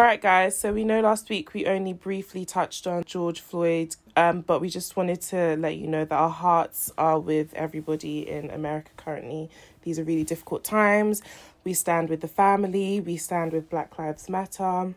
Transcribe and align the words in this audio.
All 0.00 0.06
right, 0.06 0.22
guys. 0.22 0.56
So 0.56 0.72
we 0.72 0.82
know 0.82 1.02
last 1.02 1.28
week 1.28 1.52
we 1.52 1.66
only 1.66 1.92
briefly 1.92 2.46
touched 2.46 2.86
on 2.86 3.04
George 3.04 3.38
Floyd, 3.42 3.96
um, 4.16 4.40
but 4.40 4.62
we 4.62 4.70
just 4.70 4.96
wanted 4.96 5.20
to 5.20 5.56
let 5.56 5.76
you 5.76 5.86
know 5.86 6.06
that 6.06 6.14
our 6.14 6.30
hearts 6.30 6.90
are 6.96 7.20
with 7.20 7.52
everybody 7.52 8.26
in 8.26 8.48
America 8.48 8.92
currently. 8.96 9.50
These 9.82 9.98
are 9.98 10.02
really 10.02 10.24
difficult 10.24 10.64
times. 10.64 11.20
We 11.64 11.74
stand 11.74 12.08
with 12.08 12.22
the 12.22 12.28
family, 12.28 13.00
we 13.00 13.18
stand 13.18 13.52
with 13.52 13.68
Black 13.68 13.98
Lives 13.98 14.30
Matter. 14.30 14.94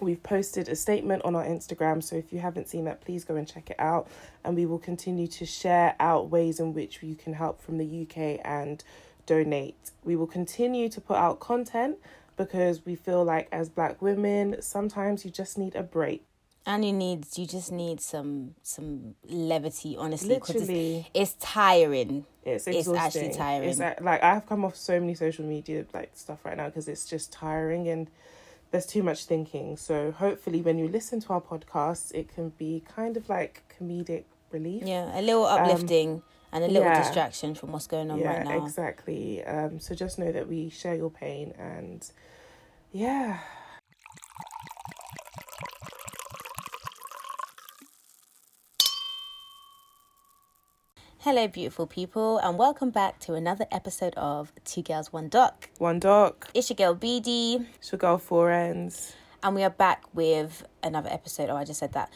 We've 0.00 0.20
posted 0.24 0.68
a 0.68 0.74
statement 0.74 1.24
on 1.24 1.36
our 1.36 1.44
Instagram, 1.44 2.02
so 2.02 2.16
if 2.16 2.32
you 2.32 2.40
haven't 2.40 2.66
seen 2.66 2.86
that, 2.86 3.00
please 3.00 3.22
go 3.24 3.36
and 3.36 3.46
check 3.46 3.70
it 3.70 3.78
out. 3.78 4.08
And 4.44 4.56
we 4.56 4.66
will 4.66 4.80
continue 4.80 5.28
to 5.28 5.46
share 5.46 5.94
out 6.00 6.30
ways 6.30 6.58
in 6.58 6.74
which 6.74 7.00
you 7.00 7.14
can 7.14 7.34
help 7.34 7.62
from 7.62 7.78
the 7.78 8.02
UK 8.02 8.44
and 8.44 8.82
donate. 9.24 9.92
We 10.04 10.16
will 10.16 10.26
continue 10.26 10.88
to 10.88 11.00
put 11.00 11.16
out 11.16 11.38
content 11.38 11.98
because 12.36 12.84
we 12.84 12.94
feel 12.94 13.24
like 13.24 13.48
as 13.52 13.68
black 13.68 14.00
women, 14.02 14.60
sometimes 14.62 15.24
you 15.24 15.30
just 15.30 15.58
need 15.58 15.74
a 15.74 15.82
break. 15.82 16.24
And 16.64 16.84
you 16.84 16.92
need 16.92 17.26
you 17.36 17.46
just 17.46 17.72
need 17.72 18.00
some 18.00 18.54
some 18.62 19.16
levity, 19.28 19.96
honestly. 19.96 20.38
'cause 20.38 20.54
Literally. 20.54 21.06
It's, 21.12 21.32
it's 21.34 21.44
tiring. 21.44 22.24
It's 22.44 22.66
It's 22.68 22.88
actually 22.88 23.34
tiring. 23.34 23.68
It's 23.70 23.80
like, 23.80 24.00
like 24.00 24.22
I've 24.22 24.46
come 24.46 24.64
off 24.64 24.76
so 24.76 25.00
many 25.00 25.14
social 25.14 25.44
media 25.44 25.84
like 25.92 26.10
stuff 26.14 26.44
right 26.44 26.56
now 26.56 26.66
because 26.66 26.86
it's 26.86 27.04
just 27.04 27.32
tiring 27.32 27.88
and 27.88 28.08
there's 28.70 28.86
too 28.86 29.02
much 29.02 29.24
thinking. 29.26 29.76
So 29.76 30.12
hopefully, 30.12 30.62
when 30.62 30.78
you 30.78 30.88
listen 30.88 31.20
to 31.20 31.32
our 31.32 31.40
podcast, 31.40 32.12
it 32.14 32.32
can 32.32 32.50
be 32.50 32.82
kind 32.88 33.16
of 33.16 33.28
like 33.28 33.62
comedic 33.78 34.24
relief. 34.52 34.84
Yeah, 34.86 35.18
a 35.18 35.20
little 35.20 35.44
uplifting 35.46 36.10
um, 36.14 36.22
and 36.52 36.62
a 36.64 36.66
little 36.66 36.82
yeah. 36.82 37.02
distraction 37.02 37.54
from 37.54 37.72
what's 37.72 37.86
going 37.86 38.10
on 38.10 38.18
yeah, 38.18 38.36
right 38.36 38.44
now. 38.46 38.64
exactly. 38.64 39.42
Um, 39.44 39.80
so 39.80 39.94
just 39.94 40.18
know 40.18 40.30
that 40.32 40.48
we 40.48 40.68
share 40.68 40.94
your 40.94 41.10
pain 41.10 41.54
and 41.58 42.08
yeah. 42.92 43.38
Hello, 51.18 51.46
beautiful 51.46 51.86
people, 51.86 52.38
and 52.38 52.58
welcome 52.58 52.90
back 52.90 53.20
to 53.20 53.34
another 53.34 53.64
episode 53.70 54.12
of 54.16 54.52
Two 54.64 54.82
Girls 54.82 55.12
One 55.12 55.28
Doc. 55.28 55.70
One 55.78 56.00
doc, 56.00 56.50
It's 56.52 56.68
your 56.68 56.76
girl 56.76 56.96
BD, 56.96 57.64
should 57.80 58.00
go 58.00 58.18
four 58.18 58.50
ends. 58.50 59.14
and 59.42 59.54
we 59.54 59.62
are 59.62 59.70
back 59.70 60.02
with 60.12 60.64
another 60.82 61.08
episode. 61.10 61.48
Oh, 61.48 61.56
I 61.56 61.64
just 61.64 61.78
said 61.78 61.92
that. 61.92 62.10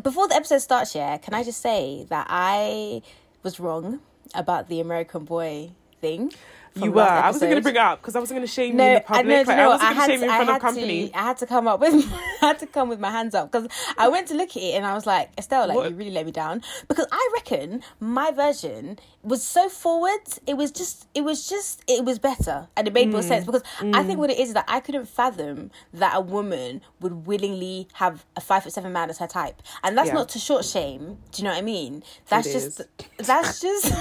Before 0.00 0.28
the 0.28 0.36
episode 0.36 0.60
starts, 0.60 0.94
yeah, 0.94 1.18
can 1.18 1.34
I 1.34 1.42
just 1.42 1.60
say 1.60 2.06
that 2.08 2.28
I 2.30 3.02
was 3.42 3.58
wrong 3.58 4.00
about 4.34 4.68
the 4.68 4.80
American 4.80 5.24
boy 5.24 5.72
thing? 6.02 6.32
You 6.74 6.90
were. 6.90 7.02
I 7.02 7.26
wasn't 7.26 7.50
going 7.50 7.56
to 7.56 7.62
bring 7.62 7.74
it 7.74 7.78
up 7.82 8.00
because 8.00 8.16
I 8.16 8.20
wasn't 8.20 8.38
going 8.38 8.46
to 8.48 8.52
shame 8.52 8.68
you 8.68 8.70
in 8.72 8.76
No, 8.78 8.94
the 8.94 9.00
public. 9.02 9.26
know. 9.26 9.34
like, 9.42 9.46
you 9.46 9.52
I 9.52 9.66
wasn't 9.68 9.80
going 9.82 9.94
to 9.94 10.00
had 10.00 10.06
shame 10.10 10.20
to, 10.20 10.24
you 10.24 10.30
in 10.32 10.36
front 10.36 10.50
of 10.56 10.62
company. 10.62 11.08
to, 11.10 11.18
I 11.18 11.22
had 11.22 11.36
to 11.36 11.46
come 11.46 11.68
up 11.68 11.80
with, 11.80 11.94
I 12.42 12.46
had 12.46 12.58
to 12.60 12.66
come 12.66 12.88
with 12.88 12.98
my 12.98 13.10
hands 13.10 13.34
up 13.34 13.52
because 13.52 13.68
I 13.98 14.08
went 14.08 14.28
to 14.28 14.34
look 14.34 14.50
at 14.56 14.62
it 14.62 14.74
and 14.76 14.86
I 14.86 14.94
was 14.94 15.04
like, 15.04 15.28
Estelle, 15.36 15.68
like 15.68 15.76
What? 15.76 15.90
you 15.90 15.96
really 15.96 16.10
let 16.12 16.24
me 16.24 16.32
down 16.32 16.62
because 16.88 17.04
I 17.12 17.30
reckon 17.34 17.82
my 18.00 18.30
version 18.30 18.98
was 19.22 19.42
so 19.44 19.68
forward. 19.68 20.20
It 20.46 20.54
was 20.56 20.70
just, 20.72 21.06
it 21.14 21.24
was 21.24 21.46
just, 21.46 21.82
it 21.86 22.06
was 22.06 22.18
better 22.18 22.68
and 22.74 22.88
it 22.88 22.94
made 22.94 23.08
Mm. 23.08 23.12
more 23.12 23.22
sense 23.22 23.44
because 23.44 23.62
I 23.82 24.02
think 24.02 24.18
what 24.18 24.30
it 24.30 24.38
is 24.38 24.48
is 24.48 24.54
that 24.54 24.64
I 24.66 24.80
couldn't 24.80 25.08
fathom 25.10 25.70
that 25.92 26.16
a 26.16 26.20
woman 26.22 26.80
would 27.00 27.26
willingly 27.26 27.86
have 27.94 28.24
a 28.34 28.40
five 28.40 28.62
foot 28.62 28.72
seven 28.72 28.94
man 28.94 29.10
as 29.10 29.18
her 29.18 29.26
type, 29.26 29.60
and 29.84 29.96
that's 29.98 30.08
Yeah. 30.08 30.14
not 30.14 30.30
to 30.30 30.38
short 30.38 30.64
shame. 30.64 31.18
Do 31.32 31.42
you 31.42 31.44
know 31.44 31.50
what 31.50 31.58
I 31.58 31.62
mean? 31.62 32.02
That's 32.30 32.46
It 32.46 32.52
just, 32.54 32.80
is. 32.80 32.86
that's 33.26 33.60
just. 33.60 33.92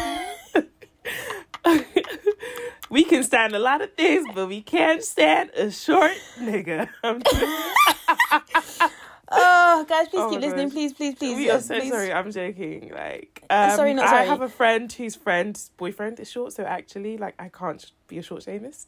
we 2.90 3.04
can 3.04 3.24
stand 3.24 3.54
a 3.56 3.60
lot 3.60 3.82
of 3.82 3.94
things, 3.94 4.26
but 4.34 4.48
we 4.48 4.62
can't 4.62 5.04
stand 5.04 5.52
a 5.52 5.72
short 5.72 6.12
nigga. 6.40 6.88
I'm 7.04 7.22
Oh, 9.34 9.86
guys, 9.88 10.10
please 10.10 10.20
Oh 10.20 10.30
keep 10.30 10.42
listening, 10.42 10.68
gosh. 10.68 10.74
please, 10.74 10.94
please, 10.94 11.16
please. 11.16 11.38
we 11.38 11.50
are 11.50 11.54
yes, 11.54 11.66
so 11.68 11.80
please. 11.80 11.90
sorry. 11.90 12.12
I'm 12.12 12.30
joking. 12.34 12.92
Like, 12.94 13.44
um, 13.50 13.72
Sorry, 13.78 13.94
not 13.94 14.10
sorry. 14.10 14.24
I 14.24 14.26
have 14.26 14.42
a 14.42 14.50
friend 14.50 14.92
whose 14.92 15.16
friend's 15.16 15.70
boyfriend 15.78 16.20
is 16.20 16.30
short, 16.30 16.52
so 16.52 16.64
actually, 16.66 17.18
like, 17.18 17.36
I 17.40 17.48
can't 17.48 17.90
be 18.08 18.18
a 18.18 18.22
short 18.22 18.42
shamist. 18.44 18.88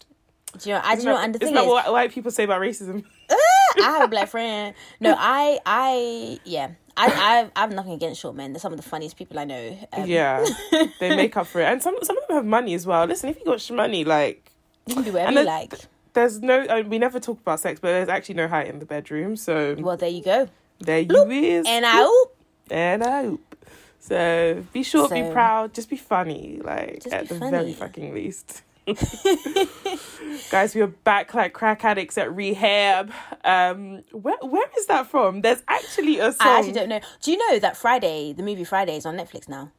Do 0.58 0.70
you 0.70 0.76
know? 0.76 0.82
I 0.84 0.96
do 0.96 0.98
Isn't 0.98 1.00
you 1.00 1.06
know, 1.06 1.16
that- 1.16 1.24
and 1.24 1.36
the 1.36 1.44
isn't 1.46 1.56
thing 1.56 1.68
what 1.70 1.90
white 1.94 2.12
people 2.12 2.30
say 2.30 2.44
about 2.44 2.60
racism? 2.60 3.06
I 3.30 3.38
have 3.84 4.04
a 4.04 4.08
black 4.10 4.28
friend. 4.28 4.76
No, 5.00 5.16
I, 5.18 5.60
I, 5.66 6.40
yeah, 6.44 6.72
I, 6.96 7.08
I, 7.08 7.50
I 7.56 7.60
have 7.62 7.72
nothing 7.74 7.94
against 7.94 8.22
short 8.22 8.36
men. 8.36 8.54
They're 8.54 8.60
some 8.60 8.74
of 8.74 8.78
the 8.78 8.88
funniest 8.88 9.18
people 9.18 9.40
I 9.40 9.46
know. 9.46 9.78
Um, 9.94 10.08
yeah, 10.08 10.46
they 11.00 11.16
make 11.16 11.36
up 11.38 11.48
for 11.48 11.62
it, 11.62 11.66
and 11.66 11.82
some 11.82 11.96
some 12.04 12.18
of 12.18 12.28
them 12.28 12.38
have 12.38 12.46
money 12.46 12.74
as 12.74 12.86
well. 12.86 13.06
Listen, 13.06 13.30
if 13.30 13.40
you 13.40 13.46
got 13.46 13.72
money, 13.72 14.04
like, 14.04 14.52
you 14.86 14.96
can 14.96 15.04
do 15.04 15.14
whatever 15.14 15.40
you 15.40 15.46
like. 15.46 15.74
there's 16.14 16.40
no. 16.42 16.66
I 16.70 16.82
mean, 16.82 16.90
we 16.90 17.00
never 17.00 17.20
talk 17.20 17.40
about 17.40 17.60
sex, 17.60 17.80
but 17.80 17.88
there's 17.90 18.10
actually 18.10 18.36
no 18.36 18.48
height 18.48 18.68
in 18.68 18.80
the 18.80 18.86
bedroom. 18.86 19.36
So 19.36 19.76
Well, 19.80 19.98
there 19.98 20.10
you 20.10 20.24
go. 20.24 20.50
there 20.80 21.00
you 21.00 21.30
is. 21.30 21.66
And 21.68 21.86
I 21.86 21.92
hope 21.92 22.38
and 22.70 23.04
I 23.04 23.24
hope. 23.24 23.56
So 24.00 24.64
be 24.74 24.84
short, 24.84 25.12
be 25.12 25.24
proud, 25.32 25.74
just 25.74 25.90
be 25.90 25.96
funny, 25.98 26.60
like 26.62 27.04
at 27.12 27.30
the 27.30 27.36
funny. 27.36 27.52
very 27.52 27.74
fucking 27.74 28.14
least. 28.14 28.62
Guys, 30.52 30.76
we 30.76 30.82
are 30.82 30.88
back 30.88 31.34
like 31.34 31.54
crack 31.54 31.86
addicts 31.86 32.18
at 32.18 32.36
rehab. 32.36 33.12
Um, 33.46 34.04
where 34.12 34.38
where 34.42 34.68
is 34.78 34.88
that 34.88 35.08
from? 35.08 35.42
There's 35.42 35.64
actually 35.68 36.20
a 36.20 36.34
song. 36.34 36.48
I 36.48 36.58
actually 36.58 36.74
don't 36.74 36.90
know. 36.90 37.00
Do 37.22 37.32
you 37.32 37.38
know 37.38 37.60
that 37.60 37.78
Friday, 37.78 38.34
the 38.34 38.44
movie 38.44 38.66
Friday, 38.66 38.98
is 38.98 39.06
on 39.06 39.16
Netflix 39.16 39.48
now? 39.48 39.72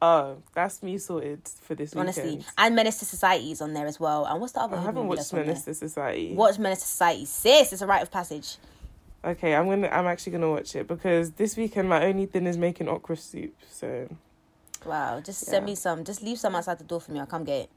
Oh, 0.00 0.36
that's 0.52 0.82
me 0.84 0.98
sorted 0.98 1.40
for 1.62 1.74
this 1.74 1.94
weekend. 1.94 2.08
Honestly, 2.08 2.44
and 2.56 2.76
Menace 2.76 2.98
to 2.98 3.04
Society 3.04 3.50
is 3.50 3.60
on 3.60 3.72
there 3.74 3.86
as 3.86 3.98
well. 3.98 4.24
And 4.24 4.40
what's 4.40 4.52
the 4.52 4.60
other? 4.60 4.76
I 4.76 4.82
haven't 4.82 5.08
watched? 5.08 5.32
Menace 5.32 5.62
to 5.62 5.74
Society. 5.74 6.34
Watch 6.34 6.58
Menace 6.58 6.80
to 6.80 6.86
Society, 6.86 7.24
sis. 7.24 7.72
It's 7.72 7.82
a 7.82 7.86
rite 7.86 8.02
of 8.02 8.12
passage. 8.12 8.58
Okay, 9.24 9.54
I'm 9.56 9.68
gonna. 9.68 9.88
I'm 9.88 10.06
actually 10.06 10.32
gonna 10.32 10.50
watch 10.50 10.76
it 10.76 10.86
because 10.86 11.32
this 11.32 11.56
weekend 11.56 11.88
my 11.88 12.04
only 12.04 12.26
thing 12.26 12.46
is 12.46 12.56
making 12.56 12.88
okra 12.88 13.16
soup. 13.16 13.56
So 13.68 14.08
Wow, 14.84 15.20
just 15.20 15.40
send 15.40 15.66
me 15.66 15.74
some. 15.74 16.04
Just 16.04 16.22
leave 16.22 16.38
some 16.38 16.54
outside 16.54 16.78
the 16.78 16.84
door 16.84 17.00
for 17.00 17.10
me. 17.12 17.18
I'll 17.20 17.26
come 17.26 17.44
get 17.44 17.62
it. 17.62 17.70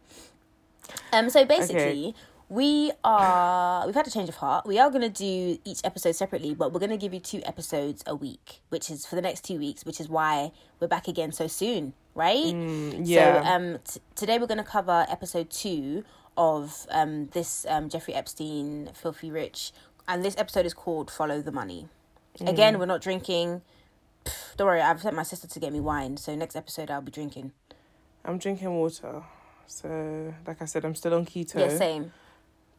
Um. 1.11 1.29
So 1.29 1.45
basically, 1.45 2.15
we 2.49 2.91
are. 3.03 3.85
We've 3.85 3.95
had 3.95 4.07
a 4.07 4.11
change 4.11 4.29
of 4.29 4.35
heart. 4.35 4.65
We 4.65 4.79
are 4.79 4.89
gonna 4.89 5.09
do 5.09 5.57
each 5.65 5.81
episode 5.83 6.13
separately, 6.13 6.53
but 6.53 6.71
we're 6.73 6.79
gonna 6.79 6.97
give 6.97 7.13
you 7.13 7.19
two 7.19 7.41
episodes 7.45 8.03
a 8.07 8.15
week, 8.15 8.61
which 8.69 8.89
is 8.89 9.05
for 9.05 9.16
the 9.16 9.21
next 9.21 9.43
two 9.43 9.57
weeks, 9.59 9.85
which 9.85 9.99
is 9.99 10.07
why 10.09 10.51
we're 10.79 10.87
back 10.87 11.07
again 11.07 11.31
so 11.31 11.47
soon, 11.47 11.93
right? 12.16 12.53
Mm, 12.53 13.01
yeah. 13.03 13.43
So 13.43 13.49
um, 13.49 13.79
t- 13.83 13.99
today 14.16 14.37
we're 14.39 14.47
gonna 14.47 14.63
cover 14.63 15.05
episode 15.09 15.49
two 15.49 16.03
of 16.37 16.85
um 16.91 17.27
this 17.33 17.66
um 17.67 17.89
Jeffrey 17.89 18.13
Epstein 18.13 18.91
filthy 18.93 19.29
rich, 19.31 19.71
and 20.07 20.23
this 20.23 20.35
episode 20.37 20.66
is 20.66 20.73
called 20.73 21.11
"Follow 21.11 21.41
the 21.41 21.51
Money." 21.51 21.89
Mm. 22.39 22.49
Again, 22.49 22.79
we're 22.79 22.85
not 22.85 23.01
drinking. 23.01 23.61
Pff, 24.23 24.55
Don't 24.55 24.67
worry, 24.67 24.81
I've 24.81 25.01
sent 25.01 25.16
my 25.16 25.23
sister 25.23 25.47
to 25.47 25.59
get 25.59 25.73
me 25.73 25.79
wine, 25.79 26.16
so 26.17 26.33
next 26.35 26.55
episode 26.55 26.89
I'll 26.91 27.01
be 27.01 27.11
drinking. 27.11 27.51
I'm 28.23 28.37
drinking 28.37 28.73
water. 28.73 29.23
So 29.67 30.33
like 30.45 30.61
I 30.61 30.66
said, 30.66 30.85
I'm 30.85 30.95
still 30.95 31.13
on 31.13 31.25
keto. 31.25 31.59
Yeah, 31.59 31.78
same. 31.78 32.11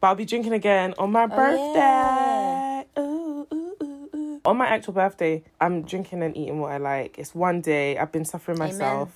But 0.00 0.08
I'll 0.08 0.14
be 0.14 0.24
drinking 0.24 0.52
again 0.52 0.94
on 0.98 1.12
my 1.12 1.24
oh, 1.24 1.28
birthday. 1.28 2.84
Ooh, 2.98 3.46
ooh, 3.52 3.76
ooh, 3.82 4.10
ooh. 4.14 4.40
On 4.44 4.56
my 4.56 4.66
actual 4.66 4.94
birthday, 4.94 5.42
I'm 5.60 5.82
drinking 5.82 6.22
and 6.22 6.36
eating 6.36 6.60
what 6.60 6.72
I 6.72 6.78
like. 6.78 7.18
It's 7.18 7.34
one 7.34 7.60
day. 7.60 7.98
I've 7.98 8.12
been 8.12 8.24
suffering 8.24 8.58
Amen. 8.58 8.78
myself. 8.78 9.10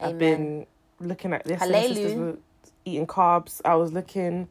I've 0.00 0.10
Amen. 0.10 0.18
been 0.18 1.08
looking 1.08 1.32
at 1.32 1.44
this. 1.44 1.60
Hallelujah. 1.60 1.94
sisters 1.94 2.14
were 2.16 2.38
eating 2.84 3.06
carbs. 3.06 3.60
I 3.64 3.74
was 3.76 3.92
looking 3.92 4.48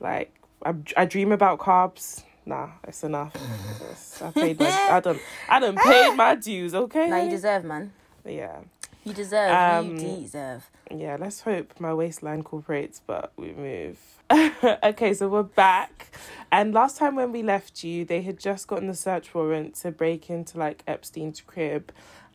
like 0.00 0.34
I, 0.64 0.74
I 0.96 1.04
dream 1.06 1.32
about 1.32 1.58
carbs. 1.58 2.22
Nah, 2.44 2.68
it's 2.86 3.02
enough. 3.04 3.34
I 4.22 4.30
paid 4.30 4.58
my 4.58 4.68
I 4.90 5.00
done 5.00 5.20
I 5.48 5.60
done 5.60 5.78
paid 5.78 6.16
my 6.16 6.34
dues. 6.34 6.74
Okay. 6.74 7.08
Now 7.08 7.22
you 7.22 7.30
deserve, 7.30 7.64
man. 7.64 7.92
yeah. 8.26 8.58
You 9.04 9.12
deserve. 9.12 9.50
Um, 9.50 9.96
you 9.96 10.16
deserve. 10.22 10.70
Yeah, 10.90 11.16
let's 11.18 11.40
hope 11.40 11.80
my 11.80 11.92
waistline 11.92 12.42
cooperates, 12.42 13.00
but 13.04 13.32
we 13.36 13.52
move. 13.52 13.98
okay, 14.30 15.12
so 15.14 15.28
we're 15.28 15.42
back. 15.42 16.14
And 16.50 16.72
last 16.72 16.98
time 16.98 17.16
when 17.16 17.32
we 17.32 17.42
left 17.42 17.82
you, 17.82 18.04
they 18.04 18.22
had 18.22 18.38
just 18.38 18.68
gotten 18.68 18.86
the 18.86 18.94
search 18.94 19.34
warrant 19.34 19.74
to 19.76 19.90
break 19.90 20.30
into 20.30 20.58
like 20.58 20.84
Epstein's 20.86 21.40
crib. 21.40 21.92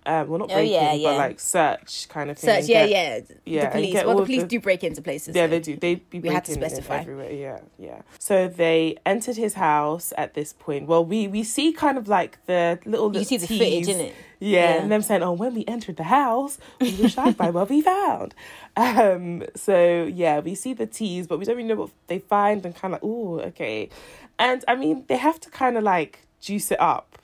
Um, 0.07 0.30
well, 0.30 0.39
not 0.39 0.51
Oh, 0.54 0.59
yeah, 0.59 0.94
in, 0.94 1.01
yeah. 1.01 1.09
but 1.09 1.18
like 1.18 1.39
search 1.39 2.07
kind 2.07 2.30
of 2.31 2.38
thing. 2.38 2.62
Search, 2.62 2.69
yeah, 2.69 2.88
get- 2.88 3.30
yeah. 3.30 3.36
yeah, 3.45 3.65
The 3.65 3.71
police. 3.71 3.94
Well, 4.06 4.15
the 4.18 4.24
police 4.25 4.42
the- 4.44 4.48
do 4.48 4.59
break 4.62 4.83
into 4.83 5.01
places. 5.01 5.36
Yeah, 5.36 5.44
so- 5.44 5.48
they 5.50 5.59
do. 5.59 5.75
They'd 5.75 6.09
be 6.09 6.19
We 6.19 6.30
had 6.30 6.45
to 6.45 6.54
specify. 6.54 7.00
everywhere. 7.01 7.31
Yeah, 7.31 7.59
yeah. 7.77 8.01
So 8.18 8.48
they 8.48 8.98
entered 9.06 9.36
his 9.36 9.56
house 9.56 10.13
at 10.18 10.33
this 10.33 10.54
point. 10.54 10.88
Well, 10.88 11.04
we 11.04 11.27
we 11.27 11.44
see 11.44 11.74
kind 11.74 11.98
of 11.98 12.07
like 12.07 12.44
the 12.45 12.80
little. 12.86 13.13
You 13.15 13.25
see 13.25 13.38
the 13.38 13.48
footage, 13.48 13.88
innit? 13.88 14.13
Yeah, 14.39 14.59
Yeah. 14.75 14.81
and 14.81 14.92
them 14.92 15.01
saying, 15.01 15.24
"Oh, 15.24 15.33
when 15.33 15.54
we 15.56 15.65
entered 15.68 15.98
the 15.98 16.04
house, 16.04 16.57
we 16.80 16.95
were 17.01 17.09
shocked 17.09 17.38
by 17.38 17.50
what 17.50 17.69
we 17.69 17.81
found." 17.81 18.33
Um, 18.77 19.44
so 19.56 20.04
yeah, 20.13 20.39
we 20.39 20.54
see 20.54 20.74
the 20.74 20.86
teas, 20.86 21.25
but 21.25 21.39
we 21.39 21.45
don't 21.45 21.56
really 21.57 21.68
know 21.68 21.75
what 21.75 21.89
they 22.06 22.19
find, 22.19 22.63
and 22.63 22.75
kind 22.75 22.94
of, 22.94 23.00
oh, 23.01 23.39
okay. 23.39 23.89
And 24.38 24.63
I 24.68 24.75
mean, 24.75 25.04
they 25.07 25.18
have 25.18 25.39
to 25.39 25.50
kind 25.50 25.77
of 25.77 25.83
like 25.83 26.19
juice 26.39 26.71
it 26.71 26.80
up. 26.80 27.16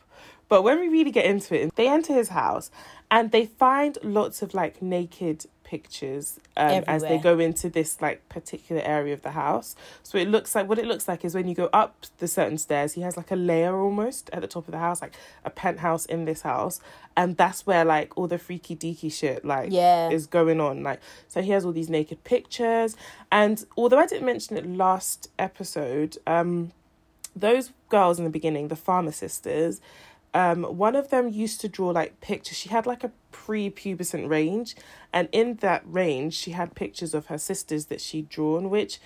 But 0.54 0.62
when 0.62 0.80
we 0.80 0.88
really 0.88 1.10
get 1.10 1.26
into 1.26 1.60
it, 1.60 1.74
they 1.74 1.88
enter 1.88 2.14
his 2.14 2.30
house 2.30 2.70
and 3.10 3.32
they 3.32 3.48
find 3.48 3.98
lots 4.04 4.44
of 4.44 4.54
like 4.54 4.84
naked 4.84 5.48
pictures 5.64 6.40
um, 6.56 6.84
as 6.86 7.02
they 7.02 7.18
go 7.18 7.40
into 7.40 7.70
this 7.72 8.04
like 8.04 8.30
particular 8.30 8.80
area 8.84 9.16
of 9.16 9.24
the 9.24 9.32
house. 9.32 9.76
So 10.04 10.20
it 10.20 10.28
looks 10.28 10.54
like 10.54 10.70
what 10.70 10.78
it 10.78 10.86
looks 10.86 11.08
like 11.08 11.26
is 11.26 11.34
when 11.34 11.48
you 11.48 11.56
go 11.56 11.72
up 11.74 12.06
the 12.20 12.28
certain 12.28 12.60
stairs, 12.60 12.94
he 12.94 13.02
has 13.02 13.18
like 13.18 13.32
a 13.32 13.36
layer 13.36 13.76
almost 13.76 14.30
at 14.32 14.42
the 14.42 14.48
top 14.48 14.68
of 14.68 14.74
the 14.74 14.78
house, 14.78 15.02
like 15.02 15.16
a 15.44 15.50
penthouse 15.50 16.06
in 16.06 16.26
this 16.26 16.44
house, 16.44 16.80
and 17.18 17.36
that's 17.36 17.66
where 17.66 17.84
like 17.84 18.16
all 18.16 18.28
the 18.28 18.38
freaky 18.38 18.76
deaky 18.76 19.12
shit 19.12 19.44
like 19.44 19.72
Yeah. 19.72 20.12
is 20.12 20.28
going 20.28 20.62
on. 20.62 20.84
Like 20.84 21.00
so, 21.28 21.42
he 21.42 21.50
has 21.50 21.66
all 21.66 21.72
these 21.72 21.90
naked 21.90 22.24
pictures, 22.26 22.96
and 23.32 23.66
although 23.76 23.98
I 23.98 24.06
didn't 24.06 24.28
mention 24.28 24.56
it 24.56 24.68
last 24.68 25.32
episode, 25.40 26.20
um, 26.28 26.74
those 27.36 27.72
girls 27.90 28.20
in 28.20 28.26
the 28.26 28.30
beginning, 28.30 28.68
the 28.68 28.76
farmer 28.76 29.12
sisters, 29.12 29.82
um, 30.34 30.64
one 30.64 30.96
of 30.96 31.10
them 31.10 31.30
used 31.30 31.62
to 31.62 31.68
draw 31.70 31.90
like 31.90 32.20
pictures. 32.22 32.58
She 32.58 32.70
had 32.70 32.86
like 32.86 33.04
a 33.04 33.12
pre-pubescent 33.32 34.30
range, 34.30 34.76
and 35.12 35.30
in 35.32 35.56
that 35.58 35.84
range, 35.86 36.34
she 36.34 36.52
had 36.52 36.76
pictures 36.76 37.14
of 37.14 37.28
her 37.28 37.38
sisters 37.38 37.86
that 37.88 38.02
she'd 38.02 38.30
drawn. 38.30 38.70
Which, 38.70 39.00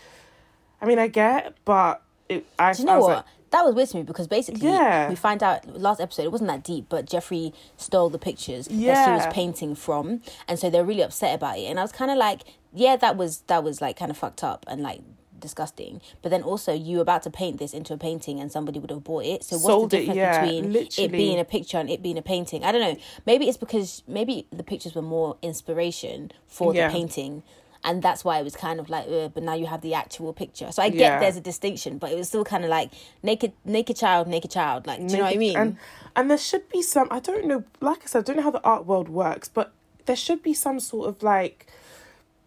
I 0.82 0.86
mean, 0.86 1.00
I 1.00 1.08
get, 1.08 1.56
but 1.66 2.02
it. 2.30 2.46
I, 2.58 2.74
Do 2.74 2.84
you 2.84 2.90
I 2.90 2.92
know 2.94 2.98
was 3.00 3.08
what? 3.08 3.16
like, 3.18 3.26
that 3.50 3.66
was 3.66 3.76
weird 3.76 3.90
to 3.90 3.98
me 3.98 4.04
because 4.04 4.28
basically 4.28 4.68
Yeah. 4.68 5.08
we 5.10 5.16
find 5.16 5.42
out 5.42 5.66
last 5.80 6.02
episode 6.02 6.24
it 6.24 6.32
wasn't 6.32 6.50
that 6.50 6.64
deep, 6.64 6.88
but 6.90 7.06
Jeffrey 7.06 7.54
stole 7.78 8.10
the 8.10 8.20
pictures 8.20 8.68
that 8.68 8.74
she 8.76 9.12
was 9.12 9.34
painting 9.34 9.74
from, 9.76 10.22
and 10.48 10.60
so 10.60 10.70
they're 10.70 10.84
really 10.86 11.02
upset 11.04 11.34
about 11.36 11.58
it. 11.58 11.64
And 11.66 11.80
I 11.80 11.82
was 11.82 11.92
kind 11.94 12.12
of 12.12 12.18
like, 12.18 12.42
yeah, 12.74 12.96
that 12.98 13.16
was 13.18 13.40
that 13.48 13.64
was 13.64 13.82
like 13.82 13.98
kind 13.98 14.12
of 14.12 14.18
fucked 14.18 14.44
up 14.44 14.66
and 14.68 14.82
like 14.82 15.02
disgusting. 15.40 16.02
But 16.22 16.30
then 16.30 16.44
also 16.44 16.74
you 16.74 17.00
about 17.02 17.24
to 17.24 17.30
paint 17.30 17.60
this 17.60 17.74
into 17.74 17.94
a 17.94 17.98
painting, 17.98 18.40
and 18.40 18.52
somebody 18.52 18.80
would 18.80 18.90
have 18.90 19.04
bought 19.04 19.26
it. 19.26 19.44
So 19.44 19.56
what's 19.56 19.66
Sold 19.68 19.92
the 19.92 19.98
it, 19.98 20.00
difference 20.02 20.18
yeah, 20.18 20.42
between 20.42 20.74
literally. 20.74 21.06
it 21.06 21.12
being 21.12 21.40
a 21.40 21.46
picture 21.46 21.78
and 21.78 21.90
it 21.90 22.02
being 22.04 22.18
a 22.18 22.22
painting? 22.22 22.64
I 22.64 22.72
don't 22.72 22.82
know. 22.82 22.98
Maybe 23.26 23.48
it's 23.48 23.58
because 23.58 24.04
maybe 24.08 24.48
the 24.52 24.64
pictures 24.64 24.96
were 24.96 25.02
more 25.02 25.38
inspiration 25.42 26.32
for 26.48 26.74
Yeah. 26.74 26.88
the 26.88 26.92
painting. 26.94 27.44
And 27.84 28.02
that's 28.02 28.26
why 28.26 28.40
it 28.40 28.44
was 28.44 28.56
kind 28.56 28.80
of 28.80 28.90
like, 28.90 29.06
uh, 29.08 29.28
but 29.30 29.44
now 29.44 29.54
you 29.54 29.68
have 29.68 29.82
the 29.82 29.94
actual 29.94 30.34
picture. 30.34 30.72
So 30.72 30.82
I 30.82 30.90
get 30.90 31.00
Yeah. 31.00 31.20
there's 31.20 31.38
a 31.38 31.42
distinction, 31.42 32.00
but 32.00 32.12
it 32.12 32.18
was 32.18 32.28
still 32.28 32.44
kind 32.44 32.64
of 32.66 32.70
like 32.72 32.90
naked, 33.22 33.54
naked 33.64 33.96
child, 33.96 34.28
naked 34.28 34.52
child. 34.52 34.88
Like, 34.88 34.98
do 34.98 35.06
you 35.06 35.18
know 35.20 35.24
what 35.26 35.34
I 35.36 35.38
mean? 35.38 35.58
And 35.58 35.78
and 36.16 36.30
there 36.30 36.40
should 36.40 36.68
be 36.70 36.82
some. 36.82 37.08
I 37.12 37.20
don't 37.20 37.46
know. 37.46 37.64
Like 37.80 38.00
I 38.04 38.08
said, 38.08 38.20
I 38.20 38.22
don't 38.24 38.38
know 38.38 38.42
how 38.44 38.52
the 38.52 38.64
art 38.64 38.86
world 38.88 39.08
works, 39.08 39.48
but 39.48 39.72
there 40.06 40.16
should 40.16 40.42
be 40.42 40.54
some 40.56 40.80
sort 40.80 41.08
of 41.08 41.22
like 41.22 41.68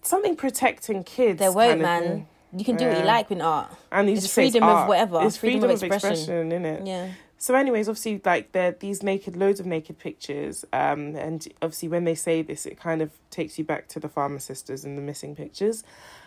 something 0.02 0.34
protecting 0.34 1.04
kids. 1.04 1.38
there 1.38 1.52
won't, 1.52 1.80
man. 1.80 2.26
You 2.52 2.64
can 2.64 2.76
do 2.76 2.86
what 2.88 2.98
you 2.98 3.04
like 3.04 3.30
with 3.30 3.40
art. 3.40 3.70
And 3.92 4.08
It's 4.08 4.32
freedom 4.32 4.64
of 4.64 4.68
art. 4.68 4.88
whatever, 4.88 5.20
It's 5.22 5.36
freedom 5.36 5.60
freedom, 5.60 5.70
of 5.76 5.82
of 5.82 5.82
expression. 5.84 6.10
expression, 6.18 6.52
in 6.52 6.64
it? 6.64 6.86
Yeah. 6.86 7.10
So, 7.38 7.54
anyways, 7.54 7.88
obviously, 7.88 8.20
like 8.24 8.52
there, 8.52 8.72
these 8.72 9.02
naked, 9.02 9.34
loads 9.34 9.60
of 9.60 9.66
naked 9.66 9.98
pictures, 9.98 10.64
um, 10.74 11.16
and 11.16 11.48
obviously, 11.62 11.88
when 11.88 12.04
they 12.04 12.14
say 12.14 12.42
this, 12.42 12.66
it 12.66 12.78
kind 12.78 13.00
of 13.00 13.12
takes 13.30 13.58
you 13.58 13.64
back 13.64 13.88
to 13.88 14.00
the 14.00 14.10
farmer 14.10 14.38
sisters 14.40 14.84
and 14.84 14.98
the 14.98 15.02
missing 15.02 15.34
pictures. 15.34 15.82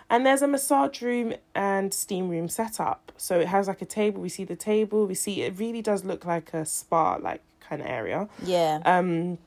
And 0.10 0.26
there's 0.26 0.42
a 0.42 0.48
massage 0.48 1.02
room 1.02 1.34
and 1.54 1.94
steam 1.94 2.30
room 2.30 2.48
set 2.50 2.80
up. 2.80 3.12
So 3.18 3.40
it 3.40 3.48
has 3.48 3.68
like 3.68 3.82
a 3.82 3.86
table. 3.86 4.22
We 4.22 4.30
see 4.30 4.44
the 4.44 4.56
table. 4.56 5.06
We 5.06 5.14
see 5.16 5.44
it 5.44 5.58
really 5.58 5.82
does 5.84 6.04
look 6.04 6.26
like 6.26 6.54
a 6.54 6.66
spa, 6.66 7.18
like 7.22 7.42
kind 7.62 7.82
of 7.82 7.88
area. 7.88 8.28
Yeah. 8.44 8.80
Um, 8.86 9.38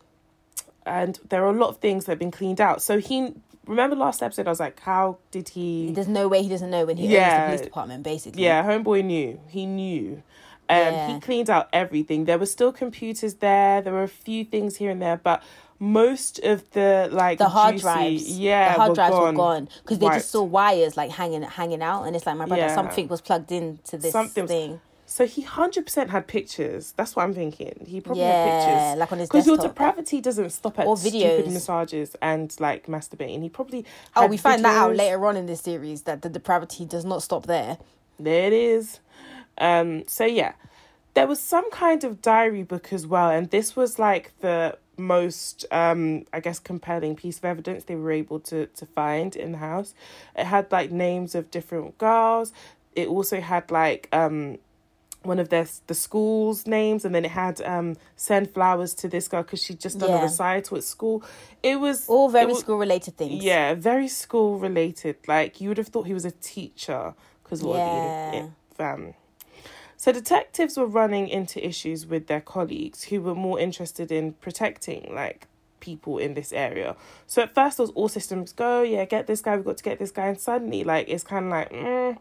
and 0.86 1.18
there 1.28 1.44
are 1.44 1.50
a 1.50 1.58
lot 1.58 1.68
of 1.68 1.78
things 1.78 2.04
that 2.04 2.12
have 2.12 2.18
been 2.18 2.30
cleaned 2.30 2.60
out. 2.60 2.80
So 2.80 2.98
he 2.98 3.34
remember 3.66 3.96
last 3.96 4.22
episode. 4.22 4.46
I 4.46 4.50
was 4.50 4.60
like, 4.60 4.80
how 4.80 5.18
did 5.30 5.48
he? 5.50 5.90
There's 5.92 6.08
no 6.08 6.28
way 6.28 6.42
he 6.42 6.48
doesn't 6.48 6.70
know 6.70 6.84
when 6.86 6.96
he 6.96 7.04
owns 7.04 7.12
Yeah. 7.12 7.40
the 7.40 7.46
police 7.52 7.60
department, 7.66 8.02
basically. 8.02 8.42
Yeah, 8.44 8.62
homeboy 8.64 9.04
knew. 9.04 9.40
He 9.48 9.66
knew. 9.66 10.22
Um, 10.68 10.78
Yeah. 10.78 11.14
He 11.14 11.20
cleaned 11.20 11.48
out 11.50 11.68
everything. 11.72 12.24
There 12.24 12.38
were 12.38 12.46
still 12.46 12.72
computers 12.72 13.34
there. 13.34 13.80
There 13.82 13.92
were 13.92 14.02
a 14.02 14.08
few 14.08 14.44
things 14.44 14.76
here 14.76 14.90
and 14.90 15.00
there, 15.00 15.20
but 15.22 15.42
most 15.78 16.38
of 16.40 16.68
the 16.72 17.08
like 17.12 17.36
The 17.38 17.48
hard 17.50 17.74
juicy- 17.74 17.82
drives, 17.82 18.38
yeah, 18.38 18.72
the 18.72 18.78
hard 18.78 18.88
were 18.90 18.94
drives 18.94 19.12
gone. 19.14 19.22
were 19.24 19.32
gone 19.32 19.68
because 19.82 19.98
they 19.98 20.06
just 20.08 20.30
saw 20.30 20.42
wires 20.42 20.96
like 20.96 21.10
hanging, 21.10 21.42
hanging 21.42 21.82
out, 21.82 22.04
and 22.04 22.16
it's 22.16 22.24
like 22.26 22.36
my 22.36 22.46
brother, 22.46 22.62
Yeah. 22.62 22.74
something 22.74 23.08
was 23.08 23.20
plugged 23.20 23.52
into 23.52 23.98
this 23.98 24.10
Something 24.12 24.46
thing. 24.46 24.80
So 25.08 25.24
he 25.26 25.42
hundred 25.42 25.84
percent 25.86 26.10
had 26.10 26.26
pictures. 26.26 26.92
That's 26.96 27.14
what 27.14 27.22
I'm 27.22 27.32
thinking. 27.32 27.86
He 27.86 28.00
probably 28.00 28.24
had 28.24 28.42
pictures. 28.44 28.98
like 29.00 29.12
on 29.12 29.18
his 29.18 29.28
Because 29.28 29.46
your 29.46 29.56
depravity 29.56 30.20
doesn't 30.20 30.50
stop 30.50 30.78
at 30.80 30.86
Or 30.86 30.96
stupid 30.96 31.46
videos. 31.46 31.52
massages 31.52 32.16
and 32.20 32.54
like 32.58 32.86
masturbating. 32.86 33.40
He 33.42 33.48
probably 33.48 33.84
Oh, 34.16 34.26
we 34.26 34.36
find 34.36 34.64
that 34.64 34.76
out 34.76 34.96
later 34.96 35.24
on 35.26 35.36
in 35.36 35.46
this 35.46 35.60
series 35.60 36.02
that 36.02 36.22
the 36.22 36.28
depravity 36.28 36.84
does 36.84 37.04
not 37.04 37.22
stop 37.22 37.46
there. 37.46 37.78
There 38.18 38.46
it 38.48 38.52
is. 38.52 38.98
Um, 39.58 40.06
so 40.08 40.24
yeah, 40.24 40.52
there 41.14 41.26
was 41.26 41.40
some 41.40 41.70
kind 41.70 42.02
of 42.04 42.20
diary 42.20 42.62
book 42.64 42.92
as 42.92 43.06
well, 43.06 43.30
and 43.30 43.48
this 43.50 43.76
was 43.76 43.98
like 43.98 44.32
the 44.40 44.76
most, 44.98 45.64
um, 45.70 46.24
I 46.32 46.40
guess, 46.40 46.58
compelling 46.58 47.14
piece 47.16 47.38
of 47.38 47.44
evidence 47.44 47.84
they 47.84 47.94
were 47.94 48.10
able 48.10 48.40
to 48.40 48.66
to 48.66 48.86
find 48.86 49.36
in 49.36 49.52
the 49.52 49.58
house. 49.58 49.94
It 50.34 50.46
had 50.46 50.72
like 50.72 50.90
names 50.90 51.34
of 51.34 51.50
different 51.50 51.96
girls. 51.98 52.52
It 52.94 53.08
also 53.08 53.40
had 53.40 53.70
like 53.70 54.08
um 54.12 54.58
one 55.26 55.38
of 55.38 55.48
their 55.48 55.66
the 55.86 55.94
school's 55.94 56.66
names, 56.66 57.04
and 57.04 57.14
then 57.14 57.24
it 57.24 57.30
had 57.30 57.60
um 57.62 57.96
send 58.16 58.52
flowers 58.54 58.94
to 58.94 59.08
this 59.08 59.28
girl 59.28 59.42
because 59.42 59.62
she 59.62 59.74
just 59.74 59.98
done 59.98 60.10
Yeah. 60.10 60.20
a 60.20 60.22
recital 60.22 60.76
at 60.78 60.84
school. 60.84 61.22
It 61.62 61.80
was 61.80 62.08
All 62.08 62.28
very 62.28 62.46
was- 62.46 62.60
school 62.60 62.78
related 62.78 63.16
things. 63.16 63.42
yeah, 63.44 63.74
very 63.74 64.08
school 64.08 64.58
related. 64.58 65.16
Like 65.28 65.60
you 65.60 65.68
would 65.68 65.78
have 65.78 65.88
thought 65.88 66.06
he 66.06 66.14
was 66.14 66.24
a 66.24 66.30
teacher 66.30 67.14
because 67.42 67.62
what 67.62 67.76
Yeah. 67.78 68.46
the. 68.78 69.14
So 69.98 70.12
detectives 70.12 70.76
were 70.76 70.86
running 70.86 71.28
into 71.28 71.64
issues 71.66 72.06
with 72.06 72.26
their 72.26 72.42
colleagues 72.42 73.04
who 73.04 73.22
were 73.22 73.34
more 73.34 73.58
interested 73.58 74.12
in 74.12 74.34
protecting 74.34 75.14
like 75.14 75.46
people 75.80 76.18
in 76.18 76.34
this 76.34 76.52
area. 76.52 76.96
So 77.26 77.42
at 77.42 77.54
first 77.54 77.78
it 77.78 77.82
was 77.82 77.90
all 77.92 78.08
systems 78.08 78.52
go, 78.52 78.82
yeah, 78.82 79.06
get 79.06 79.26
this 79.26 79.40
guy, 79.40 79.56
we've 79.56 79.64
got 79.64 79.78
to 79.78 79.82
get 79.84 79.98
this 79.98 80.10
guy, 80.10 80.26
and 80.26 80.38
suddenly 80.38 80.84
like 80.84 81.08
it's 81.08 81.24
kind 81.24 81.46
of 81.46 81.50
like, 81.50 81.72
mm, 81.72 82.18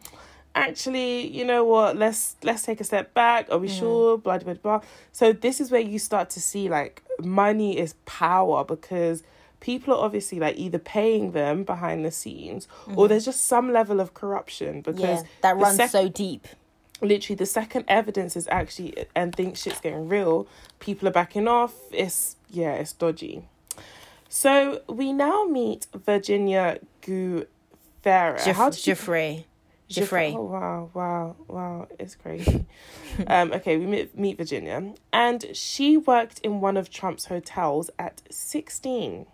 actually, 0.56 1.28
you 1.28 1.46
know 1.46 1.64
what? 1.66 1.98
Let's 1.98 2.36
let's 2.44 2.64
take 2.64 2.80
a 2.82 2.84
step 2.84 3.14
back. 3.14 3.48
Are 3.52 3.58
we 3.60 3.68
sure? 3.68 4.18
Blah 4.18 4.40
blah 4.40 4.54
blah. 4.56 4.82
So 5.12 5.32
this 5.34 5.60
is 5.62 5.70
where 5.72 5.82
you 5.82 6.00
start 6.00 6.30
to 6.32 6.42
see 6.42 6.70
like 6.70 7.04
money 7.20 7.78
is 7.78 7.94
power 8.06 8.64
because 8.64 9.24
people 9.60 9.94
are 9.94 10.04
obviously 10.04 10.40
like 10.40 10.58
either 10.58 10.78
paying 10.80 11.32
them 11.32 11.64
behind 11.64 12.06
the 12.06 12.12
scenes 12.12 12.68
or 12.88 12.92
mm-hmm. 12.94 13.08
there's 13.08 13.26
just 13.26 13.46
some 13.46 13.72
level 13.72 14.00
of 14.00 14.14
corruption 14.14 14.82
because 14.82 15.22
Yeah, 15.22 15.28
that 15.42 15.58
runs 15.58 15.78
sec- 15.78 15.90
so 15.90 16.08
deep. 16.10 16.48
literally 17.02 17.36
the 17.36 17.46
second 17.48 17.86
evidence 17.88 18.36
is 18.36 18.48
actually 18.52 19.06
and 19.16 19.34
think 19.34 19.56
shit's 19.58 19.80
getting 19.80 20.08
real 20.10 20.46
people 20.80 21.08
are 21.08 21.12
backing 21.12 21.48
off 21.48 21.74
it's 21.92 22.36
yeah 22.52 22.74
it's 22.74 22.92
dodgy 22.94 23.44
so 24.30 24.82
we 24.88 25.12
now 25.14 25.46
meet 25.46 25.88
virginia 25.96 26.78
Giuffre. 27.02 27.48
Jeff- 28.04 28.56
How 28.58 28.70
did 28.70 28.78
you- 28.86 28.94
Jeffrey. 28.94 29.46
Jeffrey. 29.88 30.34
Oh 30.36 30.44
wow, 30.44 30.90
wow, 30.94 31.36
wow! 31.48 31.88
It's 32.00 32.16
crazy. 32.16 32.66
um, 33.28 33.54
okay, 33.54 33.78
we 33.78 33.86
meet, 33.86 34.18
meet 34.18 34.38
Virginia, 34.38 34.94
and 35.14 35.46
she 35.54 35.98
worked 35.98 36.40
in 36.40 36.60
one 36.60 36.76
of 36.76 36.90
Trump's 36.90 37.26
hotels 37.26 37.92
at 38.00 38.22
sixteen. 38.30 39.28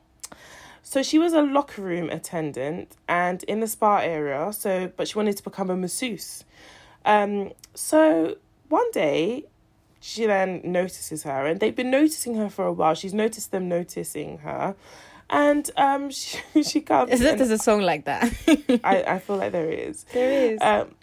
So 0.84 1.04
she 1.04 1.20
was 1.20 1.34
a 1.34 1.42
locker 1.42 1.82
room 1.82 2.10
attendant 2.10 2.98
and 3.08 3.44
in 3.44 3.60
the 3.60 3.68
spa 3.68 4.00
area. 4.00 4.52
So, 4.52 4.92
but 4.98 5.08
she 5.08 5.18
wanted 5.18 5.38
to 5.38 5.44
become 5.44 5.70
a 5.70 5.78
masseuse. 5.78 6.44
Um, 7.06 7.52
so 7.74 8.36
one 8.68 8.90
day, 8.92 9.46
she 10.00 10.26
then 10.26 10.62
notices 10.64 11.24
her, 11.24 11.46
and 11.46 11.60
they've 11.60 11.76
been 11.76 11.92
noticing 11.92 12.36
her 12.36 12.50
for 12.50 12.66
a 12.66 12.74
while. 12.74 12.96
She's 12.96 13.14
noticed 13.14 13.52
them 13.52 13.70
noticing 13.70 14.40
her, 14.40 14.76
and 15.32 15.72
um, 15.78 16.10
she, 16.12 16.40
she 16.64 16.82
comes. 16.82 17.12
Is 17.12 17.22
it 17.22 17.38
there's 17.38 17.50
a 17.52 17.58
song 17.58 17.82
like 17.82 18.06
that? 18.06 18.32
I, 18.84 19.04
I 19.04 19.20
feel 19.20 19.38
like 19.38 19.52
there 19.52 19.70
is. 19.70 20.06
there 20.14 20.30
is. 20.30 20.60
Um, 20.62 20.96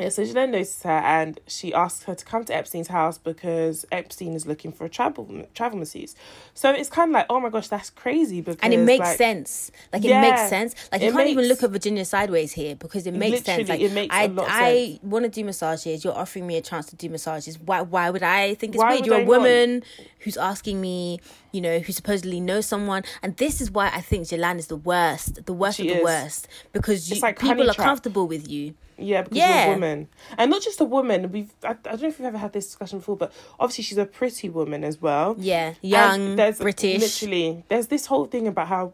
yeah, 0.00 0.08
so 0.08 0.24
she 0.24 0.32
then 0.32 0.52
notices 0.52 0.82
her 0.84 0.90
and 0.90 1.38
she 1.46 1.74
asks 1.74 2.04
her 2.04 2.14
to 2.14 2.24
come 2.24 2.42
to 2.44 2.54
Epstein's 2.54 2.88
house 2.88 3.18
because 3.18 3.84
Epstein 3.92 4.32
is 4.32 4.46
looking 4.46 4.72
for 4.72 4.86
a 4.86 4.88
travel 4.88 5.46
travel 5.54 5.78
masseuse. 5.78 6.16
So 6.54 6.70
it's 6.70 6.88
kind 6.88 7.10
of 7.10 7.12
like, 7.12 7.26
oh 7.28 7.38
my 7.38 7.50
gosh, 7.50 7.68
that's 7.68 7.90
crazy 7.90 8.40
because 8.40 8.60
and 8.62 8.72
it 8.72 8.78
makes 8.78 9.00
like, 9.00 9.18
sense. 9.18 9.70
Like 9.92 10.02
it 10.02 10.08
Yeah, 10.08 10.22
makes 10.22 10.48
sense. 10.48 10.74
Like 10.90 11.02
you 11.02 11.12
can't 11.12 11.28
even 11.28 11.48
look 11.48 11.62
at 11.62 11.70
Virginia 11.70 12.06
sideways 12.06 12.52
here 12.52 12.76
because 12.76 13.06
it 13.06 13.12
makes 13.12 13.42
sense. 13.44 13.68
Like 13.68 13.82
it 13.82 13.92
makes 13.92 14.14
I, 14.14 14.32
I 14.38 15.00
want 15.02 15.26
to 15.26 15.28
do 15.30 15.44
massages. 15.44 16.02
You're 16.02 16.16
offering 16.16 16.46
me 16.46 16.56
a 16.56 16.62
chance 16.62 16.86
to 16.86 16.96
do 16.96 17.10
massages. 17.10 17.58
Why? 17.58 17.82
Why 17.82 18.08
would 18.08 18.22
I 18.22 18.54
think 18.54 18.74
it's 18.76 18.82
Why 18.82 18.94
weird? 18.94 19.06
You're 19.06 19.16
I 19.16 19.20
a 19.20 19.26
woman 19.26 19.82
who's 20.20 20.38
asking 20.38 20.80
me. 20.80 21.20
You 21.52 21.60
know, 21.60 21.78
who 21.80 21.92
supposedly 21.92 22.40
knows 22.40 22.66
someone, 22.66 23.02
and 23.22 23.36
this 23.36 23.60
is 23.60 23.70
why 23.70 23.88
I 23.92 24.00
think 24.00 24.28
Ghislaine 24.28 24.58
is 24.58 24.68
the 24.68 24.76
worst, 24.76 25.44
the 25.46 25.52
worst 25.52 25.78
She 25.78 25.88
of 25.88 25.94
the 25.94 25.98
is. 26.00 26.04
worst, 26.04 26.48
because 26.72 27.10
you, 27.10 27.20
like 27.20 27.38
people 27.40 27.68
are 27.68 27.74
trap. 27.74 27.86
comfortable 27.86 28.26
with 28.28 28.48
you. 28.48 28.74
Yeah, 28.96 29.22
because 29.22 29.38
Yeah. 29.38 29.64
you're 29.64 29.72
a 29.72 29.74
woman, 29.76 30.08
and 30.38 30.50
not 30.50 30.62
just 30.62 30.80
a 30.80 30.84
woman. 30.84 31.32
We've 31.32 31.50
I, 31.64 31.70
I 31.70 31.72
don't 31.72 32.02
know 32.02 32.08
if 32.08 32.18
we've 32.18 32.26
ever 32.26 32.38
had 32.38 32.52
this 32.52 32.66
discussion 32.66 32.98
before, 32.98 33.16
but 33.16 33.32
obviously 33.58 33.82
she's 33.84 33.98
a 33.98 34.04
pretty 34.04 34.48
woman 34.48 34.84
as 34.84 35.00
well. 35.02 35.34
Yeah, 35.38 35.68
And 35.68 35.76
young, 35.82 36.36
there's 36.36 36.58
British. 36.58 37.00
Literally, 37.00 37.64
there's 37.68 37.88
this 37.88 38.06
whole 38.06 38.26
thing 38.26 38.46
about 38.46 38.68
how 38.68 38.92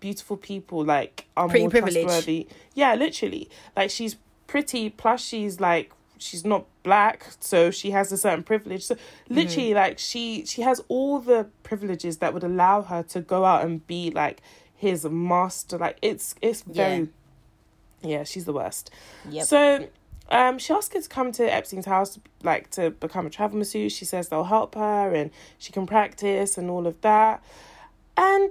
beautiful 0.00 0.36
people 0.36 0.84
like 0.84 1.26
are 1.36 1.48
Pretty 1.48 1.64
more 1.64 1.70
privilege. 1.70 2.02
trustworthy. 2.02 2.48
Yeah, 2.74 2.94
literally. 2.96 3.48
Like 3.76 3.90
she's 3.90 4.16
pretty, 4.48 4.90
plus 4.90 5.20
she's 5.20 5.60
like 5.60 5.92
she's 6.22 6.44
not 6.44 6.66
black, 6.82 7.26
so 7.40 7.70
she 7.70 7.90
has 7.90 8.12
a 8.12 8.16
certain 8.16 8.42
privilege. 8.42 8.84
So 8.84 8.96
literally, 9.28 9.74
like 9.74 9.98
she 9.98 10.44
she 10.46 10.62
has 10.62 10.82
all 10.88 11.18
the 11.18 11.48
privileges 11.62 12.18
that 12.18 12.32
would 12.34 12.44
allow 12.44 12.82
her 12.82 13.02
to 13.04 13.20
go 13.20 13.44
out 13.44 13.64
and 13.64 13.86
be 13.86 14.10
like 14.10 14.40
his 14.74 15.04
master. 15.04 15.78
Like 15.78 15.98
it's 16.02 16.34
it's 16.40 16.62
very 16.62 17.08
yeah, 18.02 18.24
she's 18.24 18.44
the 18.44 18.52
worst. 18.52 18.90
Yep. 19.28 19.46
So 19.46 19.88
um, 20.30 20.58
she 20.58 20.72
asked 20.72 20.94
her 20.94 21.00
to 21.00 21.08
come 21.08 21.32
to 21.32 21.52
Epstein's 21.52 21.86
house, 21.86 22.18
like 22.42 22.70
to 22.70 22.90
become 22.90 23.26
a 23.26 23.30
travel 23.30 23.58
masseuse. 23.58 23.92
She 23.92 24.04
says 24.04 24.28
they'll 24.28 24.44
help 24.44 24.74
her 24.74 25.14
and 25.14 25.30
she 25.58 25.72
can 25.72 25.86
practice 25.86 26.56
and 26.58 26.70
all 26.70 26.86
of 26.86 27.00
that. 27.02 27.42
And 28.16 28.50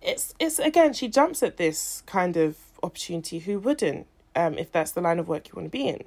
it's 0.00 0.34
it's 0.38 0.58
again, 0.58 0.92
she 0.92 1.08
jumps 1.08 1.42
at 1.42 1.56
this 1.56 2.02
kind 2.06 2.36
of 2.36 2.56
opportunity. 2.82 3.40
Who 3.40 3.58
wouldn't? 3.58 4.06
Um, 4.36 4.56
if 4.56 4.70
that's 4.70 4.92
the 4.92 5.00
line 5.00 5.18
of 5.18 5.26
work 5.26 5.48
you 5.48 5.54
want 5.56 5.66
to 5.66 5.70
be 5.70 5.88
in. 5.88 6.04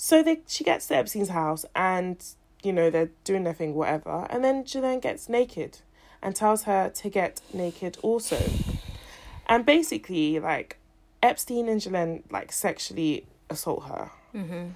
So 0.00 0.22
they 0.22 0.42
she 0.46 0.62
gets 0.62 0.86
to 0.86 0.94
Epstein's 0.94 1.30
house 1.30 1.64
and 1.74 2.24
you 2.62 2.72
know 2.72 2.88
they're 2.88 3.10
doing 3.24 3.42
their 3.42 3.52
thing, 3.52 3.74
whatever. 3.74 4.28
And 4.30 4.44
then 4.44 4.62
Ghislaine 4.62 5.00
gets 5.00 5.28
naked 5.28 5.80
and 6.22 6.36
tells 6.36 6.62
her 6.62 6.88
to 6.88 7.10
get 7.10 7.40
naked 7.52 7.98
also. 8.00 8.38
And 9.48 9.66
basically, 9.66 10.38
like 10.38 10.78
Epstein 11.20 11.68
and 11.68 11.80
Ghislaine 11.80 12.22
like 12.30 12.52
sexually 12.52 13.26
assault 13.50 13.86
her. 13.86 14.12
Mm-hmm. 14.36 14.68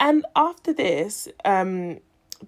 And 0.00 0.26
after 0.34 0.72
this, 0.72 1.28
um, 1.44 2.00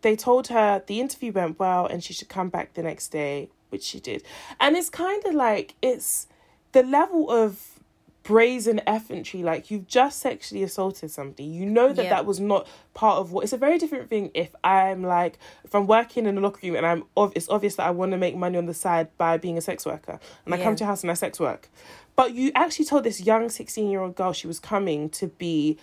they 0.02 0.16
told 0.16 0.48
her 0.48 0.82
the 0.84 1.00
interview 1.00 1.30
went 1.30 1.60
well 1.60 1.86
and 1.86 2.02
she 2.02 2.12
should 2.12 2.28
come 2.28 2.48
back 2.48 2.74
the 2.74 2.82
next 2.82 3.10
day, 3.10 3.50
which 3.68 3.84
she 3.84 4.00
did. 4.00 4.24
And 4.58 4.74
it's 4.74 4.90
kind 4.90 5.24
of 5.26 5.32
like 5.32 5.76
it's 5.80 6.26
the 6.72 6.82
level 6.82 7.30
of 7.30 7.75
brazen 8.26 8.80
effrontery 8.88 9.42
like 9.42 9.70
you've 9.70 9.86
just 9.86 10.18
sexually 10.20 10.62
assaulted 10.62 11.10
somebody 11.10 11.44
you 11.44 11.64
know 11.64 11.92
that 11.92 12.04
Yeah. 12.04 12.10
that 12.10 12.26
was 12.26 12.40
not 12.40 12.66
part 12.92 13.18
of 13.18 13.30
what 13.30 13.44
it's 13.44 13.52
a 13.52 13.56
very 13.56 13.78
different 13.78 14.10
thing 14.10 14.30
if 14.34 14.54
i'm 14.64 15.02
like 15.02 15.38
if 15.64 15.74
i'm 15.74 15.86
working 15.86 16.26
in 16.26 16.36
a 16.36 16.40
locker 16.40 16.66
room 16.66 16.74
and 16.76 16.84
i'm 16.84 17.04
ov- 17.16 17.32
it's 17.36 17.48
obvious 17.48 17.76
that 17.76 17.86
i 17.86 17.90
want 17.90 18.10
to 18.12 18.18
make 18.18 18.34
money 18.36 18.58
on 18.58 18.66
the 18.66 18.74
side 18.74 19.08
by 19.16 19.36
being 19.36 19.56
a 19.56 19.60
sex 19.60 19.86
worker 19.86 20.18
and 20.44 20.52
i 20.54 20.58
come 20.60 20.74
to 20.74 20.80
your 20.82 20.88
house 20.88 21.02
and 21.02 21.10
i 21.10 21.14
sex 21.14 21.38
work 21.38 21.68
but 22.16 22.34
you 22.34 22.50
actually 22.54 22.84
told 22.84 23.04
this 23.04 23.20
young 23.20 23.48
16 23.48 23.88
year 23.90 24.00
old 24.00 24.16
girl 24.16 24.32
she 24.32 24.46
was 24.48 24.58
coming 24.58 25.08
to 25.10 25.28
be 25.28 25.78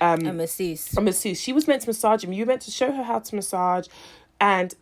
um 0.00 0.24
A 0.26 0.32
masseuse. 0.32 0.96
a 0.96 1.00
masseuse. 1.00 1.40
She 1.40 1.52
was 1.52 1.66
meant 1.66 1.82
to 1.82 1.88
massage 1.88 2.22
him. 2.22 2.32
You 2.32 2.44
were 2.44 2.50
meant 2.52 2.62
to 2.62 2.70
show 2.70 2.92
her 2.92 3.02
how 3.02 3.18
to 3.18 3.34
massage 3.34 3.88
and 4.40 4.72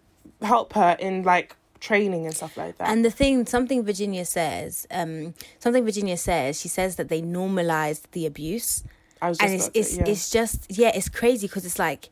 help 0.43 0.75
her 0.75 0.95
in 1.01 1.23
like 1.23 1.57
training 1.81 2.27
and 2.27 2.35
stuff 2.35 2.57
like 2.57 2.79
that. 2.79 2.89
And 2.89 3.05
the 3.05 3.11
thing, 3.11 3.47
something 3.47 3.85
Virginia 3.85 4.25
says, 4.25 4.87
um, 4.91 5.35
something 5.59 5.85
Virginia 5.85 6.17
says, 6.17 6.61
she 6.61 6.69
says 6.69 6.97
that 6.97 7.09
they 7.09 7.21
normalized 7.21 8.11
the 8.13 8.27
abuse, 8.27 8.85
I 9.21 9.29
was 9.29 9.39
just 9.39 9.51
and 9.51 9.61
it's 9.61 9.71
it's 9.75 9.97
yeah. 9.97 10.05
it's 10.07 10.31
just 10.31 10.79
yeah, 10.79 10.93
it's 10.95 11.09
crazy 11.09 11.47
because 11.47 11.65
it's 11.65 11.79
like, 11.79 12.11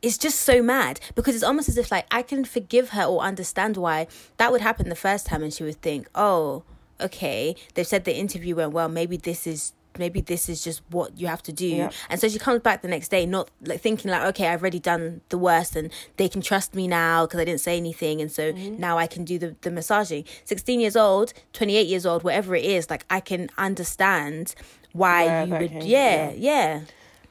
it's 0.00 0.16
just 0.16 0.40
so 0.40 0.62
mad 0.62 1.00
because 1.14 1.34
it's 1.34 1.44
almost 1.44 1.68
as 1.68 1.76
if 1.76 1.90
like 1.90 2.06
I 2.10 2.22
can 2.22 2.44
forgive 2.44 2.90
her 2.90 3.04
or 3.04 3.20
understand 3.20 3.76
why 3.76 4.06
that 4.38 4.50
would 4.52 4.60
happen 4.60 4.88
the 4.88 4.94
first 4.96 5.26
time, 5.26 5.42
and 5.42 5.52
she 5.52 5.64
would 5.64 5.82
think, 5.82 6.08
oh, 6.14 6.62
okay, 7.00 7.54
they've 7.74 7.86
said 7.86 8.04
the 8.04 8.16
interview 8.16 8.56
went 8.56 8.72
well, 8.72 8.88
maybe 8.88 9.16
this 9.16 9.46
is. 9.46 9.72
Maybe 9.98 10.20
this 10.20 10.48
is 10.48 10.62
just 10.62 10.82
what 10.90 11.18
you 11.18 11.26
have 11.26 11.42
to 11.44 11.52
do, 11.52 11.66
Yeah. 11.68 11.90
and 12.10 12.20
so 12.20 12.28
she 12.28 12.38
comes 12.38 12.60
back 12.62 12.82
the 12.82 12.88
next 12.88 13.08
day, 13.08 13.26
not 13.26 13.50
like 13.64 13.80
thinking 13.80 14.10
like, 14.10 14.22
okay, 14.30 14.48
I've 14.48 14.62
already 14.62 14.80
done 14.80 15.20
the 15.28 15.38
worst, 15.38 15.76
and 15.76 15.90
they 16.16 16.28
can 16.28 16.40
trust 16.42 16.74
me 16.74 16.86
now 16.88 17.26
because 17.26 17.40
I 17.40 17.44
didn't 17.44 17.60
say 17.60 17.76
anything, 17.76 18.20
and 18.20 18.30
so 18.30 18.52
Mm-hmm. 18.52 18.78
now 18.80 18.98
I 18.98 19.06
can 19.06 19.24
do 19.24 19.38
the 19.38 19.56
the 19.62 19.70
massaging. 19.70 20.24
Sixteen 20.44 20.80
years 20.80 20.96
old, 20.96 21.32
twenty 21.52 21.76
eight 21.76 21.86
years 21.88 22.06
old, 22.06 22.22
whatever 22.24 22.54
it 22.54 22.64
is, 22.64 22.88
like 22.90 23.04
I 23.10 23.20
can 23.20 23.48
understand 23.58 24.54
why 24.92 25.26
Where 25.26 25.44
you 25.46 25.52
would, 25.54 25.70
came- 25.70 25.82
yeah, 25.82 26.30
yeah. 26.30 26.32
yeah, 26.36 26.80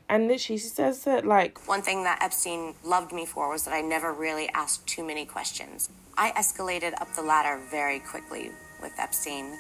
and 0.10 0.28
literally, 0.28 0.58
she 0.60 0.68
says 0.68 1.04
that 1.06 1.26
like 1.26 1.68
One 1.68 1.82
thing 1.82 2.04
that 2.04 2.22
Epstein 2.22 2.76
loved 2.84 3.12
me 3.12 3.26
for 3.26 3.50
was 3.50 3.64
that 3.66 3.74
I 3.74 3.82
never 3.82 4.14
really 4.14 4.48
asked 4.54 4.86
too 4.88 5.04
many 5.04 5.26
questions. 5.26 5.90
I 6.18 6.32
escalated 6.32 6.94
up 7.02 7.14
the 7.16 7.22
ladder 7.24 7.62
very 7.70 8.00
quickly 8.00 8.52
with 8.82 8.94
Epstein. 9.00 9.58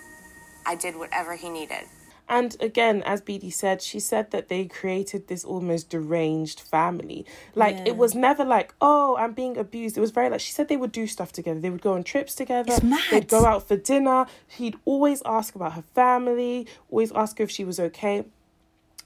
I 0.66 0.76
did 0.76 0.96
whatever 0.96 1.36
he 1.36 1.50
needed. 1.50 1.86
And 2.30 2.58
again, 2.60 3.04
as 3.04 3.22
BD 3.22 3.54
said, 3.54 3.82
she 3.82 4.00
said 4.00 4.32
that 4.32 4.50
they 4.50 4.66
created 4.66 5.28
this 5.28 5.46
almost 5.46 5.90
deranged 5.90 6.60
family. 6.60 7.26
Like 7.56 7.78
Yeah. 7.78 7.84
it 7.88 7.98
was 7.98 8.14
never 8.16 8.44
like, 8.44 8.74
oh, 8.82 9.16
I'm 9.18 9.34
being 9.34 9.58
abused. 9.58 9.98
It 9.98 10.02
was 10.02 10.12
very 10.12 10.30
like 10.30 10.42
she 10.42 10.52
said 10.52 10.68
they 10.68 10.78
would 10.78 10.92
do 10.92 11.08
stuff 11.08 11.32
together. 11.32 11.60
They 11.60 11.70
would 11.70 11.82
go 11.82 11.94
on 11.94 12.04
trips 12.04 12.36
together. 12.36 12.74
It's 12.74 12.84
mad. 12.84 13.02
They'd 13.12 13.28
go 13.30 13.46
out 13.46 13.68
for 13.68 13.78
dinner. 13.78 14.26
He'd 14.48 14.76
always 14.86 15.22
ask 15.26 15.56
about 15.56 15.74
her 15.74 15.84
family, 15.96 16.68
always 16.90 17.12
ask 17.14 17.38
her 17.38 17.44
if 17.46 17.52
she 17.52 17.64
was 17.64 17.80
okay. 17.80 18.26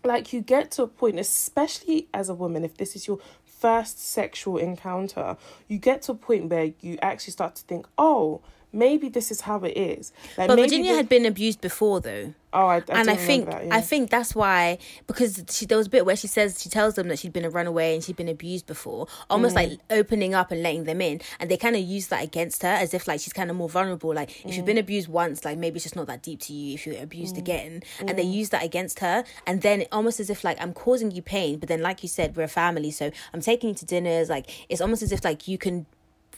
Like 0.04 0.34
you 0.34 0.42
get 0.42 0.72
to 0.72 0.84
a 0.84 0.88
point, 0.88 1.20
especially 1.20 2.08
as 2.14 2.28
a 2.28 2.34
woman, 2.34 2.64
if 2.64 2.76
this 2.78 2.96
is 2.96 3.06
your 3.08 3.20
first 3.46 4.04
sexual 4.04 4.58
encounter, 4.58 5.38
you 5.68 5.78
get 5.78 6.02
to 6.04 6.14
a 6.14 6.16
point 6.16 6.50
where 6.50 6.72
you 6.82 6.98
actually 7.04 7.34
start 7.34 7.54
to 7.58 7.64
think, 7.64 7.86
oh, 8.00 8.42
maybe 8.74 9.10
this 9.10 9.32
is 9.32 9.42
how 9.42 9.60
it 9.64 9.78
is. 9.78 10.14
Like 10.38 10.48
But 10.48 10.56
maybe 10.56 10.70
Virginia 10.70 10.96
had 10.96 11.10
been 11.10 11.26
abused 11.26 11.62
before, 11.62 12.00
though. 12.00 12.34
Oh, 12.54 12.66
I, 12.68 12.78
I 12.78 12.84
and 12.90 13.10
I 13.10 13.16
think 13.16 13.50
that, 13.50 13.66
yeah. 13.66 13.74
I 13.76 13.80
think 13.80 14.10
that's 14.10 14.36
why 14.36 14.78
because 15.08 15.42
she 15.50 15.66
there 15.66 15.78
was 15.78 15.88
a 15.88 15.90
bit 15.90 16.06
where 16.06 16.18
she 16.18 16.28
says 16.28 16.62
she 16.62 16.68
tells 16.68 16.96
them 16.96 17.08
that 17.08 17.18
she'd 17.18 17.32
been 17.32 17.46
a 17.46 17.50
runaway 17.50 17.94
and 17.94 18.04
she'd 18.04 18.18
been 18.18 18.28
abused 18.28 18.66
before, 18.66 19.08
almost 19.30 19.54
Mm. 19.56 19.62
like 19.70 19.80
opening 19.90 20.34
up 20.34 20.52
and 20.52 20.62
letting 20.62 20.84
them 20.84 21.00
in, 21.00 21.22
and 21.40 21.50
they 21.50 21.56
kind 21.56 21.78
of 21.78 21.82
use 21.82 22.08
that 22.08 22.22
against 22.22 22.62
her 22.64 22.68
as 22.68 22.94
if 22.94 23.08
like 23.08 23.22
she's 23.22 23.32
kind 23.32 23.50
of 23.50 23.56
more 23.56 23.70
vulnerable. 23.70 24.14
Like 24.14 24.32
if 24.46 24.56
you've 24.58 24.64
Mm. 24.64 24.74
been 24.74 24.78
abused 24.80 25.08
once, 25.08 25.46
like 25.46 25.58
maybe 25.58 25.78
it's 25.78 25.86
just 25.86 25.96
not 25.96 26.08
that 26.08 26.24
deep 26.24 26.42
to 26.42 26.54
you. 26.54 26.74
If 26.74 26.86
you're 26.86 27.02
abused 27.02 27.38
again, 27.38 27.84
and 28.00 28.10
Mm. 28.10 28.16
they 28.18 28.24
use 28.24 28.50
that 28.50 28.66
against 28.66 29.00
her, 29.00 29.24
and 29.48 29.62
then 29.62 29.86
almost 29.90 30.20
as 30.20 30.30
if 30.30 30.44
like 30.44 30.62
I'm 30.62 30.74
causing 30.74 31.12
you 31.12 31.22
pain, 31.22 31.58
but 31.58 31.70
then 31.70 31.82
like 31.82 32.04
you 32.04 32.10
said, 32.10 32.36
we're 32.36 32.44
a 32.44 32.48
family, 32.50 32.92
so 32.92 33.12
I'm 33.34 33.40
taking 33.40 33.70
you 33.70 33.76
to 33.76 33.86
dinners. 33.86 34.30
Like 34.30 34.50
it's 34.68 34.82
almost 34.82 35.02
as 35.04 35.14
if 35.14 35.24
like 35.24 35.48
you 35.48 35.58
can 35.58 35.86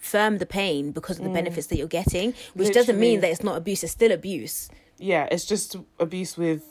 firm 0.04 0.38
the 0.38 0.46
pain 0.46 0.92
because 0.92 1.18
of 1.20 1.24
the 1.24 1.30
benefits 1.32 1.68
that 1.68 1.78
you're 1.78 1.88
getting, 1.88 2.34
which 2.54 2.74
doesn't 2.74 3.00
mean 3.00 3.20
Mm. 3.20 3.22
That 3.22 3.32
it's 3.32 3.44
not 3.44 3.58
abuse. 3.58 3.84
It's 3.84 3.94
still 3.94 4.12
abuse. 4.12 4.70
yeah, 5.00 5.28
it's 5.32 5.46
just 5.46 5.76
abuse 6.00 6.38
with, 6.38 6.62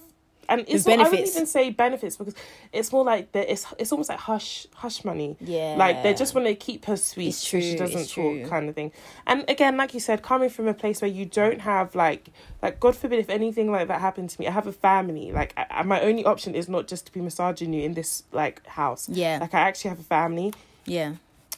and 0.49 0.61
it's 0.69 0.87
not, 0.87 0.95
I 0.95 0.97
wouldn't 1.05 1.11
benefits. 1.13 1.37
even 1.37 1.47
say 1.47 1.71
benefits 1.71 2.17
because 2.17 2.35
it's 2.73 2.91
more 2.93 3.05
like 3.05 3.33
that. 3.33 3.51
It's 3.51 3.65
it's 3.79 3.91
almost 3.93 4.11
like 4.11 4.19
hush 4.19 4.67
hush 4.75 5.05
money. 5.05 5.37
Yeah. 5.41 5.77
like 5.79 6.03
they 6.03 6.13
just 6.15 6.35
want 6.35 6.47
to 6.47 6.55
keep 6.55 6.85
her 6.87 6.97
sweet 6.97 7.29
It's 7.29 7.39
so 7.39 7.59
she 7.61 7.77
doesn't 7.77 8.07
talk, 8.09 8.15
true. 8.15 8.47
kind 8.49 8.69
of 8.69 8.75
thing. 8.75 8.91
And 9.27 9.49
again, 9.49 9.77
like 9.77 9.95
you 9.95 10.01
said, 10.01 10.23
coming 10.23 10.51
from 10.51 10.67
a 10.69 10.75
place 10.75 11.01
where 11.01 11.11
you 11.11 11.25
don't 11.25 11.61
have 11.61 11.95
like 11.95 12.23
like 12.63 12.81
God 12.81 12.95
forbid 12.97 13.19
if 13.21 13.31
anything 13.31 13.71
like 13.71 13.89
that 13.89 14.01
happened 14.01 14.29
to 14.31 14.41
me, 14.41 14.47
I 14.47 14.51
have 14.51 14.67
a 14.67 14.73
family. 14.89 15.33
Like 15.33 15.55
I- 15.57 15.83
my 15.85 16.01
only 16.03 16.25
option 16.25 16.55
is 16.55 16.69
not 16.69 16.87
just 16.89 17.07
to 17.07 17.13
be 17.13 17.21
massaging 17.21 17.73
you 17.73 17.83
in 17.89 17.95
this 17.95 18.25
like 18.33 18.67
house. 18.67 19.09
Yeah. 19.09 19.39
like 19.41 19.55
I 19.55 19.61
actually 19.61 19.91
have 19.91 20.01
a 20.01 20.11
family. 20.19 20.53
Yeah. 20.85 21.15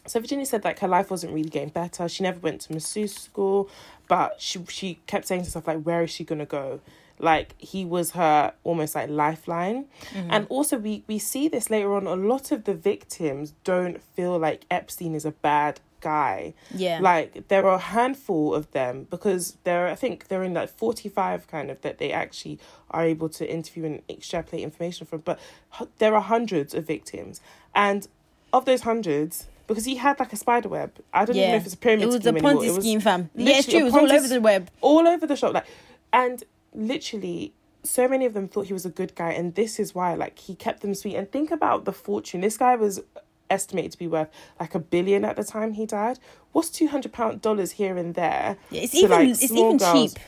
So 0.06 0.20
Virginia 0.20 0.46
said 0.46 0.64
like 0.64 0.78
her 0.80 0.88
life 0.88 1.10
wasn't 1.10 1.32
really 1.32 1.48
getting 1.48 1.70
better. 1.70 2.08
She 2.08 2.22
never 2.22 2.38
went 2.38 2.60
to 2.62 2.72
masseuse 2.72 3.14
school, 3.14 3.68
but 4.08 4.40
she 4.40 4.60
she 4.68 4.98
kept 5.06 5.26
saying 5.26 5.42
to 5.42 5.46
herself 5.46 5.66
like, 5.66 5.82
where 5.82 6.02
is 6.02 6.10
she 6.10 6.24
gonna 6.24 6.46
go? 6.46 6.80
Like 7.18 7.54
he 7.58 7.84
was 7.84 8.10
her 8.12 8.52
almost 8.64 8.94
like 8.94 9.08
lifeline, 9.08 9.86
Mm-hmm. 10.12 10.30
and 10.30 10.46
also 10.50 10.76
we 10.78 11.04
we 11.06 11.18
see 11.18 11.48
this 11.48 11.70
later 11.70 11.94
on. 11.94 12.06
A 12.06 12.16
lot 12.16 12.52
of 12.52 12.64
the 12.64 12.74
victims 12.74 13.54
don't 13.64 14.02
feel 14.02 14.38
like 14.38 14.64
Epstein 14.70 15.14
is 15.14 15.24
a 15.24 15.30
bad 15.30 15.80
guy. 16.00 16.52
Yeah. 16.74 16.98
Like 17.00 17.48
there 17.48 17.64
are 17.66 17.76
a 17.76 17.78
handful 17.78 18.52
of 18.52 18.70
them 18.72 19.06
because 19.10 19.56
there 19.64 19.86
are, 19.86 19.88
I 19.88 19.94
think 19.94 20.28
they're 20.28 20.42
in 20.42 20.52
like 20.54 20.68
forty 20.68 21.08
five 21.08 21.46
kind 21.48 21.70
of 21.70 21.80
that 21.82 21.96
they 21.98 22.12
actually 22.12 22.58
are 22.90 23.04
able 23.04 23.28
to 23.30 23.50
interview 23.50 23.84
and 23.86 24.02
extrapolate 24.10 24.62
information 24.64 25.06
from. 25.06 25.20
But 25.20 25.38
there 25.98 26.14
are 26.14 26.20
hundreds 26.20 26.74
of 26.74 26.84
victims, 26.86 27.40
and 27.74 28.06
of 28.52 28.64
those 28.66 28.82
hundreds, 28.82 29.46
because 29.66 29.84
he 29.84 29.96
had 29.96 30.18
like 30.20 30.32
a 30.32 30.36
spider 30.36 30.68
web. 30.68 30.92
I 31.12 31.24
don't 31.24 31.36
even 31.36 31.50
know 31.50 31.56
if 31.56 31.64
it's 31.64 31.74
a 31.74 31.78
pyramid 31.78 32.02
It 32.04 32.06
was 32.06 32.14
a 32.16 32.20
scheme 32.20 32.36
anymore. 32.36 32.62
Ponzi 32.62 32.74
was 32.76 32.84
scheme, 32.84 33.00
fam. 33.00 33.30
Yeah, 33.34 33.58
it's 33.58 33.68
true. 33.68 33.80
It 33.80 33.84
was 33.84 33.94
all 33.94 34.10
over 34.12 34.28
the 34.28 34.40
web. 34.40 34.70
all 34.80 35.06
over 35.08 35.26
the 35.26 35.36
shop 35.36 35.54
like 35.54 35.66
and 36.12 36.44
literally 36.72 37.52
so 37.82 38.08
many 38.08 38.24
of 38.24 38.34
them 38.34 38.48
thought 38.48 38.66
he 38.66 38.72
was 38.72 38.86
a 38.86 38.90
good 38.90 39.14
guy 39.14 39.30
and 39.32 39.54
this 39.54 39.78
is 39.78 39.94
why 39.94 40.14
like 40.14 40.38
he 40.38 40.54
kept 40.54 40.80
them 40.80 40.94
sweet 40.94 41.14
and 41.16 41.30
think 41.30 41.50
about 41.50 41.84
the 41.84 41.92
fortune 41.92 42.40
this 42.40 42.56
guy 42.56 42.74
was 42.76 43.00
estimated 43.50 43.92
to 43.92 43.98
be 43.98 44.06
worth 44.06 44.28
like 44.58 44.74
a 44.74 44.78
billion 44.78 45.24
at 45.24 45.36
the 45.36 45.44
time 45.44 45.72
he 45.74 45.84
died 45.84 46.18
what's 46.52 46.70
200 46.70 47.12
pound 47.12 47.42
dollars 47.42 47.72
here 47.72 47.96
and 47.96 48.14
there 48.14 48.56
Yeah, 48.70 48.82
it's 48.82 48.94
even 48.94 49.10
like, 49.10 49.28
it's 49.28 49.42
even 49.52 49.76
girls? 49.76 50.14
cheap. 50.14 50.22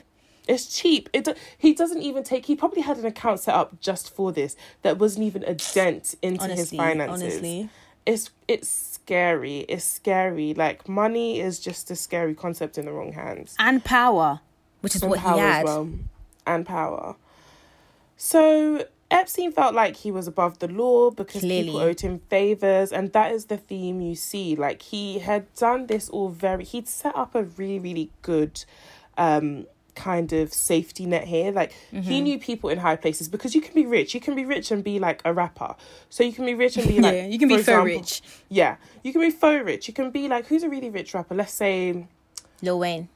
it's 0.46 0.78
cheap 0.78 1.08
it 1.14 1.24
do- 1.24 1.34
he 1.56 1.72
doesn't 1.72 2.02
even 2.02 2.22
take 2.24 2.44
he 2.46 2.54
probably 2.54 2.82
had 2.82 2.98
an 2.98 3.06
account 3.06 3.40
set 3.40 3.54
up 3.54 3.80
just 3.80 4.14
for 4.14 4.32
this 4.32 4.54
that 4.82 4.98
wasn't 4.98 5.24
even 5.24 5.42
a 5.44 5.54
dent 5.54 6.14
into 6.22 6.46
his 6.48 6.72
finances 6.72 7.22
honestly. 7.22 7.68
It's 8.06 8.30
it's 8.48 8.68
scary 8.68 9.60
it's 9.68 9.84
scary 9.84 10.54
like 10.54 10.88
money 10.88 11.40
is 11.40 11.58
just 11.58 11.90
a 11.90 11.96
scary 11.96 12.34
concept 12.34 12.78
in 12.78 12.84
the 12.86 12.92
wrong 12.92 13.12
hands 13.12 13.54
And 13.58 13.84
power, 13.84 14.40
which 14.80 14.94
is 14.96 15.02
and 15.02 15.10
what 15.10 15.20
he 15.20 15.26
had. 15.26 15.64
well, 15.64 15.90
and 16.46 16.64
power. 16.64 17.16
So 18.16 18.84
Epstein 19.10 19.52
felt 19.52 19.74
like 19.74 19.96
he 19.96 20.10
was 20.10 20.26
above 20.26 20.58
the 20.58 20.68
law 20.68 21.10
because 21.10 21.42
people 21.42 21.74
Clearly. 21.74 21.90
owed 21.90 22.00
him 22.00 22.20
favors, 22.30 22.92
and 22.92 23.12
that 23.12 23.32
is 23.32 23.46
the 23.46 23.56
theme 23.56 24.00
you 24.00 24.14
see. 24.14 24.56
Like 24.56 24.82
he 24.82 25.18
had 25.20 25.52
done 25.54 25.86
this 25.86 26.08
all 26.08 26.28
very. 26.30 26.64
He'd 26.64 26.88
set 26.88 27.14
up 27.16 27.34
a 27.34 27.44
really 27.44 27.78
really 27.78 28.10
good. 28.22 28.64
um 29.18 29.66
kind 29.96 30.32
of 30.32 30.52
safety 30.52 31.06
net 31.06 31.24
here 31.24 31.50
like 31.50 31.72
Mm-hmm. 31.92 32.00
he 32.02 32.20
knew 32.20 32.38
people 32.38 32.70
in 32.70 32.78
high 32.78 32.96
places 32.96 33.28
because 33.28 33.54
you 33.54 33.60
can 33.60 33.74
be 33.74 33.86
rich 33.86 34.14
you 34.14 34.20
can 34.20 34.34
be 34.34 34.44
rich 34.44 34.70
and 34.70 34.84
be 34.84 34.98
like 34.98 35.20
a 35.24 35.32
rapper 35.32 35.74
so 36.10 36.22
you 36.22 36.32
can 36.32 36.44
be 36.46 36.54
rich 36.54 36.76
and 36.76 36.86
be 36.86 37.00
like 37.06 37.14
Yeah, 37.14 37.26
you 37.26 37.38
can 37.38 37.48
be 37.48 37.54
example- 37.54 37.86
rich. 37.86 38.22
yeah 38.48 38.76
you 39.02 39.12
can 39.12 39.20
be 39.22 39.30
faux 39.30 39.64
rich 39.64 39.88
you 39.88 39.94
can 39.94 40.10
be 40.10 40.28
like 40.28 40.46
who's 40.46 40.62
a 40.62 40.68
really 40.68 40.90
rich 40.90 41.14
rapper 41.14 41.34
let's 41.34 41.52
say 41.54 42.06
Lil 42.62 42.78
Wayne. 42.78 43.08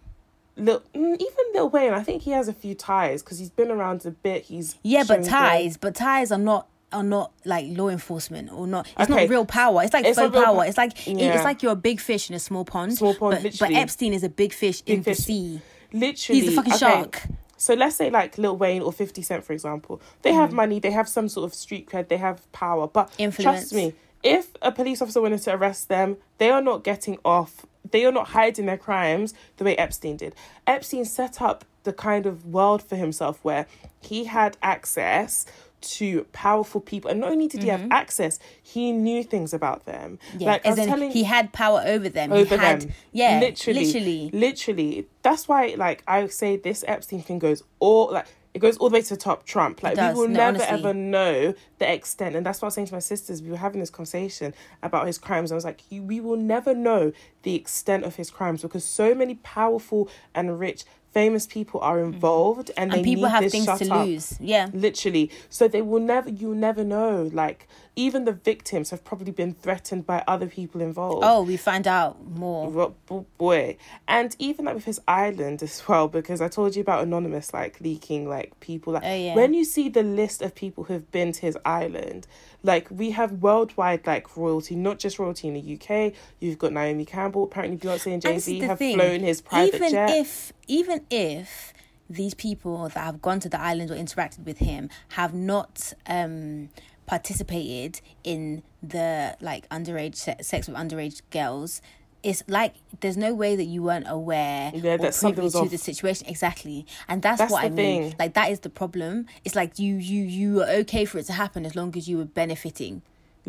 Lil, 0.57 0.81
mm, 0.95 1.15
even 1.15 1.45
Lil 1.55 1.71
Wayne, 1.71 1.95
I 1.95 2.03
think 2.03 2.23
he 2.23 2.33
has 2.33 2.47
a 2.49 2.53
few 2.53 2.75
ties 2.75 3.23
because 3.23 3.39
he's 3.39 3.49
been 3.49 3.71
around 3.71 4.05
a 4.05 4.11
bit. 4.11 4.45
He's 4.45 4.77
Yeah, 4.83 5.05
but 5.09 5.25
ties, 5.25 5.79
but 5.79 5.95
ties 5.95 6.31
are 6.31 6.39
not 6.39 6.67
are 6.93 7.03
not 7.05 7.31
like 7.47 7.65
law 7.69 7.89
enforcement 7.89 8.53
or 8.53 8.67
not. 8.67 8.87
It's 8.99 9.09
Okay. 9.09 9.23
not 9.23 9.31
real 9.31 9.47
power. 9.47 9.83
It's 9.85 9.95
like 9.95 10.05
It's 10.05 10.19
faux 10.19 10.35
power. 10.35 10.57
pow- 10.57 10.61
It's 10.61 10.77
like 10.77 11.07
Yeah. 11.07 11.35
it's 11.37 11.45
like 11.45 11.63
you're 11.63 11.73
a 11.73 11.77
big 11.77 12.01
fish 12.01 12.29
in 12.29 12.35
a 12.37 12.39
small 12.41 12.65
pond. 12.67 12.99
Small 12.99 13.15
pond, 13.15 13.39
but, 13.43 13.57
but. 13.59 13.71
Epstein 13.73 14.13
is 14.13 14.25
a 14.25 14.29
big 14.29 14.53
fish 14.53 14.83
in 14.85 14.97
Big 14.97 15.05
the 15.05 15.15
sea. 15.15 15.61
Literally 15.93 16.41
He's 16.41 16.49
a 16.53 16.57
fucking 16.57 16.73
okay, 16.73 16.79
shark. 16.79 17.23
So 17.57 17.75
let's 17.75 17.97
say 17.97 18.11
like 18.11 18.39
Lil 18.39 18.57
Wayne 18.57 18.83
or 18.83 18.93
Fifty 18.93 19.23
Cent, 19.23 19.45
for 19.45 19.53
example, 19.53 20.01
they 20.23 20.33
Mm. 20.33 20.37
have 20.37 20.53
money, 20.53 20.79
they 20.81 20.91
have 20.93 21.09
some 21.09 21.29
sort 21.29 21.45
of 21.45 21.55
street 21.55 21.87
cred, 21.89 22.09
they 22.09 22.17
have 22.17 22.51
power. 22.53 22.87
But 22.87 23.13
Influence. 23.19 23.61
trust 23.71 23.75
me, 23.75 23.95
if 24.23 24.49
a 24.63 24.73
police 24.73 25.03
officer 25.03 25.21
wanted 25.21 25.43
to 25.43 25.55
arrest 25.55 25.89
them, 25.89 26.17
they 26.39 26.51
are 26.51 26.63
not 26.63 26.85
getting 26.85 27.19
off. 27.25 27.67
They 27.91 28.05
are 28.05 28.13
not 28.13 28.29
hiding 28.29 28.67
their 28.67 28.79
crimes 28.79 29.35
the 29.57 29.65
way 29.65 29.77
Epstein 29.77 30.17
did. 30.17 30.35
Epstein 30.67 31.05
set 31.05 31.41
up 31.43 31.65
the 31.85 31.93
kind 31.93 32.27
of 32.27 32.47
world 32.47 32.83
for 32.83 32.97
himself 32.97 33.39
where 33.43 33.67
he 34.01 34.25
had 34.25 34.57
access 34.63 35.47
to 35.81 36.25
powerful 36.33 36.81
people, 36.81 37.11
and 37.11 37.21
not 37.21 37.31
only 37.31 37.49
did 37.49 37.63
he 37.63 37.69
have 37.69 37.87
access, 37.91 38.39
he 38.63 38.93
knew 38.93 39.23
things 39.23 39.53
about 39.53 39.87
them. 39.87 40.19
Mm-hmm. 40.29 40.41
Yeah, 40.41 40.51
like 40.53 40.67
I 40.67 40.71
as 40.71 40.79
was 40.79 40.87
telling 40.87 41.11
he 41.11 41.25
had 41.25 41.53
power 41.53 41.83
over 41.85 42.09
them. 42.09 42.33
over 42.33 42.57
he 42.57 42.61
had, 42.61 42.81
them. 42.83 42.93
Yeah, 43.13 43.41
literally, 43.41 43.85
literally. 43.85 44.31
literally. 44.33 45.09
That's 45.23 45.49
why, 45.49 45.75
like, 45.77 46.03
I 46.07 46.27
say 46.29 46.57
this 46.57 46.85
Epstein 46.87 47.23
thing 47.23 47.39
goes 47.39 47.63
all 47.79 48.13
like 48.13 48.27
it 48.53 48.59
goes 48.59 48.77
all 48.79 48.91
the 48.91 48.95
way 48.95 49.03
to 49.03 49.11
the 49.11 49.17
top. 49.17 49.45
Trump, 49.45 49.83
like, 49.83 49.95
does. 49.95 50.15
we 50.15 50.23
will 50.23 50.29
No, 50.29 50.51
never 50.51 50.59
honestly. 50.65 50.79
ever 50.79 50.95
know 50.95 51.55
the 51.79 51.93
extent, 51.93 52.35
and 52.35 52.45
that's 52.45 52.61
what 52.61 52.67
I 52.67 52.69
was 52.69 52.75
saying 52.75 52.89
to 52.89 52.95
my 52.95 52.99
sisters. 52.99 53.43
We 53.43 53.51
were 53.51 53.57
having 53.57 53.81
this 53.81 53.91
conversation 53.91 54.55
about 54.83 55.07
his 55.07 55.19
crimes. 55.19 55.53
I 55.53 55.55
was 55.55 55.65
like, 55.65 55.83
we 55.91 56.21
will 56.21 56.37
never 56.37 56.75
know 56.75 57.13
the 57.43 57.55
extent 57.55 58.05
of 58.05 58.17
his 58.17 58.31
crimes 58.31 58.63
because 58.63 58.85
so 58.85 59.15
many 59.15 59.37
powerful 59.37 60.09
and 60.35 60.59
rich. 60.59 60.85
Famous 61.13 61.47
people 61.47 61.81
are 61.81 61.99
involved, 62.01 62.71
and, 62.77 62.91
Mm-hmm. 62.91 62.99
and 62.99 63.05
they 63.05 63.09
people 63.11 63.25
need 63.25 63.31
have 63.31 63.43
this 63.45 63.53
things 63.53 63.65
shut 63.65 63.79
to 63.81 63.93
up 63.95 64.07
lose. 64.07 64.37
Yeah. 64.41 64.69
literally 64.73 65.31
so 65.49 65.67
they 65.69 65.83
will 65.83 66.01
never 66.01 66.31
you'll 66.31 66.55
never 66.55 66.85
know 66.85 67.29
like 67.33 67.67
even 68.07 68.25
the 68.25 68.33
victims 68.33 68.91
have 68.91 69.03
probably 69.05 69.33
been 69.33 69.53
threatened 69.55 70.07
by 70.07 70.25
other 70.27 70.47
people 70.47 70.81
involved. 70.81 71.23
Oh, 71.23 71.43
we 71.43 71.57
find 71.57 71.87
out 71.87 72.13
more. 72.27 72.95
Boy. 73.39 73.77
And 74.09 74.35
even 74.39 74.65
like 74.65 74.75
with 74.75 74.85
his 74.87 75.01
island 75.07 75.63
as 75.63 75.83
well 75.89 76.09
because 76.09 76.41
i 76.41 76.49
told 76.49 76.75
you 76.77 76.83
about 76.83 77.03
anonymous 77.03 77.53
like 77.53 77.81
leaking 77.81 78.29
like 78.29 78.59
people 78.61 78.93
like 78.93 79.03
Oh, 79.05 79.15
yeah. 79.15 79.35
when 79.35 79.55
you 79.55 79.65
see 79.65 79.89
the 79.89 80.03
list 80.03 80.43
of 80.43 80.55
people 80.55 80.85
who've 80.85 81.11
been 81.11 81.33
to 81.33 81.41
his 81.41 81.57
island 81.65 82.27
like 82.63 82.87
we 82.91 83.11
have 83.13 83.33
worldwide 83.33 84.07
like 84.07 84.37
royalty 84.37 84.75
not 84.77 84.99
just 84.99 85.19
royalty 85.19 85.49
in 85.49 85.55
the 85.55 85.75
uk 85.75 86.13
you've 86.41 86.59
got 86.59 86.73
naomi 86.73 87.05
campbell 87.05 87.45
apparently 87.45 87.77
beyonce 87.79 88.13
and 88.15 88.25
is 88.25 88.47
jay-z 88.47 88.61
have 88.61 88.79
thing, 88.79 88.97
flown 88.97 89.21
his 89.21 89.41
private 89.41 89.75
even 89.75 89.91
jet. 89.91 90.11
if 90.11 90.53
even 90.67 91.01
if 91.11 91.73
these 92.09 92.35
people 92.35 92.89
that 92.89 93.05
have 93.05 93.21
gone 93.23 93.41
to 93.41 93.49
the 93.49 93.61
island 93.61 93.91
or 93.91 93.95
interacted 93.97 94.45
with 94.45 94.59
him 94.59 94.89
have 95.11 95.33
not 95.35 95.93
um 96.07 96.69
participated 97.11 98.01
in 98.23 98.63
the 98.83 99.37
like 99.41 99.69
underage 99.69 100.15
se- 100.15 100.37
sex 100.43 100.69
with 100.69 100.77
underage 100.77 101.21
girls 101.31 101.83
it's 102.23 102.45
like 102.47 102.75
there's 103.01 103.17
no 103.17 103.35
way 103.35 103.57
that 103.57 103.65
you 103.65 103.83
weren't 103.83 104.05
aware 104.09 104.71
Yeah, 104.75 104.95
or 104.95 105.11
privy 105.11 105.49
to 105.51 105.59
off. 105.59 105.71
the 105.71 105.79
situation. 105.79 106.27
Exactly. 106.29 106.85
And 107.09 107.23
that's, 107.23 107.39
That's 107.41 107.51
what 107.51 107.65
i 107.65 107.71
mean. 107.71 108.11
thing. 108.11 108.15
like 108.19 108.35
that 108.35 108.51
is 108.51 108.61
the 108.61 108.69
problem. 108.69 109.25
It's 109.45 109.55
like 109.55 109.79
you 109.79 109.95
you 109.97 110.23
you 110.25 110.61
are 110.63 110.69
okay 110.83 111.07
for 111.07 111.17
it 111.19 111.25
to 111.27 111.33
happen 111.33 111.65
as 111.65 111.75
long 111.75 111.97
as 111.97 112.09
you 112.11 112.19
were 112.19 112.27
benefiting 112.27 113.01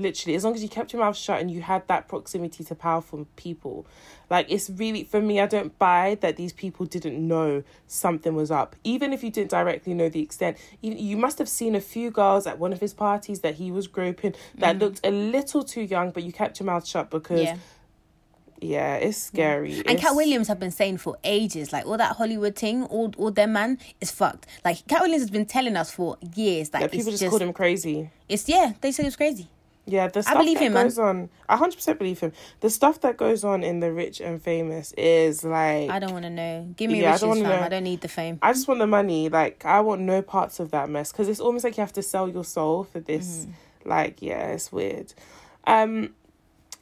literally 0.01 0.35
as 0.35 0.43
long 0.43 0.53
as 0.53 0.63
you 0.63 0.69
kept 0.69 0.93
your 0.93 1.01
mouth 1.01 1.17
shut 1.17 1.39
and 1.39 1.51
you 1.51 1.61
had 1.61 1.87
that 1.87 2.07
proximity 2.07 2.63
to 2.63 2.75
powerful 2.75 3.27
people 3.35 3.85
like 4.29 4.45
it's 4.49 4.69
really 4.69 5.03
for 5.03 5.21
me 5.21 5.39
i 5.39 5.45
don't 5.45 5.77
buy 5.79 6.17
that 6.21 6.37
these 6.37 6.53
people 6.53 6.85
didn't 6.85 7.27
know 7.27 7.63
something 7.87 8.35
was 8.35 8.51
up. 8.51 8.75
Even 8.83 9.13
if 9.13 9.23
you 9.23 9.29
didn't 9.29 9.51
directly 9.51 9.93
know 9.93 10.09
the 10.09 10.21
extent 10.21 10.57
you, 10.81 10.93
you 10.93 11.17
must 11.17 11.37
have 11.37 11.49
seen 11.49 11.75
a 11.75 11.81
few 11.81 12.11
girls 12.11 12.47
at 12.47 12.59
one 12.59 12.73
of 12.73 12.79
his 12.79 12.93
parties 12.93 13.41
that 13.41 13.55
he 13.55 13.71
was 13.71 13.87
groping 13.87 14.33
that 14.55 14.75
mm-hmm. 14.75 14.83
looked 14.83 14.99
a 15.03 15.11
little 15.11 15.63
too 15.63 15.81
young 15.81 16.11
but 16.11 16.23
you 16.23 16.31
kept 16.31 16.59
your 16.59 16.65
mouth 16.65 16.85
shut 16.85 17.09
because 17.09 17.43
yeah. 17.43 17.57
Yeah, 18.63 18.97
it's 18.97 19.17
scary. 19.17 19.81
And 19.87 19.97
Katt 19.97 20.15
Williams 20.15 20.47
have 20.47 20.59
been 20.59 20.69
saying 20.69 20.99
for 20.99 21.17
ages, 21.23 21.73
like 21.73 21.87
all 21.87 21.97
that 21.97 22.17
Hollywood 22.17 22.55
thing, 22.55 22.83
all 22.83 23.11
all 23.17 23.31
them 23.31 23.53
man 23.53 23.79
is 23.99 24.11
fucked. 24.11 24.45
Like 24.63 24.85
Katt 24.85 25.01
Williams 25.01 25.23
has 25.23 25.31
been 25.31 25.47
telling 25.47 25.75
us 25.75 25.89
for 25.91 26.15
years 26.35 26.69
that 26.69 26.81
yeah, 26.81 26.87
people 26.87 27.09
just, 27.09 27.23
just, 27.23 27.29
called 27.31 27.41
him 27.41 27.53
crazy. 27.53 28.11
It's 28.29 28.47
yeah, 28.47 28.73
they 28.81 28.91
said 28.91 29.05
it 29.05 29.07
was 29.07 29.15
crazy. 29.15 29.49
Yeah, 29.85 30.07
the 30.07 30.21
stuff 30.21 30.37
believe 30.37 30.59
that 30.59 30.65
him, 30.65 30.73
man. 30.73 30.85
goes 30.85 30.99
on. 30.99 31.29
I 31.49 31.57
hundred 31.57 31.75
percent 31.75 31.97
believe 31.97 32.19
him. 32.19 32.33
The 32.59 32.69
stuff 32.69 33.01
that 33.01 33.17
goes 33.17 33.43
on 33.43 33.63
in 33.63 33.79
the 33.79 33.91
rich 33.91 34.21
and 34.21 34.41
famous 34.41 34.93
is 34.93 35.43
like 35.43 35.89
I 35.89 35.99
don't 35.99 36.13
want 36.13 36.23
to 36.23 36.29
know. 36.29 36.71
Give 36.77 36.91
me 36.91 37.01
Yeah, 37.01 37.15
I 37.15 37.17
don't. 37.17 37.45
I 37.45 37.67
don't 37.67 37.83
need 37.83 38.01
the 38.01 38.07
fame. 38.07 38.37
I 38.41 38.53
just 38.53 38.67
want 38.67 38.79
the 38.79 38.87
money. 38.87 39.29
Like 39.29 39.65
I 39.65 39.81
want 39.81 40.01
no 40.01 40.21
parts 40.21 40.59
of 40.59 40.71
that 40.71 40.89
mess 40.89 41.11
because 41.11 41.27
it's 41.27 41.39
almost 41.39 41.63
like 41.63 41.77
you 41.77 41.81
have 41.81 41.93
to 41.93 42.03
sell 42.03 42.29
your 42.29 42.43
soul 42.43 42.83
for 42.83 42.99
this. 42.99 43.47
Mm-hmm. 43.47 43.89
Like 43.89 44.21
yeah, 44.21 44.47
it's 44.49 44.71
weird. 44.71 45.13
Um, 45.65 46.13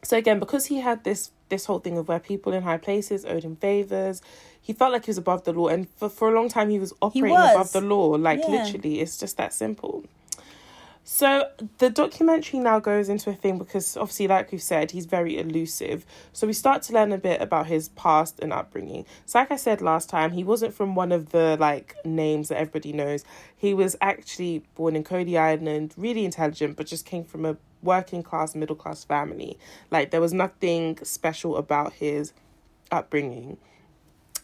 so 0.04 0.18
again, 0.18 0.40
because 0.40 0.66
he 0.66 0.80
had 0.80 1.04
this 1.04 1.32
this 1.48 1.66
whole 1.66 1.80
thing 1.80 1.98
of 1.98 2.08
where 2.08 2.20
people 2.20 2.54
in 2.54 2.64
high 2.64 2.78
places 2.78 3.26
owed 3.26 3.44
him 3.44 3.56
favors, 3.56 4.22
he 4.62 4.74
felt 4.74 4.92
like 4.92 5.06
he 5.06 5.10
was 5.10 5.18
above 5.18 5.46
the 5.46 5.54
law, 5.54 5.70
and 5.70 5.88
for 5.96 6.10
for 6.10 6.30
a 6.30 6.36
long 6.36 6.50
time 6.50 6.70
he 6.70 6.80
was 6.80 6.94
operating 7.02 7.32
was. 7.32 7.56
above 7.56 7.72
the 7.72 7.82
law. 7.82 8.10
Like 8.10 8.40
Yeah. 8.42 8.64
literally, 8.64 9.00
it's 9.00 9.18
just 9.18 9.38
that 9.38 9.54
simple. 9.54 10.04
So 11.12 11.50
the 11.80 11.90
documentary 11.90 12.60
now 12.60 12.80
goes 12.80 13.10
into 13.10 13.32
a 13.32 13.34
thing 13.34 13.58
because 13.58 13.98
obviously, 13.98 14.28
like 14.28 14.52
we've 14.52 14.62
said, 14.62 14.92
he's 14.92 15.08
very 15.08 15.40
elusive. 15.40 16.06
So 16.34 16.46
we 16.46 16.54
start 16.54 16.84
to 16.84 16.94
learn 16.94 17.12
a 17.12 17.18
bit 17.18 17.42
about 17.42 17.66
his 17.66 17.90
past 17.90 18.40
and 18.40 18.54
upbringing. 18.54 19.08
So 19.26 19.40
like 19.40 19.52
I 19.52 19.56
said 19.56 19.82
last 19.82 20.08
time, 20.08 20.34
he 20.34 20.44
wasn't 20.44 20.76
from 20.76 20.94
one 20.94 21.12
of 21.12 21.32
the 21.32 21.58
like 21.60 21.96
names 22.06 22.50
that 22.50 22.60
everybody 22.60 22.94
knows. 22.94 23.26
He 23.58 23.74
was 23.74 23.96
actually 24.02 24.64
born 24.76 24.96
in 24.96 25.04
Coney 25.04 25.36
Island, 25.36 25.96
really 25.98 26.26
intelligent, 26.26 26.78
but 26.78 26.86
just 26.86 27.08
came 27.08 27.24
from 27.24 27.44
a 27.44 27.58
working 27.82 28.22
class, 28.22 28.54
middle 28.54 28.76
class 28.76 29.04
family. 29.04 29.58
Like 29.90 30.12
there 30.12 30.22
was 30.22 30.32
nothing 30.32 31.00
special 31.02 31.58
about 31.58 31.94
his 31.94 32.34
upbringing. 32.92 33.58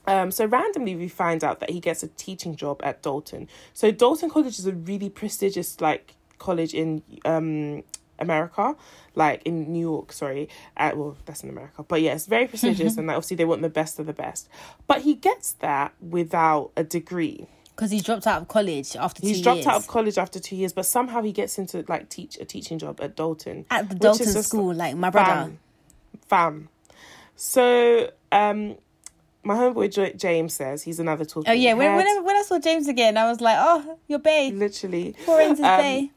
Um, 0.07 0.31
so 0.31 0.45
randomly 0.45 0.95
we 0.95 1.09
find 1.09 1.43
out 1.43 1.59
that 1.59 1.69
he 1.69 1.79
gets 1.79 2.01
a 2.01 2.07
teaching 2.07 2.55
job 2.55 2.81
at 2.83 3.03
Dalton. 3.03 3.49
So 3.71 3.91
Dalton 3.91 4.31
College 4.31 4.57
is 4.57 4.65
a 4.65 4.73
really 4.73 5.09
prestigious 5.09 5.79
like 5.79 6.15
college 6.39 6.73
in 6.73 7.01
um 7.25 7.83
America, 8.17 8.75
like 9.13 9.41
in 9.43 9.71
New 9.73 9.81
York, 9.81 10.13
sorry. 10.13 10.47
Uh, 10.77 10.91
well, 10.95 11.17
that's 11.25 11.43
in 11.43 11.49
America, 11.49 11.83
but 11.83 12.01
yeah, 12.01 12.13
it's 12.13 12.27
very 12.27 12.47
prestigious, 12.47 12.95
and 12.97 13.07
like, 13.07 13.15
obviously 13.17 13.35
they 13.35 13.45
want 13.45 13.61
the 13.61 13.69
best 13.69 13.99
of 13.99 14.05
the 14.05 14.13
best. 14.13 14.47
But 14.87 15.01
he 15.01 15.15
gets 15.15 15.51
that 15.53 15.93
without 16.01 16.71
a 16.77 16.83
degree. 16.83 17.47
Because 17.75 17.91
he 17.91 17.99
dropped 17.99 18.25
out 18.25 18.41
of 18.41 18.47
college 18.47 18.95
after 18.95 19.21
two 19.21 19.27
He's 19.27 19.41
dropped 19.41 19.57
years. 19.57 19.67
out 19.67 19.75
of 19.75 19.87
college 19.87 20.17
after 20.17 20.39
two 20.39 20.55
years, 20.55 20.71
but 20.71 20.85
somehow 20.85 21.21
he 21.21 21.33
gets 21.33 21.57
into 21.57 21.83
like 21.89 22.07
teach 22.07 22.37
a 22.39 22.45
teaching 22.45 22.79
job 22.79 23.01
at 23.01 23.17
Dalton 23.17 23.65
at 23.69 23.89
the 23.89 23.95
Dalton 23.95 24.31
just- 24.31 24.47
school, 24.47 24.73
like 24.73 24.95
my 24.95 25.09
brother. 25.09 25.31
Fam. 25.31 25.59
Fam. 26.29 26.69
So, 27.35 28.09
um, 28.31 28.75
my 29.43 29.55
homeboy 29.55 30.17
James 30.17 30.53
says 30.53 30.83
he's 30.83 30.99
another 31.01 31.25
talking. 31.25 31.49
Oh 31.49 31.53
yeah, 31.53 31.73
when, 31.73 31.95
when, 31.95 32.07
I, 32.07 32.21
when 32.21 32.35
I 32.35 32.41
saw 32.43 32.59
James 32.59 32.87
again, 32.87 33.17
I 33.17 33.29
was 33.29 33.41
like, 33.41 33.57
oh, 33.59 33.99
your 34.07 34.19
bae, 34.19 34.51
literally. 34.53 35.13
Forensics 35.25 35.59
Um, 35.59 35.77
bae. 35.81 36.09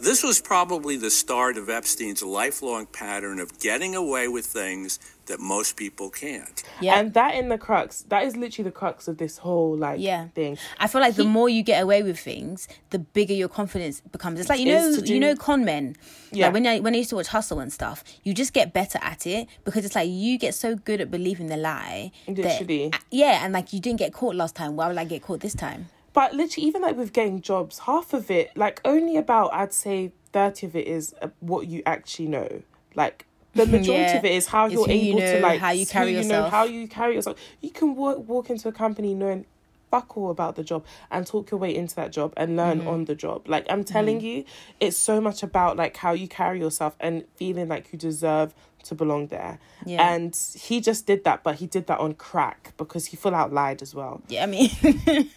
This 0.00 0.22
was 0.22 0.40
probably 0.40 0.96
the 0.96 1.10
start 1.10 1.56
of 1.56 1.70
Epstein's 1.70 2.22
lifelong 2.22 2.84
pattern 2.86 3.38
of 3.38 3.58
getting 3.60 3.94
away 3.94 4.28
with 4.28 4.44
things 4.44 4.98
that 5.26 5.40
most 5.40 5.76
people 5.76 6.10
can't. 6.10 6.62
Yeah. 6.80 6.98
And 6.98 7.14
that 7.14 7.34
in 7.36 7.48
the 7.48 7.56
crux, 7.56 8.02
that 8.08 8.24
is 8.24 8.36
literally 8.36 8.68
the 8.68 8.72
crux 8.74 9.08
of 9.08 9.16
this 9.16 9.38
whole 9.38 9.74
like 9.76 10.00
Yeah. 10.00 10.28
thing. 10.34 10.58
I 10.78 10.88
feel 10.88 11.00
like 11.00 11.14
the 11.14 11.24
more 11.24 11.48
you 11.48 11.62
get 11.62 11.82
away 11.82 12.02
with 12.02 12.18
things, 12.18 12.68
the 12.90 12.98
bigger 12.98 13.32
your 13.32 13.48
confidence 13.48 14.00
becomes. 14.02 14.40
It's 14.40 14.50
like 14.50 14.60
you 14.60 14.66
know, 14.66 14.88
Is 14.88 15.00
to 15.02 15.14
you 15.14 15.20
know, 15.20 15.34
con 15.36 15.64
men. 15.64 15.96
Yeah. 16.32 16.46
Like 16.46 16.54
when 16.54 16.66
I 16.66 16.80
when 16.80 16.94
I 16.94 16.98
used 16.98 17.10
to 17.10 17.16
watch 17.16 17.28
Hustle 17.28 17.60
and 17.60 17.72
stuff, 17.72 18.04
you 18.24 18.34
just 18.34 18.52
get 18.52 18.74
better 18.74 18.98
at 19.00 19.26
it 19.26 19.48
because 19.64 19.86
it's 19.86 19.94
like 19.94 20.10
you 20.10 20.36
get 20.38 20.54
so 20.54 20.74
good 20.74 21.00
at 21.00 21.10
believing 21.10 21.46
the 21.46 21.56
lie. 21.56 22.10
that- 22.26 22.98
yeah, 23.10 23.42
and 23.44 23.54
like 23.54 23.72
you 23.72 23.80
didn't 23.80 24.00
get 24.00 24.12
caught 24.12 24.34
last 24.34 24.54
time. 24.54 24.76
Why 24.76 24.88
would 24.88 24.98
I 24.98 25.04
get 25.04 25.22
caught 25.22 25.40
this 25.40 25.54
time? 25.54 25.88
But 26.14 26.32
literally, 26.34 26.66
even 26.68 26.80
like 26.82 26.96
with 26.96 27.12
getting 27.12 27.42
jobs, 27.42 27.80
half 27.80 28.14
of 28.14 28.30
it, 28.30 28.50
like 28.56 28.80
only 28.84 29.16
about 29.18 29.52
I'd 29.52 29.74
say 29.74 30.12
thirty 30.32 30.66
of 30.66 30.74
it 30.76 30.86
is 30.86 31.14
uh, 31.20 31.28
what 31.40 31.66
you 31.66 31.82
actually 31.84 32.28
know. 32.28 32.62
Like 32.94 33.26
the 33.54 33.66
majority 33.66 34.12
Yeah. 34.12 34.16
of 34.18 34.24
it 34.24 34.32
is 34.32 34.46
how 34.46 34.64
It's 34.66 34.74
you're 34.74 34.86
who 34.86 34.92
you 34.94 35.10
able 35.18 35.20
to 35.20 35.40
like 35.40 35.60
how 35.60 35.70
you 35.70 35.84
carry 35.86 36.10
you 36.12 36.18
know, 36.18 36.22
yourself. 36.22 36.50
how 36.50 36.64
you 36.64 36.88
carry 36.88 37.14
yourself. 37.16 37.38
You 37.60 37.70
can 37.70 37.94
walk 37.96 38.26
walk 38.28 38.48
into 38.50 38.68
a 38.68 38.72
company 38.72 39.12
knowing 39.14 39.44
fuck 39.90 40.16
all 40.16 40.30
about 40.30 40.56
the 40.56 40.64
job 40.64 40.84
and 41.12 41.24
talk 41.24 41.52
your 41.52 41.60
way 41.60 41.72
into 41.72 41.94
that 41.94 42.10
job 42.10 42.32
and 42.36 42.56
learn 42.56 42.78
Mm-hmm. 42.80 42.88
on 42.88 43.04
the 43.04 43.14
job. 43.14 43.48
Like 43.48 43.64
I'm 43.70 43.84
telling 43.84 44.20
you, 44.20 44.44
it's 44.80 44.96
so 44.96 45.20
much 45.20 45.42
about 45.44 45.76
like 45.76 45.96
how 45.96 46.12
you 46.12 46.26
carry 46.26 46.58
yourself 46.58 46.96
and 47.00 47.24
feeling 47.36 47.68
like 47.68 47.92
you 47.92 47.98
deserve 47.98 48.54
to 48.84 48.94
belong 48.96 49.28
there. 49.28 49.58
Yeah. 49.86 50.12
And 50.14 50.36
he 50.56 50.80
just 50.80 51.06
did 51.06 51.22
that, 51.24 51.42
but 51.44 51.56
he 51.56 51.66
did 51.66 51.86
that 51.86 51.98
on 52.00 52.14
crack 52.14 52.72
because 52.76 53.06
he 53.06 53.16
full 53.16 53.34
out 53.36 53.52
lied 53.52 53.82
as 53.82 53.94
well. 53.94 54.20
Yeah, 54.28 54.42
I 54.42 54.46
mean, 54.46 54.68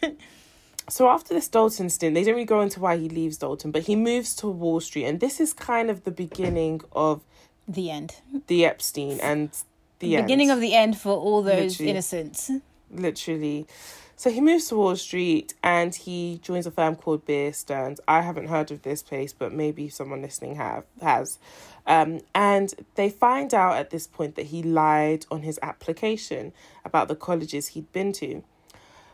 So 0.89 1.10
after 1.10 1.34
this 1.34 1.47
Dalton 1.50 1.89
stint, 1.89 2.15
they 2.15 2.23
don't 2.23 2.34
really 2.36 2.45
go 2.45 2.62
into 2.62 2.80
why 2.80 2.97
he 2.97 3.10
leaves 3.10 3.38
Dalton, 3.38 3.71
but 3.71 3.84
he 3.84 3.95
moves 3.95 4.34
to 4.38 4.47
Wall 4.47 4.80
Street, 4.80 5.06
and 5.06 5.19
this 5.19 5.39
is 5.39 5.52
kind 5.54 5.89
of 5.89 6.04
the 6.06 6.12
beginning 6.12 6.82
of 6.93 7.21
the 7.67 7.91
end. 7.91 8.15
the 8.47 8.63
Epstein 8.65 9.19
and 9.21 9.50
the 10.00 10.15
Beginning 10.15 10.50
end. 10.50 10.58
of 10.58 10.62
the 10.62 10.73
end 10.73 10.97
for 10.97 11.12
all 11.12 11.41
those 11.41 11.71
Literally. 11.80 11.89
innocents. 11.89 12.52
literally. 12.89 13.67
So 14.15 14.30
he 14.32 14.39
moves 14.41 14.67
to 14.69 14.76
Wall 14.78 14.95
Street 14.95 15.54
and 15.62 15.93
he 15.93 16.39
joins 16.41 16.65
a 16.65 16.71
firm 16.71 16.95
called 16.95 17.26
Bear 17.26 17.52
Stearns. 17.54 18.00
I 18.08 18.21
haven't 18.21 18.47
heard 18.47 18.71
of 18.71 18.82
this 18.84 19.04
place, 19.04 19.34
but 19.34 19.52
maybe 19.54 19.89
someone 19.89 20.21
listening 20.21 20.56
have 20.56 20.86
has. 21.02 21.38
Um, 21.86 22.21
and 22.34 22.73
they 22.95 23.10
find 23.10 23.54
out 23.54 23.76
at 23.78 23.89
this 23.91 24.08
point 24.08 24.36
that 24.36 24.47
he 24.47 24.63
lied 24.63 25.26
on 25.30 25.41
his 25.41 25.60
application 25.62 26.54
about 26.86 27.10
the 27.10 27.15
colleges 27.15 27.69
he'd 27.69 27.91
been 27.91 28.12
to. 28.13 28.43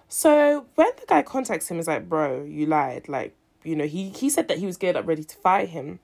So 0.07 0.65
when 0.75 0.89
the 0.99 1.05
guy 1.07 1.21
contacts 1.23 1.69
him, 1.69 1.79
is 1.79 1.87
like, 1.87 2.07
"Bro, 2.07 2.43
you 2.43 2.65
lied." 2.65 3.09
Like, 3.09 3.33
you 3.63 3.75
know, 3.75 3.85
he 3.85 4.09
he 4.09 4.29
said 4.29 4.47
that 4.47 4.59
he 4.59 4.65
was 4.65 4.77
geared 4.77 4.95
up, 4.95 5.07
ready 5.07 5.23
to 5.23 5.35
fight 5.37 5.69
him. 5.69 5.99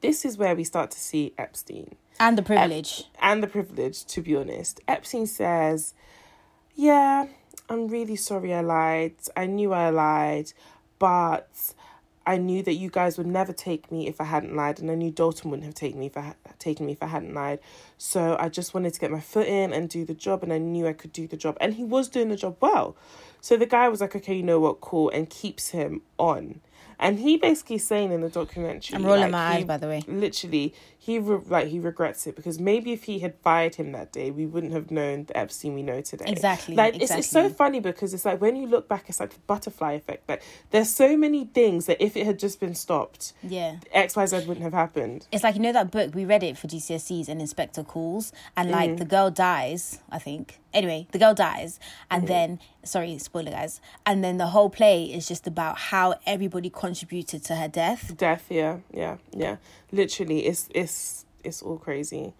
This 0.00 0.24
is 0.24 0.38
where 0.38 0.54
we 0.54 0.62
start 0.64 0.90
to 0.92 0.98
see 1.00 1.34
Epstein 1.36 1.96
And 2.20 2.38
the 2.38 2.42
privilege. 2.42 3.04
and 3.20 3.42
the 3.42 3.48
privilege, 3.48 4.04
to 4.06 4.20
be 4.22 4.36
honest. 4.36 4.80
Epstein 4.86 5.26
says, 5.26 5.92
Yeah, 6.76 7.26
I'm 7.68 7.88
really 7.88 8.14
sorry 8.16 8.54
I 8.54 8.60
lied. 8.60 9.14
I 9.36 9.46
knew 9.46 9.72
I 9.72 9.90
lied, 9.90 10.52
but 11.00 11.74
I 12.24 12.36
knew 12.36 12.62
that 12.62 12.74
you 12.74 12.90
guys 12.90 13.18
would 13.18 13.26
never 13.26 13.52
take 13.52 13.90
me 13.90 14.06
if 14.06 14.20
I 14.20 14.24
hadn't 14.24 14.54
lied, 14.54 14.78
and 14.80 14.88
I 14.90 14.94
knew 14.94 15.10
Dalton 15.10 15.50
wouldn't 15.50 15.64
have 15.64 15.74
taken 15.74 15.98
me 15.98 16.06
if 16.06 16.16
I 16.16 16.34
taken 16.58 16.86
me 16.86 16.92
if 16.92 17.02
I 17.02 17.06
hadn't 17.06 17.34
lied. 17.34 17.60
So 17.96 18.36
I 18.38 18.48
just 18.48 18.74
wanted 18.74 18.94
to 18.94 19.00
get 19.00 19.10
my 19.10 19.20
foot 19.20 19.46
in 19.46 19.72
and 19.72 19.88
do 19.88 20.04
the 20.04 20.14
job, 20.14 20.42
and 20.42 20.52
I 20.52 20.58
knew 20.58 20.86
I 20.86 20.92
could 20.92 21.12
do 21.12 21.26
the 21.26 21.36
job, 21.36 21.56
and 21.60 21.74
he 21.74 21.84
was 21.84 22.08
doing 22.08 22.28
the 22.28 22.36
job 22.36 22.56
well. 22.60 22.96
So 23.40 23.56
the 23.56 23.66
guy 23.66 23.88
was 23.88 24.00
like, 24.00 24.16
"Okay, 24.16 24.34
you 24.34 24.42
know 24.42 24.60
what? 24.60 24.80
Cool," 24.80 25.10
and 25.10 25.28
keeps 25.30 25.70
him 25.70 26.02
on. 26.18 26.60
And 27.00 27.20
he 27.20 27.36
basically 27.36 27.78
saying 27.78 28.10
in 28.10 28.22
the 28.22 28.28
documentary, 28.28 28.96
I'm 28.96 29.06
rolling 29.06 29.22
like, 29.22 29.30
my 29.30 29.46
eyes, 29.54 29.64
by 29.64 29.76
the 29.76 29.86
way. 29.86 30.02
literally 30.08 30.74
he 31.08 31.18
re- 31.18 31.40
like 31.48 31.66
he 31.68 31.78
regrets 31.80 32.26
it 32.28 32.36
because 32.36 32.60
maybe 32.60 32.92
if 32.92 33.04
he 33.04 33.18
had 33.18 33.34
fired 33.42 33.74
him 33.74 33.92
that 33.92 34.12
day 34.12 34.30
we 34.30 34.46
wouldn't 34.46 34.72
have 34.72 34.90
known 34.90 35.24
the 35.24 35.36
epstein 35.36 35.74
we 35.74 35.82
know 35.82 36.00
today 36.00 36.26
Exactly, 36.28 36.74
like 36.76 36.94
it's, 37.00 37.10
it's 37.10 37.28
so 37.28 37.48
funny 37.48 37.80
because 37.80 38.14
it's 38.14 38.24
like 38.24 38.40
when 38.40 38.54
you 38.56 38.66
look 38.66 38.88
back 38.88 39.04
it's 39.08 39.18
like 39.18 39.30
the 39.30 39.40
butterfly 39.46 39.92
effect 39.94 40.28
like 40.28 40.42
there's 40.70 40.90
so 40.90 41.16
many 41.16 41.46
things 41.46 41.86
that 41.86 42.00
if 42.00 42.16
it 42.16 42.24
had 42.26 42.38
just 42.38 42.60
been 42.60 42.74
stopped 42.74 43.32
Yeah. 43.42 43.76
xyz 43.94 44.46
wouldn't 44.46 44.62
have 44.64 44.72
happened 44.74 45.26
It's 45.32 45.42
like 45.42 45.54
you 45.56 45.62
know 45.62 45.72
that 45.72 45.90
book 45.90 46.14
we 46.14 46.24
read 46.24 46.42
it 46.42 46.56
for 46.58 46.66
GCSEs 46.68 47.28
and 47.28 47.40
Inspector 47.40 47.82
calls 47.84 48.32
and 48.56 48.70
like 48.70 48.90
Mm. 48.90 48.98
the 48.98 49.04
girl 49.04 49.30
dies, 49.30 50.00
I 50.10 50.18
think. 50.18 50.60
Anyway, 50.72 51.06
the 51.12 51.18
girl 51.18 51.34
dies 51.34 51.80
and 52.10 52.22
Mm-hmm. 52.24 52.32
then 52.32 52.58
sorry, 52.84 53.18
spoiler 53.18 53.50
guys. 53.50 53.80
And 54.06 54.22
then 54.24 54.36
the 54.38 54.48
whole 54.48 54.70
play 54.70 55.04
is 55.04 55.26
just 55.28 55.46
about 55.46 55.78
how 55.78 56.14
everybody 56.26 56.70
contributed 56.70 57.44
to 57.44 57.56
her 57.56 57.68
death. 57.68 58.16
death 58.16 58.44
yeah 58.50 58.74
yeah 58.92 59.16
yeah 59.32 59.56
literally 59.92 60.46
it's 60.46 60.68
it's 60.74 61.24
it's 61.44 61.62
all 61.62 61.78
crazy. 61.78 62.34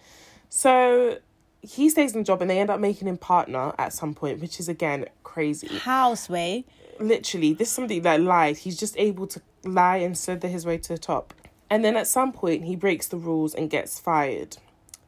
So 0.49 1.19
he 1.61 1.89
stays 1.89 2.13
in 2.13 2.21
the 2.21 2.25
job 2.25 2.41
and 2.41 2.51
they 2.51 2.59
end 2.61 2.71
up 2.71 2.81
making 2.81 3.09
him 3.09 3.19
partner 3.19 3.75
at 3.79 3.93
some 3.93 4.15
point 4.15 4.41
which 4.41 4.61
is 4.61 4.69
again 4.69 5.07
crazy. 5.23 5.69
How 5.79 6.15
sway? 6.15 6.65
literally 7.01 7.53
this 7.53 7.69
is 7.69 7.75
somebody 7.75 8.01
that 8.01 8.21
lied. 8.21 8.59
He's 8.59 8.77
just 8.77 8.97
able 8.97 9.27
to 9.29 9.41
lie 9.65 9.99
and 9.99 10.17
slither 10.17 10.49
his 10.49 10.67
way 10.67 10.79
to 10.79 10.93
the 10.93 10.99
top. 10.99 11.35
And 11.71 11.85
then 11.85 11.97
at 11.97 12.07
some 12.07 12.33
point 12.33 12.65
he 12.65 12.77
breaks 12.77 13.09
the 13.09 13.17
rules 13.17 13.55
and 13.55 13.69
gets 13.71 13.99
fired. 13.99 14.57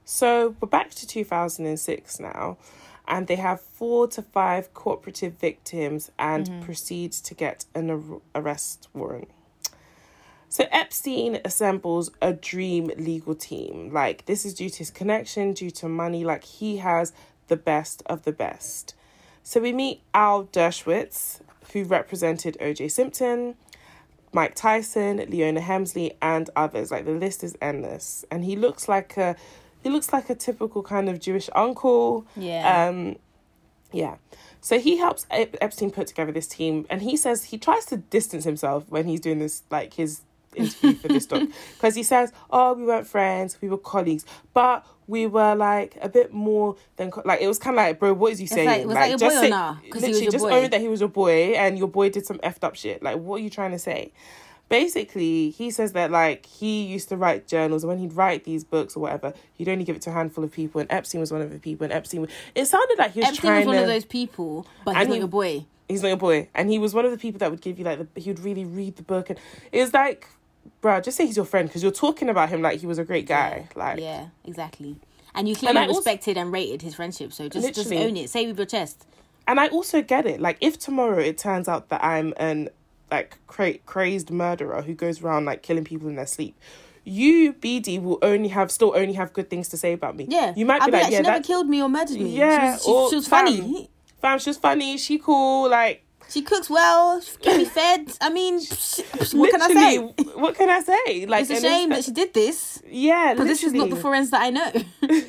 So 0.04 0.56
we're 0.60 0.68
back 0.68 0.90
to 0.90 1.06
2006 1.06 2.20
now 2.20 2.58
and 3.08 3.26
they 3.26 3.36
have 3.36 3.60
four 3.60 4.06
to 4.08 4.22
five 4.22 4.72
cooperative 4.74 5.34
victims 5.34 6.10
and 6.18 6.46
mm-hmm. 6.46 6.62
proceed 6.62 7.12
to 7.12 7.34
get 7.34 7.64
an 7.74 7.90
ar- 7.90 8.20
arrest 8.34 8.88
warrant 8.92 9.30
so 10.50 10.66
Epstein 10.72 11.38
assembles 11.44 12.10
a 12.20 12.32
dream 12.32 12.90
legal 12.98 13.36
team. 13.36 13.92
Like 13.92 14.26
this 14.26 14.44
is 14.44 14.52
due 14.52 14.68
to 14.68 14.78
his 14.78 14.90
connection, 14.90 15.52
due 15.52 15.70
to 15.70 15.88
money. 15.88 16.24
Like 16.24 16.42
he 16.42 16.78
has 16.78 17.12
the 17.46 17.56
best 17.56 18.02
of 18.06 18.24
the 18.24 18.32
best. 18.32 18.94
So 19.44 19.60
we 19.60 19.72
meet 19.72 20.02
Al 20.12 20.46
Dershowitz, 20.46 21.40
who 21.72 21.84
represented 21.84 22.56
O.J. 22.60 22.88
Simpson, 22.88 23.54
Mike 24.32 24.56
Tyson, 24.56 25.18
Leona 25.28 25.60
Helmsley, 25.60 26.16
and 26.20 26.50
others. 26.56 26.90
Like 26.90 27.04
the 27.04 27.12
list 27.12 27.44
is 27.44 27.56
endless. 27.62 28.24
And 28.28 28.44
he 28.44 28.56
looks 28.56 28.88
like 28.88 29.16
a 29.16 29.36
he 29.84 29.88
looks 29.88 30.12
like 30.12 30.28
a 30.30 30.34
typical 30.34 30.82
kind 30.82 31.08
of 31.08 31.20
Jewish 31.20 31.48
uncle. 31.54 32.26
Yeah. 32.36 32.88
Um, 32.88 33.16
yeah. 33.92 34.16
So 34.60 34.80
he 34.80 34.96
helps 34.96 35.26
Epstein 35.30 35.92
put 35.92 36.08
together 36.08 36.32
this 36.32 36.48
team, 36.48 36.86
and 36.90 37.02
he 37.02 37.16
says 37.16 37.44
he 37.44 37.56
tries 37.56 37.86
to 37.86 37.98
distance 37.98 38.42
himself 38.42 38.84
when 38.88 39.06
he's 39.06 39.20
doing 39.20 39.38
this, 39.38 39.62
like 39.70 39.94
his 39.94 40.22
interview 40.54 40.94
for 40.94 41.08
this 41.08 41.26
doc, 41.26 41.42
because 41.74 41.94
he 41.94 42.02
says, 42.02 42.32
"Oh, 42.50 42.74
we 42.74 42.84
weren't 42.84 43.06
friends, 43.06 43.56
we 43.60 43.68
were 43.68 43.78
colleagues, 43.78 44.24
but 44.54 44.84
we 45.06 45.26
were 45.26 45.54
like 45.54 45.96
a 46.00 46.08
bit 46.08 46.32
more 46.32 46.76
than 46.96 47.10
co-. 47.10 47.22
like 47.24 47.40
it 47.40 47.48
was 47.48 47.58
kind 47.58 47.76
of 47.76 47.84
like, 47.84 47.98
bro, 47.98 48.12
what 48.14 48.32
is 48.32 48.40
you 48.40 48.46
saying? 48.46 48.66
like- 48.66 48.84
was 48.86 48.94
that 48.94 49.08
your 49.08 49.18
just 49.18 49.34
boy 49.34 49.38
or 49.38 49.42
say- 49.42 49.50
nah? 49.50 49.74
he 49.74 49.90
was 49.92 50.02
literally, 50.02 50.26
just 50.28 50.44
boy. 50.44 50.50
own 50.64 50.70
that 50.70 50.80
he 50.80 50.88
was 50.88 51.00
your 51.00 51.08
boy, 51.08 51.52
and 51.54 51.78
your 51.78 51.88
boy 51.88 52.08
did 52.10 52.26
some 52.26 52.38
effed 52.38 52.64
up 52.64 52.74
shit. 52.76 53.02
Like, 53.02 53.18
what 53.18 53.36
are 53.36 53.44
you 53.44 53.50
trying 53.50 53.72
to 53.72 53.78
say?" 53.78 54.12
Basically, 54.68 55.50
he 55.50 55.72
says 55.72 55.94
that 55.94 56.12
like 56.12 56.46
he 56.46 56.84
used 56.84 57.08
to 57.08 57.16
write 57.16 57.48
journals, 57.48 57.82
and 57.82 57.88
when 57.88 57.98
he'd 57.98 58.12
write 58.12 58.44
these 58.44 58.62
books 58.62 58.94
or 58.96 59.00
whatever, 59.00 59.34
he'd 59.54 59.68
only 59.68 59.82
give 59.82 59.96
it 59.96 60.02
to 60.02 60.10
a 60.10 60.12
handful 60.12 60.44
of 60.44 60.52
people. 60.52 60.80
And 60.80 60.90
Epstein 60.92 61.20
was 61.20 61.32
one 61.32 61.40
of 61.42 61.50
the 61.50 61.58
people. 61.58 61.84
And 61.84 61.92
Epstein, 61.92 62.20
was- 62.20 62.30
it 62.54 62.66
sounded 62.66 62.96
like 62.96 63.12
he 63.14 63.18
was 63.20 63.30
Epstein 63.30 63.48
trying 63.50 63.58
was 63.58 63.66
one 63.66 63.76
to 63.78 63.82
of 63.82 63.88
those 63.88 64.04
people, 64.04 64.66
but 64.84 64.96
he's 64.96 65.08
not 65.08 65.12
he- 65.14 65.18
your 65.18 65.28
boy. 65.28 65.66
he's 65.88 66.02
not 66.02 66.08
your 66.08 66.16
boy 66.18 66.48
and 66.54 66.70
he 66.70 66.78
was 66.78 66.94
one 66.94 67.04
of 67.04 67.10
the 67.10 67.18
people 67.18 67.40
that 67.40 67.50
would 67.50 67.60
give 67.60 67.80
you 67.80 67.84
like 67.84 68.14
the 68.14 68.20
he 68.20 68.30
would 68.30 68.38
really 68.38 68.64
read 68.64 68.94
the 68.94 69.02
book 69.02 69.28
and 69.28 69.36
it 69.72 69.80
was 69.80 69.92
like 69.92 70.28
bro 70.80 71.00
just 71.00 71.16
say 71.16 71.26
he's 71.26 71.36
your 71.36 71.44
friend 71.46 71.68
because 71.68 71.82
you're 71.82 71.92
talking 71.92 72.28
about 72.28 72.48
him 72.48 72.62
like 72.62 72.80
he 72.80 72.86
was 72.86 72.98
a 72.98 73.04
great 73.04 73.26
guy 73.26 73.68
like 73.74 73.98
Yeah, 74.00 74.28
exactly. 74.44 74.96
And 75.34 75.48
you 75.48 75.54
clearly 75.54 75.78
also- 75.80 75.94
respected 75.96 76.36
and 76.36 76.50
rated 76.52 76.82
his 76.82 76.94
friendship, 76.96 77.32
so 77.32 77.48
just 77.48 77.72
just 77.74 77.92
own 77.92 78.16
it. 78.16 78.30
Say 78.30 78.44
it 78.44 78.48
with 78.48 78.58
your 78.58 78.66
chest. 78.66 79.06
and 79.46 79.58
i 79.60 79.66
also 79.68 80.02
get 80.02 80.26
it 80.26 80.40
like 80.40 80.56
if 80.60 80.78
tomorrow 80.78 81.18
it 81.18 81.36
turns 81.38 81.66
out 81.68 81.88
that 81.88 82.02
i'm 82.04 82.32
an 82.36 82.68
like 83.10 83.38
cra- 83.46 83.78
crazed 83.92 84.30
murderer 84.30 84.82
who 84.82 84.94
goes 84.94 85.22
around 85.22 85.44
like 85.44 85.62
killing 85.62 85.82
people 85.84 86.08
in 86.08 86.14
their 86.16 86.26
sleep 86.26 86.54
you 87.04 87.52
bd 87.54 88.00
will 88.02 88.18
only 88.22 88.48
have 88.48 88.70
still 88.70 88.92
only 88.94 89.14
have 89.14 89.32
good 89.32 89.48
things 89.48 89.68
to 89.68 89.76
say 89.76 89.92
about 89.92 90.14
me 90.16 90.26
Yeah, 90.28 90.52
you 90.56 90.66
might 90.66 90.82
I'd 90.82 90.86
be 90.86 90.92
like, 90.92 91.02
yeah 91.10 91.16
she 91.18 91.22
never 91.22 91.38
that 91.38 91.44
killed 91.46 91.68
me 91.68 91.82
or 91.82 91.88
murdered 91.88 92.20
me. 92.20 92.36
Yeah, 92.36 92.58
she 92.58 92.66
was, 92.72 92.84
she, 92.84 92.90
or 92.90 93.08
she 93.10 93.16
was 93.16 93.28
fam. 93.28 93.46
funny. 93.46 93.90
fam 94.20 94.38
she's 94.38 94.56
funny 94.58 94.98
she 94.98 95.18
cool 95.18 95.68
like 95.70 96.04
She 96.30 96.42
cooks 96.42 96.70
well. 96.70 97.20
She 97.20 97.36
can 97.38 97.58
be 97.58 97.64
fed. 97.64 98.12
I 98.20 98.30
mean, 98.30 98.60
what 99.32 99.50
can 99.50 99.62
I 99.62 99.68
say? 99.68 99.98
what 100.34 100.54
can 100.54 100.70
i 100.70 100.80
say 100.80 101.26
like 101.26 101.42
It's 101.42 101.50
a 101.50 101.60
shame 101.60 101.90
that 101.90 102.04
she 102.04 102.12
did 102.12 102.32
this, 102.32 102.82
yeah 102.88 103.34
but 103.36 103.44
this 103.44 103.62
is 103.62 103.72
not 103.72 103.90
the 103.90 103.96
forensics 103.96 104.30
that 104.30 104.42
I 104.42 104.50
know. 104.50 104.72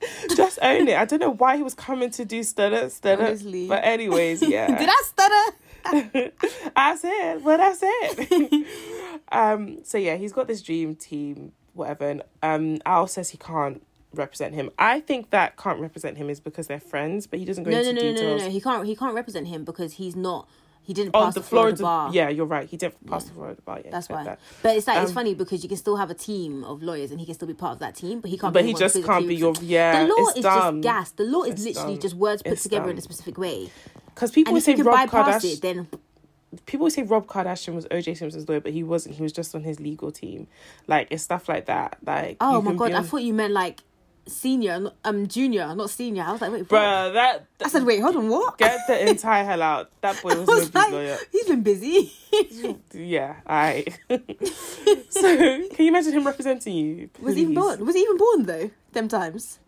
just 0.36 0.58
own 0.62 0.88
it. 0.88 0.96
I 0.96 1.04
don't 1.04 1.20
know 1.20 1.30
why 1.30 1.56
he 1.56 1.62
was 1.62 1.74
coming 1.74 2.10
to 2.10 2.24
do 2.24 2.42
stutter, 2.42 2.88
stutter. 2.88 3.24
Honestly. 3.26 3.68
But 3.68 3.84
anyways, 3.84 4.42
yeah. 4.48 4.78
did 4.78 4.88
I 4.88 5.02
stutter? 5.04 5.56
I 6.76 6.96
said 6.96 7.44
what 7.44 7.60
I 7.60 7.72
said. 7.72 8.64
um. 9.32 9.78
So 9.84 9.98
yeah, 9.98 10.16
he's 10.16 10.32
got 10.32 10.46
this 10.46 10.62
dream 10.62 10.94
team, 10.96 11.52
whatever. 11.74 12.08
And 12.08 12.22
um, 12.42 12.78
Al 12.84 13.06
says 13.06 13.30
he 13.30 13.38
can't 13.38 13.82
represent 14.14 14.54
him. 14.54 14.70
I 14.78 15.00
think 15.00 15.30
that 15.30 15.56
can't 15.56 15.80
represent 15.80 16.16
him 16.16 16.30
is 16.30 16.40
because 16.40 16.66
they're 16.66 16.80
friends, 16.80 17.26
but 17.26 17.38
he 17.38 17.44
doesn't 17.44 17.64
go 17.64 17.70
No, 17.70 17.78
into 17.78 17.92
no, 17.92 18.00
no, 18.00 18.06
no, 18.06 18.10
no, 18.12 18.16
details. 18.16 18.42
no. 18.42 18.48
He 18.50 18.60
can't. 18.60 18.86
He 18.86 18.96
can't 18.96 19.14
represent 19.14 19.48
him 19.48 19.64
because 19.64 19.94
he's 19.94 20.16
not. 20.16 20.48
He 20.82 20.94
didn't 20.94 21.14
On 21.14 21.26
pass 21.26 21.34
the 21.34 21.40
the, 21.40 21.46
Florida, 21.46 21.76
Florida, 21.76 22.06
bar. 22.06 22.14
yeah, 22.14 22.30
you're 22.30 22.46
right. 22.46 22.66
He 22.66 22.78
didn't 22.78 23.06
pass 23.06 23.24
the 23.24 23.34
Florida 23.34 23.60
bar. 23.62 23.80
Yeah, 23.84 23.90
That's 23.90 24.08
why. 24.08 24.24
that. 24.24 24.40
But 24.62 24.74
it's 24.74 24.86
like 24.86 25.02
it's 25.02 25.10
Um, 25.10 25.14
funny 25.16 25.34
because 25.34 25.62
you 25.62 25.68
can 25.68 25.76
still 25.76 25.96
have 25.96 26.08
a 26.08 26.14
team 26.14 26.64
of 26.64 26.82
lawyers 26.82 27.10
and 27.10 27.20
he 27.20 27.26
can 27.26 27.34
still 27.34 27.46
be 27.48 27.52
part 27.52 27.72
of 27.74 27.78
that 27.80 27.94
team, 27.94 28.20
but 28.20 28.30
he 28.30 28.38
can't. 28.38 28.54
But 28.54 28.62
be 28.62 28.68
he 28.68 28.74
just 28.74 29.04
can't 29.04 29.28
be 29.28 29.36
your- 29.36 29.52
yeah, 29.60 30.04
The 30.06 30.08
law 30.08 30.28
it's 30.28 30.38
is 30.38 30.42
dumb. 30.44 30.80
just 30.80 30.82
gas. 30.82 31.10
The 31.10 31.24
law 31.24 31.42
is 31.42 31.50
It's 31.52 31.64
literally 31.64 31.94
dumb. 31.96 32.00
just 32.00 32.14
words 32.14 32.42
put 32.42 32.52
It's 32.52 32.62
together 32.62 32.88
in 32.88 32.96
a 32.96 33.02
specific 33.02 33.36
way. 33.36 33.70
Because 34.14 34.30
people 34.30 34.52
And 34.52 34.54
would 34.54 34.62
if 34.66 34.78
you 34.78 34.82
say 34.82 34.82
Rob 34.82 35.10
Kardashian. 35.10 35.52
it, 35.52 35.60
then 35.60 35.88
people 36.64 36.88
say 36.88 37.02
Rob 37.02 37.26
Kardashian 37.26 37.74
was 37.74 37.84
OJ 37.90 38.16
Simpson's 38.16 38.48
lawyer, 38.48 38.60
but 38.60 38.72
he 38.72 38.82
wasn't. 38.82 39.14
He 39.16 39.22
was 39.22 39.32
just 39.32 39.54
on 39.54 39.62
his 39.64 39.80
legal 39.80 40.10
team. 40.10 40.46
Like 40.86 41.08
it's 41.10 41.22
stuff 41.22 41.50
like 41.50 41.66
that. 41.66 41.98
Like 42.06 42.38
oh 42.40 42.62
my 42.62 42.72
god, 42.72 42.88
be 42.88 42.94
I 42.94 43.02
thought 43.02 43.22
you 43.22 43.34
meant 43.34 43.52
like 43.52 43.82
senior, 44.28 44.90
um, 45.04 45.26
junior, 45.26 45.74
not 45.74 45.90
senior. 45.90 46.22
I 46.22 46.32
was 46.32 46.40
like, 46.40 46.52
wait? 46.52 46.68
Bruh, 46.68 47.12
that 47.14 47.46
I 47.64 47.68
said, 47.68 47.84
wait, 47.84 48.00
hold 48.00 48.16
on, 48.16 48.28
what? 48.28 48.58
get 48.58 48.86
the 48.86 49.08
entire 49.08 49.44
hell 49.44 49.62
out. 49.62 49.90
That 50.00 50.22
boy 50.22 50.28
was, 50.38 50.46
was 50.46 50.74
like, 50.74 50.90
lawyer. 50.92 51.18
he's 51.32 51.46
been 51.46 51.62
busy. 51.62 52.12
Yeah, 52.92 53.36
I. 53.46 53.86
so 55.08 55.36
can 55.36 55.68
you 55.78 55.88
imagine 55.88 56.12
him 56.12 56.26
representing 56.26 56.76
you? 56.76 57.10
was 57.20 57.36
he 57.36 57.42
even 57.42 57.54
born? 57.54 57.84
Was 57.84 57.94
he 57.94 58.02
even 58.02 58.16
born 58.18 58.42
though? 58.44 58.70
Them 58.92 59.08
times. 59.08 59.58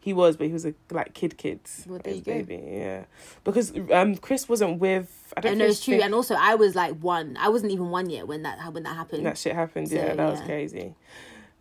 He 0.00 0.12
was, 0.12 0.36
but 0.36 0.46
he 0.46 0.52
was 0.52 0.66
a 0.66 0.74
like 0.90 1.14
kid 1.14 1.38
kid. 1.38 1.60
Well, 1.86 1.98
there 2.04 2.14
you 2.14 2.20
go. 2.20 2.32
baby, 2.32 2.62
yeah. 2.62 3.04
Because 3.42 3.72
um 3.90 4.16
Chris 4.16 4.48
wasn't 4.48 4.78
with. 4.78 5.32
I 5.36 5.40
don't 5.40 5.58
know 5.58 5.64
it's 5.64 5.84
true, 5.84 6.00
and 6.00 6.14
also 6.14 6.36
I 6.38 6.54
was 6.54 6.74
like 6.74 6.98
one. 7.00 7.36
I 7.40 7.48
wasn't 7.48 7.72
even 7.72 7.90
one 7.90 8.10
yet 8.10 8.28
when 8.28 8.42
that 8.42 8.72
when 8.72 8.82
that 8.84 8.96
happened. 8.96 9.26
that 9.26 9.38
shit 9.38 9.54
happened. 9.54 9.88
So, 9.88 9.96
yeah, 9.96 10.14
that 10.14 10.30
was 10.30 10.40
crazy. 10.42 10.94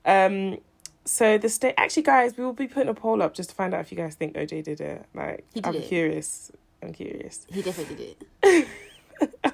Um, 0.05 0.57
so 1.05 1.37
the 1.37 1.49
state 1.49 1.73
actually, 1.77 2.03
guys, 2.03 2.37
we 2.37 2.43
will 2.43 2.53
be 2.53 2.67
putting 2.67 2.89
a 2.89 2.93
poll 2.93 3.21
up 3.21 3.33
just 3.33 3.49
to 3.49 3.55
find 3.55 3.73
out 3.73 3.81
if 3.81 3.91
you 3.91 3.97
guys 3.97 4.15
think 4.15 4.35
OJ 4.35 4.63
did 4.63 4.81
it. 4.81 5.05
Like, 5.13 5.45
did 5.53 5.65
I'm 5.65 5.75
it. 5.75 5.83
curious. 5.87 6.51
I'm 6.81 6.93
curious. 6.93 7.45
He 7.51 7.61
definitely 7.61 7.95
did 7.95 8.15
it. 8.43 8.67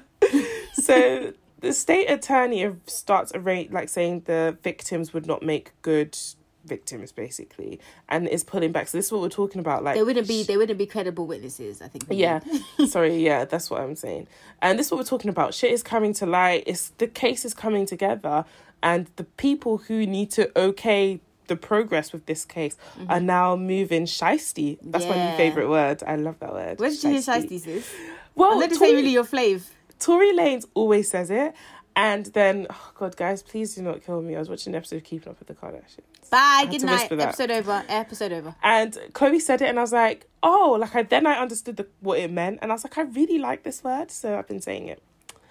So 0.72 1.32
the 1.60 1.72
state 1.72 2.06
attorney 2.06 2.68
starts 2.86 3.32
a 3.34 3.40
rate 3.40 3.72
like 3.72 3.88
saying 3.88 4.22
the 4.26 4.56
victims 4.62 5.12
would 5.12 5.26
not 5.26 5.42
make 5.42 5.72
good 5.82 6.16
victims 6.64 7.10
basically 7.12 7.80
and 8.08 8.28
is 8.28 8.44
pulling 8.44 8.70
back 8.72 8.86
so 8.88 8.96
this 8.98 9.06
is 9.06 9.12
what 9.12 9.20
we're 9.20 9.28
talking 9.28 9.60
about 9.60 9.82
like 9.82 9.94
They 9.96 10.02
wouldn't 10.02 10.28
be. 10.28 10.42
They 10.42 10.56
wouldn't 10.56 10.78
be 10.78 10.86
credible 10.86 11.26
witnesses. 11.26 11.82
I 11.82 11.88
think. 11.88 12.04
yeah 12.10 12.40
sorry 12.88 13.16
yeah 13.22 13.44
that's 13.44 13.70
what 13.70 13.80
i'm 13.80 13.96
saying 13.96 14.26
and 14.62 14.78
this 14.78 14.86
is 14.86 14.92
what 14.92 14.98
we're 14.98 15.04
talking 15.04 15.30
about 15.30 15.52
shit 15.54 15.72
is 15.72 15.82
coming 15.82 16.12
to 16.14 16.26
light 16.26 16.64
it's 16.66 16.90
the 16.98 17.06
case 17.06 17.44
is 17.44 17.54
coming 17.54 17.86
together 17.86 18.44
and 18.82 19.10
the 19.16 19.24
people 19.24 19.78
who 19.78 20.06
need 20.06 20.30
to 20.32 20.50
okay 20.58 21.20
the 21.50 21.56
progress 21.56 22.12
with 22.14 22.24
this 22.26 22.42
case 22.56 22.76
are 23.08 23.20
now 23.20 23.54
moving 23.56 24.04
shisty 24.04 24.78
that's 24.82 25.04
my 25.04 25.10
Mm-hmm. 25.12 25.30
New 25.32 25.36
favorite 25.36 25.68
word 25.68 26.02
i 26.06 26.16
love 26.16 26.38
that 26.40 26.52
word 26.52 26.80
Where 26.80 26.90
did 26.90 27.02
you 27.04 27.10
hear 27.10 27.20
shiesty, 27.20 27.60
sis? 27.60 27.86
well 28.34 28.56
Let 28.58 28.70
Tory- 28.70 28.78
say 28.90 28.94
really 28.94 29.10
your 29.18 29.24
flave. 29.24 29.68
Tory 29.98 30.32
Lanez 30.32 30.64
always 30.74 31.10
says 31.10 31.30
it 31.30 31.52
and 31.96 32.26
then 32.38 32.66
oh 32.70 32.90
god 32.94 33.16
guys 33.16 33.42
please 33.42 33.74
do 33.74 33.82
not 33.82 33.96
kill 34.06 34.22
me 34.22 34.36
i 34.36 34.38
was 34.38 34.48
watching 34.48 34.72
an 34.72 34.78
episode 34.78 34.96
of 35.02 35.04
keeping 35.04 35.28
up 35.30 35.38
with 35.40 35.48
the 35.48 35.54
kardashians 35.54 36.06
Bye. 36.30 36.66
Good 36.70 36.84
night. 36.84 37.10
Episode 37.10 37.50
over. 37.50 37.84
Episode 37.88 38.30
over. 38.32 38.54
And 38.62 38.92
Khloe 39.16 39.40
said 39.40 39.62
it, 39.62 39.68
and 39.68 39.78
I 39.80 39.82
was 39.82 39.92
like, 39.92 40.28
"Oh!" 40.44 40.76
Like 40.78 40.94
I 40.94 41.02
then 41.02 41.26
I 41.26 41.34
understood 41.44 41.76
the, 41.76 41.86
what 41.98 42.20
it 42.20 42.30
meant, 42.30 42.60
and 42.62 42.70
I 42.70 42.74
was 42.76 42.84
like, 42.84 42.96
"I 42.96 43.02
really 43.02 43.40
like 43.40 43.64
this 43.64 43.82
word," 43.82 44.12
so 44.12 44.38
I've 44.38 44.46
been 44.46 44.60
saying 44.60 44.86
it. 44.86 45.02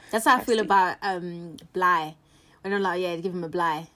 That's 0.09 0.23
how 0.23 0.38
I 0.38 0.39
feel 0.45 0.59
about 0.59 0.95
um 1.01 1.57
Bly. 1.73 2.15
When 2.62 2.71
I'm 2.73 2.81
like, 2.81 3.01
yeah, 3.01 3.17
give 3.17 3.33
him 3.33 3.43
a 3.43 3.49
Bly. 3.49 3.88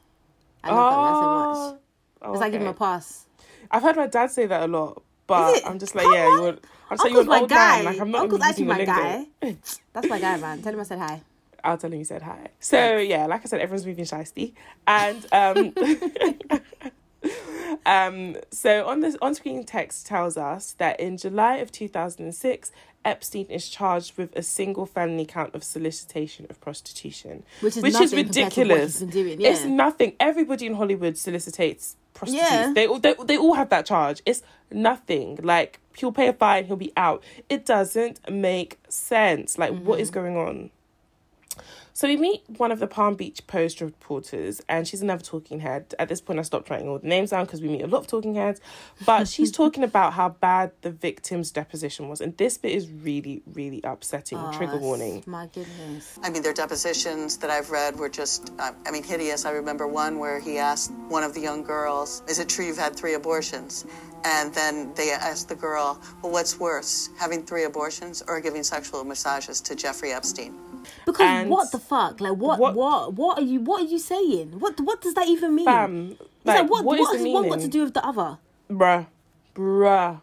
I 0.62 0.72
love 0.72 0.92
that 0.92 1.00
word 1.00 1.16
so 1.56 1.72
much. 1.72 1.82
Oh, 2.24 2.34
It's 2.34 2.42
like 2.42 2.52
give 2.52 2.62
him 2.62 2.68
a 2.68 2.74
pass. 2.74 3.26
I've 3.72 3.82
heard 3.82 3.96
my 3.96 4.08
dad 4.08 4.32
say 4.32 4.46
that 4.46 4.64
a 4.64 4.68
lot, 4.68 5.02
but 5.28 5.66
I'm 5.66 5.80
just 5.80 5.96
like, 5.96 6.04
Come 6.06 6.14
yeah, 6.14 6.26
on. 6.28 6.44
you're. 6.44 6.58
I'm 6.92 6.98
saying 6.98 7.00
Uncle's 7.00 7.12
you're 7.14 7.22
an 7.22 7.28
my 7.28 7.40
old 7.40 7.50
guy. 7.50 7.76
man. 7.78 7.86
Like 7.86 8.00
I'm 8.02 8.12
not 8.12 8.22
Uncle's 8.24 8.42
actually 8.42 8.66
my 8.66 8.86
guy. 8.86 9.26
That's 9.94 10.08
my 10.10 10.20
guy, 10.20 10.38
man. 10.38 10.62
Tell 10.62 10.74
him 10.74 10.80
I 10.80 10.84
said 10.84 11.00
hi. 11.00 11.22
I'll 11.64 11.78
tell 11.78 11.92
him 11.92 12.00
you 12.00 12.06
said 12.06 12.22
hi. 12.22 12.50
So 12.60 12.98
yeah, 12.98 13.26
like 13.26 13.42
I 13.42 13.46
said, 13.46 13.62
everyone's 13.62 13.86
moving 13.86 14.06
shisty, 14.06 14.54
and 14.86 15.26
um, 15.32 15.74
um, 17.86 18.38
so 18.52 18.86
on 18.88 19.00
this 19.00 19.16
on-screen 19.22 19.64
text 19.64 20.06
tells 20.06 20.38
us 20.38 20.74
that 20.78 21.00
in 21.00 21.18
July 21.18 21.58
of 21.58 21.72
2006, 21.72 22.72
Epstein 23.06 23.46
is 23.48 23.70
charged 23.70 24.18
with 24.18 24.36
a 24.36 24.44
single 24.44 24.86
felony 24.86 25.26
count 25.26 25.54
of 25.56 25.64
solicitation 25.64 26.46
of 26.50 26.60
prostitution, 26.62 27.44
Which 27.62 27.78
is 27.78 27.84
which 27.84 27.94
is 27.96 28.12
nothing 28.12 28.12
to 28.12 28.16
what 28.16 28.26
ridiculous. 28.28 29.00
doing, 29.00 29.42
It's 29.42 29.64
nothing. 29.66 30.14
Everybody 30.20 30.66
in 30.66 30.76
Hollywood 30.76 31.18
solicitates 31.18 31.96
prostitutes. 32.13 32.49
Yeah. 32.52 32.71
They, 32.73 32.88
all- 32.88 32.99
they 32.99 33.15
they 33.26 33.38
all 33.38 33.54
have 33.54 33.69
that 33.69 33.86
charge. 33.86 34.21
It's 34.26 34.41
nothing. 34.71 35.39
Like 35.43 35.80
he'll 35.97 36.12
pay 36.12 36.28
a 36.28 36.34
fine, 36.34 36.65
he'll 36.65 36.76
be 36.76 36.93
out. 36.97 37.23
It 37.49 37.65
doesn't 37.65 38.30
make 38.32 38.80
sense. 38.89 39.58
Like 39.58 39.71
what 39.80 39.99
is 39.99 40.10
Mm-hmm. 40.10 40.19
going 40.19 40.38
on? 40.38 40.69
So 41.96 42.08
we 42.08 42.18
meet 42.18 42.42
one 42.58 42.72
of 42.72 42.80
the 42.80 42.88
Palm 42.88 43.14
Beach 43.14 43.46
Post 43.46 43.80
reporters, 43.80 44.64
and 44.68 44.88
she's 44.88 45.04
another 45.04 45.22
talking 45.22 45.60
head. 45.60 45.94
At 46.00 46.10
this 46.10 46.22
point, 46.22 46.40
I 46.40 46.42
stopped 46.42 46.72
writing 46.72 46.88
all 46.90 46.98
the 46.98 47.08
names 47.08 47.30
down 47.30 47.46
because 47.46 47.62
we 47.62 47.68
meet 47.68 47.84
a 47.84 47.88
lot 47.88 48.00
of 48.00 48.08
talking 48.08 48.34
heads. 48.34 48.60
But 49.06 49.28
she's 49.34 49.52
talking 49.52 49.84
about 49.84 50.14
how 50.14 50.30
bad 50.30 50.72
the 50.82 50.90
victim's 50.90 51.52
deposition 51.52 52.10
was, 52.10 52.20
and 52.20 52.36
this 52.38 52.58
bit 52.58 52.72
is 52.72 52.90
really, 52.90 53.44
really 53.54 53.80
upsetting. 53.84 54.40
Trigger 54.54 54.74
Oh, 54.74 54.80
warning. 54.80 55.24
My 55.28 55.46
goodness. 55.46 56.18
I 56.24 56.32
mean, 56.32 56.42
their 56.42 56.54
depositions 56.54 57.38
that 57.38 57.52
I've 57.52 57.70
read 57.70 57.96
were 57.98 58.10
just, 58.10 58.52
uh, 58.58 58.72
I 58.88 58.90
mean, 58.90 59.04
hideous. 59.04 59.46
I 59.46 59.52
remember 59.52 59.88
one 59.88 60.18
where 60.18 60.40
he 60.40 60.58
asked 60.58 60.92
one 61.10 61.22
of 61.24 61.36
the 61.36 61.42
young 61.42 61.62
girls, 61.62 62.24
Is 62.28 62.40
it 62.40 62.50
true 62.50 62.66
you've 62.66 62.78
had 62.80 62.96
three 62.96 63.14
abortions? 63.14 63.86
And 64.26 64.52
then 64.56 64.94
they 64.96 65.12
asked 65.12 65.50
the 65.50 65.56
girl, 65.56 66.02
Well, 66.24 66.32
what's 66.32 66.60
worse, 66.60 67.12
having 67.20 67.46
three 67.46 67.66
abortions 67.66 68.24
or 68.28 68.42
giving 68.42 68.64
sexual 68.64 69.04
massages 69.04 69.62
to 69.62 69.76
Jeffrey 69.76 70.12
Epstein? 70.12 70.58
Because 71.06 71.22
And 71.22 71.50
what 71.50 71.72
the 71.72 71.80
fuck? 71.84 72.22
Like 72.22 72.36
what, 72.36 72.60
what- 72.60 72.76
what? 72.76 73.13
What? 73.13 73.39
are 73.39 73.43
you? 73.43 73.60
What 73.62 73.82
are 73.84 73.86
you 73.86 74.00
saying? 74.00 74.60
What? 74.60 74.80
What 74.82 75.02
does 75.02 75.13
that 75.15 75.28
even 75.28 75.56
mean? 75.56 75.65
Fam, 75.65 76.10
like, 76.43 76.62
like, 76.62 76.69
what? 76.69 76.84
what 76.86 77.00
What, 77.00 77.17
has 77.17 77.26
one 77.28 77.50
got 77.50 77.60
to 77.60 77.67
do 77.67 77.84
with 77.84 77.93
the 77.93 78.06
other? 78.06 78.38
bruh, 78.69 79.08
bruh. 79.56 80.22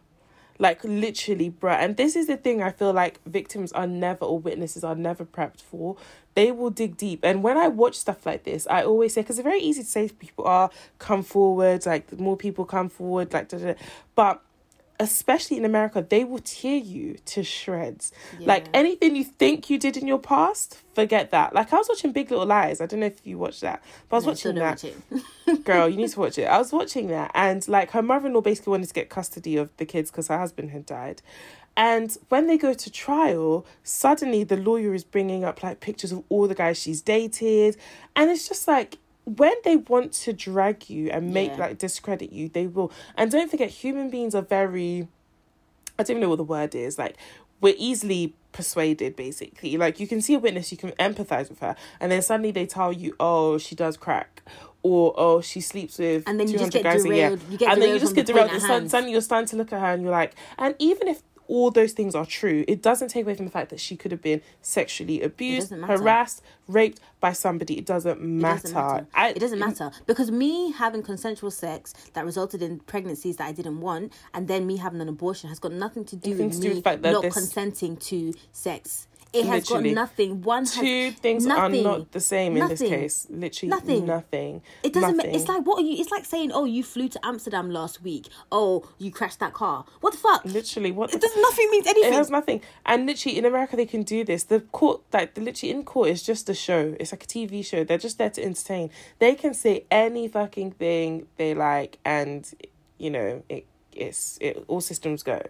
Like 0.58 0.84
literally, 0.84 1.50
bruh. 1.50 1.78
And 1.78 1.96
this 1.96 2.14
is 2.14 2.26
the 2.26 2.36
thing 2.36 2.62
I 2.62 2.70
feel 2.70 2.92
like 2.92 3.18
victims 3.24 3.72
are 3.72 3.86
never 3.86 4.26
or 4.26 4.38
witnesses 4.38 4.84
are 4.84 4.94
never 4.94 5.24
prepped 5.24 5.62
for. 5.62 5.96
They 6.34 6.52
will 6.52 6.68
dig 6.68 6.98
deep. 6.98 7.20
And 7.24 7.42
when 7.42 7.56
I 7.56 7.68
watch 7.68 7.94
stuff 7.96 8.26
like 8.26 8.44
this, 8.44 8.66
I 8.70 8.84
always 8.84 9.14
say, 9.14 9.22
because 9.22 9.38
it's 9.38 9.44
very 9.44 9.60
easy 9.60 9.82
to 9.82 9.88
say 9.88 10.08
people, 10.10 10.44
ah, 10.46 10.68
come 10.98 11.22
forward, 11.22 11.86
like 11.86 12.08
the 12.08 12.16
more 12.16 12.36
people 12.36 12.66
come 12.66 12.90
forward, 12.90 13.32
like, 13.32 13.48
da, 13.48 13.56
da, 13.56 13.72
da. 13.72 13.78
but 14.14 14.42
especially 15.00 15.56
in 15.56 15.64
America, 15.64 16.06
they 16.08 16.22
will 16.22 16.38
tear 16.38 16.76
you 16.76 17.16
to 17.24 17.42
shreds. 17.42 18.12
Like 18.46 18.66
anything 18.72 19.16
you 19.16 19.24
think 19.24 19.68
you 19.68 19.78
did 19.78 19.96
in 19.96 20.06
your 20.06 20.18
past, 20.20 20.78
forget 20.94 21.30
that. 21.32 21.52
Like 21.54 21.72
I 21.72 21.76
was 21.76 21.88
watching 21.88 22.12
Big 22.12 22.30
Little 22.30 22.46
Lies. 22.46 22.80
I 22.80 22.86
don't 22.86 23.00
know 23.00 23.06
if 23.06 23.26
you 23.26 23.38
watched 23.38 23.62
that, 23.62 23.82
but 24.08 24.16
I 24.16 24.18
was 24.18 24.26
No, 24.26 24.30
watching 24.30 24.54
that 24.56 24.84
watch 24.84 24.84
girl 25.64 25.88
you 25.88 25.96
need 25.96 26.08
to 26.10 26.20
watch 26.20 26.38
it 26.38 26.44
i 26.44 26.56
was 26.58 26.72
watching 26.72 27.08
that 27.08 27.30
and 27.34 27.66
like 27.66 27.90
her 27.90 28.02
mother-in-law 28.02 28.40
basically 28.40 28.70
wanted 28.70 28.86
to 28.86 28.94
get 28.94 29.08
custody 29.08 29.56
of 29.56 29.68
the 29.78 29.84
kids 29.84 30.10
because 30.10 30.28
her 30.28 30.38
husband 30.38 30.70
had 30.70 30.86
died 30.86 31.20
and 31.76 32.16
when 32.28 32.46
they 32.46 32.56
go 32.56 32.72
to 32.72 32.90
trial 32.90 33.66
suddenly 33.82 34.44
the 34.44 34.56
lawyer 34.56 34.94
is 34.94 35.02
bringing 35.02 35.42
up 35.44 35.62
like 35.62 35.80
pictures 35.80 36.12
of 36.12 36.22
all 36.28 36.46
the 36.46 36.54
guys 36.54 36.78
she's 36.78 37.00
dated 37.02 37.76
and 38.14 38.30
it's 38.30 38.46
just 38.48 38.68
like 38.68 38.98
when 39.36 39.52
they 39.64 39.76
want 39.76 40.12
to 40.12 40.32
drag 40.32 40.90
you 40.90 41.08
and 41.10 41.32
make 41.32 41.52
Yeah. 41.52 41.58
like 41.58 41.78
discredit 41.78 42.32
you 42.32 42.48
they 42.48 42.66
will 42.66 42.90
and 43.16 43.30
don't 43.30 43.50
forget 43.50 43.68
human 43.70 44.10
beings 44.10 44.34
are 44.34 44.42
very 44.42 45.06
I 45.98 46.02
don't 46.02 46.10
even 46.16 46.22
know 46.22 46.30
what 46.30 46.36
the 46.36 46.44
word 46.44 46.74
is. 46.74 46.98
Like, 46.98 47.16
we're 47.60 47.74
easily 47.76 48.34
persuaded, 48.52 49.16
basically. 49.16 49.76
Like, 49.76 50.00
you 50.00 50.06
can 50.06 50.22
see 50.22 50.32
a 50.32 50.38
witness, 50.38 50.72
you 50.72 50.78
can 50.78 50.92
empathize 50.92 51.50
with 51.50 51.58
her, 51.60 51.76
and 52.00 52.10
then 52.10 52.22
suddenly 52.22 52.52
they 52.52 52.64
tell 52.64 52.90
you, 52.90 53.14
oh, 53.20 53.58
she 53.58 53.74
does 53.74 53.98
crack. 53.98 54.42
Or 54.82 55.12
oh 55.18 55.42
she 55.42 55.60
sleeps 55.60 55.98
with 55.98 56.22
And 56.26 56.40
then 56.40 56.48
you 56.48 56.56
just 56.56 56.72
200 56.72 56.72
get 56.72 56.82
guys 56.90 57.02
derailed- 57.04 57.42
you 57.50 57.58
get 57.58 57.70
and 57.70 57.82
then 57.82 57.90
you 57.92 58.00
just 58.00 58.14
get 58.14 58.24
derailed. 58.24 58.46
And 58.48 58.56
at 58.56 58.60
sudden- 58.62 58.76
hand. 58.84 58.90
suddenly 58.90 59.12
you're 59.12 59.20
starting 59.20 59.46
to 59.48 59.56
look 59.56 59.74
at 59.74 59.80
her 59.80 59.88
and 59.92 60.02
you're 60.02 60.10
like, 60.10 60.34
and 60.56 60.74
even 60.78 61.06
if 61.06 61.22
all 61.50 61.70
those 61.70 61.92
things 61.92 62.14
are 62.14 62.24
true, 62.24 62.64
it 62.68 62.80
doesn't 62.80 63.08
take 63.08 63.24
away 63.24 63.34
from 63.34 63.44
the 63.44 63.50
fact 63.50 63.70
that 63.70 63.80
she 63.80 63.96
could 63.96 64.12
have 64.12 64.22
been 64.22 64.40
sexually 64.62 65.20
abused, 65.20 65.70
harassed, 65.98 66.42
raped 66.68 67.00
by 67.18 67.32
somebody. 67.32 67.76
It 67.76 67.86
doesn't 67.86 68.20
matter. 68.22 68.56
It 68.58 68.62
doesn't 68.62 68.74
matter. 68.74 69.06
I- 69.14 69.30
it 69.30 69.40
doesn't 69.40 69.58
matter 69.58 69.90
because 70.06 70.30
me 70.30 70.70
having 70.72 71.02
consensual 71.02 71.50
sex 71.50 71.92
that 72.14 72.24
resulted 72.24 72.62
in 72.62 72.78
pregnancies 72.80 73.36
that 73.38 73.46
I 73.48 73.52
didn't 73.52 73.80
want, 73.80 74.12
and 74.32 74.46
then 74.46 74.66
me 74.66 74.76
having 74.76 75.00
an 75.00 75.08
abortion 75.08 75.48
has 75.48 75.58
got 75.58 75.72
nothing 75.72 76.04
to 76.06 76.16
do 76.16 76.30
with 76.36 76.52
to 76.52 76.60
do 76.60 76.68
me 76.68 76.74
with 76.76 76.84
that 76.84 77.02
not 77.02 77.22
this- 77.22 77.34
consenting 77.34 77.96
to 77.96 78.32
sex. 78.52 79.08
It 79.32 79.46
has 79.46 79.68
got 79.68 79.84
nothing. 79.84 80.42
One 80.42 80.64
has 80.64 80.74
Two 80.74 81.12
things 81.12 81.46
nothing, 81.46 81.86
are 81.86 81.98
not 81.98 82.10
the 82.12 82.20
same 82.20 82.56
in 82.56 82.66
this 82.68 82.80
case. 82.80 83.26
Literally 83.30 83.70
Nothing. 83.70 84.06
nothing. 84.06 84.62
It 84.82 84.92
doesn't. 84.92 85.16
ma- 85.16 85.22
It's 85.24 85.48
like 85.48 85.64
what 85.64 85.78
are 85.78 85.86
you? 85.86 86.00
It's 86.00 86.10
like 86.10 86.24
saying, 86.24 86.50
"Oh, 86.52 86.64
you 86.64 86.82
flew 86.82 87.08
to 87.08 87.20
Amsterdam 87.24 87.70
last 87.70 88.02
week. 88.02 88.26
Oh, 88.50 88.88
you 88.98 89.12
crashed 89.12 89.38
that 89.38 89.52
car. 89.52 89.84
What 90.00 90.12
the 90.14 90.18
fuck? 90.18 90.44
literally 90.44 90.90
what 90.90 91.14
It 91.14 91.20
does 91.20 91.36
nothing 91.36 91.70
means 91.70 91.86
anything. 91.86 92.12
It 92.12 92.16
has 92.16 92.30
nothing. 92.30 92.60
And 92.84 93.06
literally 93.06 93.38
in 93.38 93.44
America 93.44 93.76
they 93.76 93.86
can 93.86 94.02
do 94.02 94.24
this. 94.24 94.44
The 94.44 94.60
court 94.60 95.02
like 95.12 95.34
the 95.34 95.40
literally 95.42 95.70
in 95.72 95.84
court 95.84 96.08
is 96.08 96.22
just 96.22 96.48
a 96.48 96.54
show. 96.54 96.96
It's 96.98 97.12
like 97.12 97.22
a 97.22 97.26
TV 97.28 97.64
show. 97.64 97.84
They're 97.84 97.98
just 97.98 98.18
there 98.18 98.30
to 98.30 98.42
entertain. 98.44 98.90
They 99.20 99.34
can 99.36 99.54
say 99.54 99.84
any 99.90 100.26
fucking 100.26 100.72
thing 100.72 101.26
they 101.36 101.54
like 101.54 101.98
and 102.04 102.52
you 102.98 103.10
know, 103.10 103.42
it 103.48 103.66
it's 103.92 104.38
it 104.40 104.64
all 104.66 104.80
systems 104.80 105.22
go. 105.22 105.40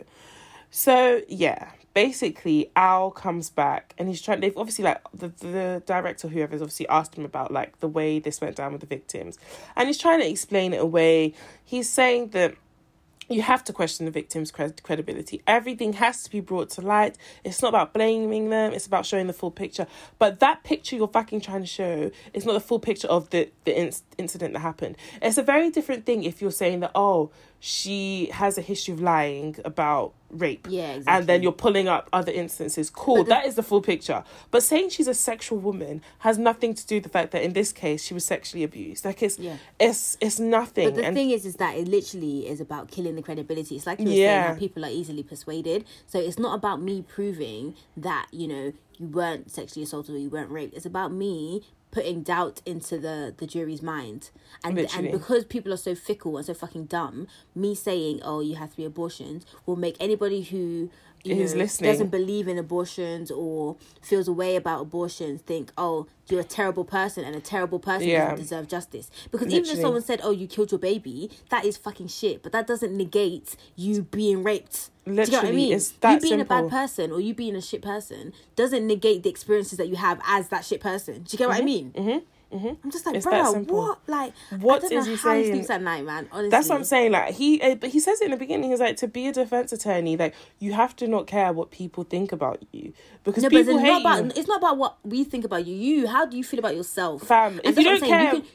So 0.70 1.22
yeah, 1.28 1.70
basically 1.94 2.70
Al 2.76 3.10
comes 3.10 3.50
back 3.50 3.94
and 3.98 4.08
he's 4.08 4.22
trying 4.22 4.40
they've 4.40 4.56
obviously 4.56 4.84
like 4.84 5.00
the 5.12 5.28
the 5.28 5.82
director 5.86 6.28
whoever's 6.28 6.62
obviously 6.62 6.88
asked 6.88 7.14
him 7.14 7.24
about 7.24 7.52
like 7.52 7.80
the 7.80 7.88
way 7.88 8.18
this 8.18 8.40
went 8.40 8.56
down 8.56 8.72
with 8.72 8.80
the 8.80 8.86
victims. 8.86 9.38
And 9.76 9.88
he's 9.88 9.98
trying 9.98 10.20
to 10.20 10.28
explain 10.28 10.72
it 10.72 10.80
away. 10.80 11.34
He's 11.64 11.88
saying 11.88 12.28
that 12.30 12.54
you 13.28 13.42
have 13.42 13.62
to 13.62 13.72
question 13.72 14.06
the 14.06 14.12
victim's 14.12 14.50
cred- 14.50 14.82
credibility. 14.82 15.40
Everything 15.46 15.92
has 15.94 16.24
to 16.24 16.30
be 16.30 16.40
brought 16.40 16.68
to 16.70 16.80
light. 16.80 17.16
It's 17.44 17.62
not 17.62 17.68
about 17.68 17.94
blaming 17.94 18.50
them. 18.50 18.72
It's 18.72 18.86
about 18.86 19.06
showing 19.06 19.28
the 19.28 19.32
full 19.32 19.52
picture. 19.52 19.86
But 20.18 20.40
that 20.40 20.64
picture 20.64 20.96
you're 20.96 21.06
fucking 21.06 21.40
trying 21.40 21.60
to 21.60 21.66
show 21.66 22.10
is 22.34 22.44
not 22.44 22.54
the 22.54 22.60
full 22.60 22.80
picture 22.80 23.08
of 23.08 23.30
the 23.30 23.50
the 23.64 23.72
inc- 23.72 24.02
incident 24.18 24.54
that 24.54 24.60
happened. 24.60 24.96
It's 25.22 25.38
a 25.38 25.42
very 25.42 25.70
different 25.70 26.06
thing 26.06 26.24
if 26.24 26.42
you're 26.42 26.50
saying 26.50 26.80
that 26.80 26.90
oh 26.94 27.30
she 27.62 28.30
has 28.32 28.56
a 28.56 28.62
history 28.62 28.94
of 28.94 29.00
lying 29.02 29.54
about 29.66 30.14
rape. 30.30 30.66
Yeah, 30.70 31.00
And 31.06 31.26
then 31.26 31.42
you're 31.42 31.52
pulling 31.52 31.88
up 31.88 32.08
other 32.12 32.32
instances. 32.32 32.88
Cool, 32.88 33.24
the- 33.24 33.28
that 33.30 33.44
is 33.46 33.54
the 33.56 33.62
full 33.62 33.82
picture. 33.82 34.24
But 34.50 34.62
saying 34.62 34.90
she's 34.90 35.08
a 35.08 35.12
sexual 35.14 35.58
woman 35.58 36.00
has 36.20 36.38
nothing 36.38 36.72
to 36.72 36.86
do 36.86 36.96
with 36.96 37.02
the 37.04 37.10
fact 37.10 37.32
that 37.32 37.42
in 37.42 37.52
this 37.52 37.72
case 37.72 38.02
she 38.04 38.14
was 38.14 38.24
sexually 38.24 38.64
abused. 38.64 39.04
Like 39.04 39.22
it's 39.22 39.38
Yeah. 39.38 39.56
it's 39.78 40.16
it's 40.20 40.40
nothing. 40.40 40.88
But 40.88 40.96
the 40.96 41.04
and 41.04 41.14
thing 41.14 41.30
is, 41.30 41.44
is 41.44 41.56
that 41.56 41.76
it 41.76 41.86
literally 41.86 42.48
is 42.48 42.60
about 42.62 42.90
killing 42.90 43.14
the 43.16 43.22
credibility. 43.22 43.76
It's 43.76 43.86
like 43.86 43.98
you 44.00 44.06
were 44.06 44.12
saying 44.12 44.42
how 44.42 44.54
people 44.54 44.84
are 44.86 44.90
easily 44.90 45.22
persuaded. 45.22 45.84
So 46.06 46.18
it's 46.18 46.38
not 46.38 46.54
about 46.54 46.80
me 46.80 47.02
proving 47.02 47.74
that 47.96 48.26
you 48.32 48.48
know 48.48 48.72
you 48.98 49.06
weren't 49.06 49.50
sexually 49.50 49.82
assaulted 49.82 50.14
or 50.14 50.18
you 50.18 50.30
weren't 50.30 50.50
raped. 50.50 50.74
It's 50.74 50.86
about 50.86 51.12
me 51.12 51.62
putting 51.90 52.22
doubt 52.22 52.60
into 52.66 52.98
the 52.98 53.34
the 53.36 53.46
jury's 53.46 53.82
mind. 53.82 54.30
And 54.64 54.76
Literally. 54.76 55.08
and 55.10 55.20
because 55.20 55.44
people 55.44 55.72
are 55.72 55.76
so 55.78 55.94
fickle 55.94 56.36
and 56.36 56.46
so 56.46 56.54
fucking 56.54 56.86
dumb, 56.86 57.26
me 57.54 57.74
saying 57.74 58.20
oh 58.22 58.40
you 58.40 58.56
have 58.56 58.72
three 58.72 58.84
abortions 58.84 59.44
will 59.66 59.76
make 59.76 59.96
anybody 60.00 60.42
who 60.42 60.90
you 61.22 61.34
He's 61.34 61.52
know, 61.54 61.60
listening. 61.60 61.90
doesn't 61.90 62.08
believe 62.08 62.48
in 62.48 62.56
abortions 62.58 63.30
or 63.30 63.76
feels 64.00 64.26
a 64.28 64.32
way 64.32 64.56
about 64.56 64.80
abortions 64.80 65.42
think, 65.42 65.70
oh, 65.76 66.06
you're 66.28 66.40
a 66.40 66.44
terrible 66.44 66.84
person 66.84 67.24
and 67.24 67.34
a 67.36 67.40
terrible 67.40 67.78
person 67.78 68.08
Yeah. 68.08 68.30
doesn't 68.30 68.38
deserve 68.38 68.68
justice. 68.68 69.10
Because 69.30 69.48
even 69.52 69.68
if 69.70 69.78
someone 69.80 70.02
said, 70.02 70.20
oh, 70.22 70.30
you 70.30 70.46
killed 70.46 70.70
your 70.72 70.78
baby, 70.78 71.30
that 71.50 71.64
is 71.64 71.76
fucking 71.76 72.08
shit. 72.08 72.42
But 72.42 72.52
that 72.52 72.66
doesn't 72.66 72.96
negate 72.96 73.56
you 73.76 74.02
being 74.02 74.42
raped. 74.42 74.90
Do 75.04 75.12
you 75.12 75.16
know 75.26 75.38
what 75.38 75.44
I 75.46 75.50
mean? 75.52 75.72
it's 75.72 75.90
that 75.92 76.14
you 76.14 76.20
being 76.20 76.40
a 76.40 76.44
bad 76.44 76.68
person 76.68 77.10
or 77.10 77.20
you 77.20 77.34
being 77.34 77.56
a 77.56 77.60
shit 77.60 77.82
person 77.82 78.32
doesn't 78.54 78.86
negate 78.86 79.22
the 79.22 79.30
experiences 79.30 79.76
that 79.78 79.88
you 79.88 79.96
have 79.96 80.20
as 80.26 80.48
that 80.48 80.64
shit 80.64 80.80
person. 80.80 81.22
Do 81.22 81.28
you 81.32 81.38
get 81.38 81.48
what 81.48 81.58
I 81.58 81.62
mean? 81.62 81.90
Mm-hmm. 81.96 82.18
I'm 82.52 82.90
just 82.90 83.06
like, 83.06 83.14
It's 83.14 83.24
bro, 83.26 83.52
what? 83.68 84.00
Like, 84.08 84.32
What 84.58 84.82
is 84.84 84.90
he 84.90 84.96
how 84.96 85.04
he 85.04 85.16
saying? 85.44 85.52
sleeps 85.54 85.70
at 85.70 85.82
night, 85.82 86.04
man. 86.04 86.28
Honestly, 86.32 86.50
That's 86.50 86.68
what 86.68 86.76
I'm 86.78 86.84
saying. 86.84 87.12
Like 87.12 87.34
he, 87.34 87.60
uh, 87.62 87.76
but 87.76 87.90
he 87.90 88.00
says 88.00 88.20
it 88.20 88.24
in 88.24 88.30
the 88.32 88.36
beginning. 88.36 88.70
He's 88.70 88.80
like, 88.80 88.96
to 88.96 89.08
be 89.08 89.28
a 89.28 89.32
defense 89.32 89.72
attorney, 89.72 90.16
like 90.16 90.34
you 90.58 90.72
have 90.72 90.96
to 90.96 91.06
not 91.06 91.26
care 91.26 91.52
what 91.52 91.70
people 91.70 92.04
think 92.04 92.32
about 92.32 92.62
you 92.72 92.92
because 93.24 93.42
No, 93.44 93.50
people 93.50 93.78
hate 93.78 93.88
not 93.88 94.00
about 94.00 94.24
you. 94.24 94.32
it's 94.34 94.48
not 94.48 94.58
about 94.58 94.78
what 94.78 94.98
we 95.04 95.22
think 95.24 95.44
about 95.44 95.64
you. 95.66 95.74
You, 95.76 96.06
how 96.08 96.26
do 96.26 96.36
you 96.36 96.42
feel 96.44 96.58
about 96.58 96.74
yourself, 96.74 97.22
Fam, 97.22 97.60
if 97.62 97.76
you 97.78 97.84
don't 97.84 98.00
saying. 98.00 98.10
care 98.12 98.34
you 98.34 98.40
can, 98.42 98.50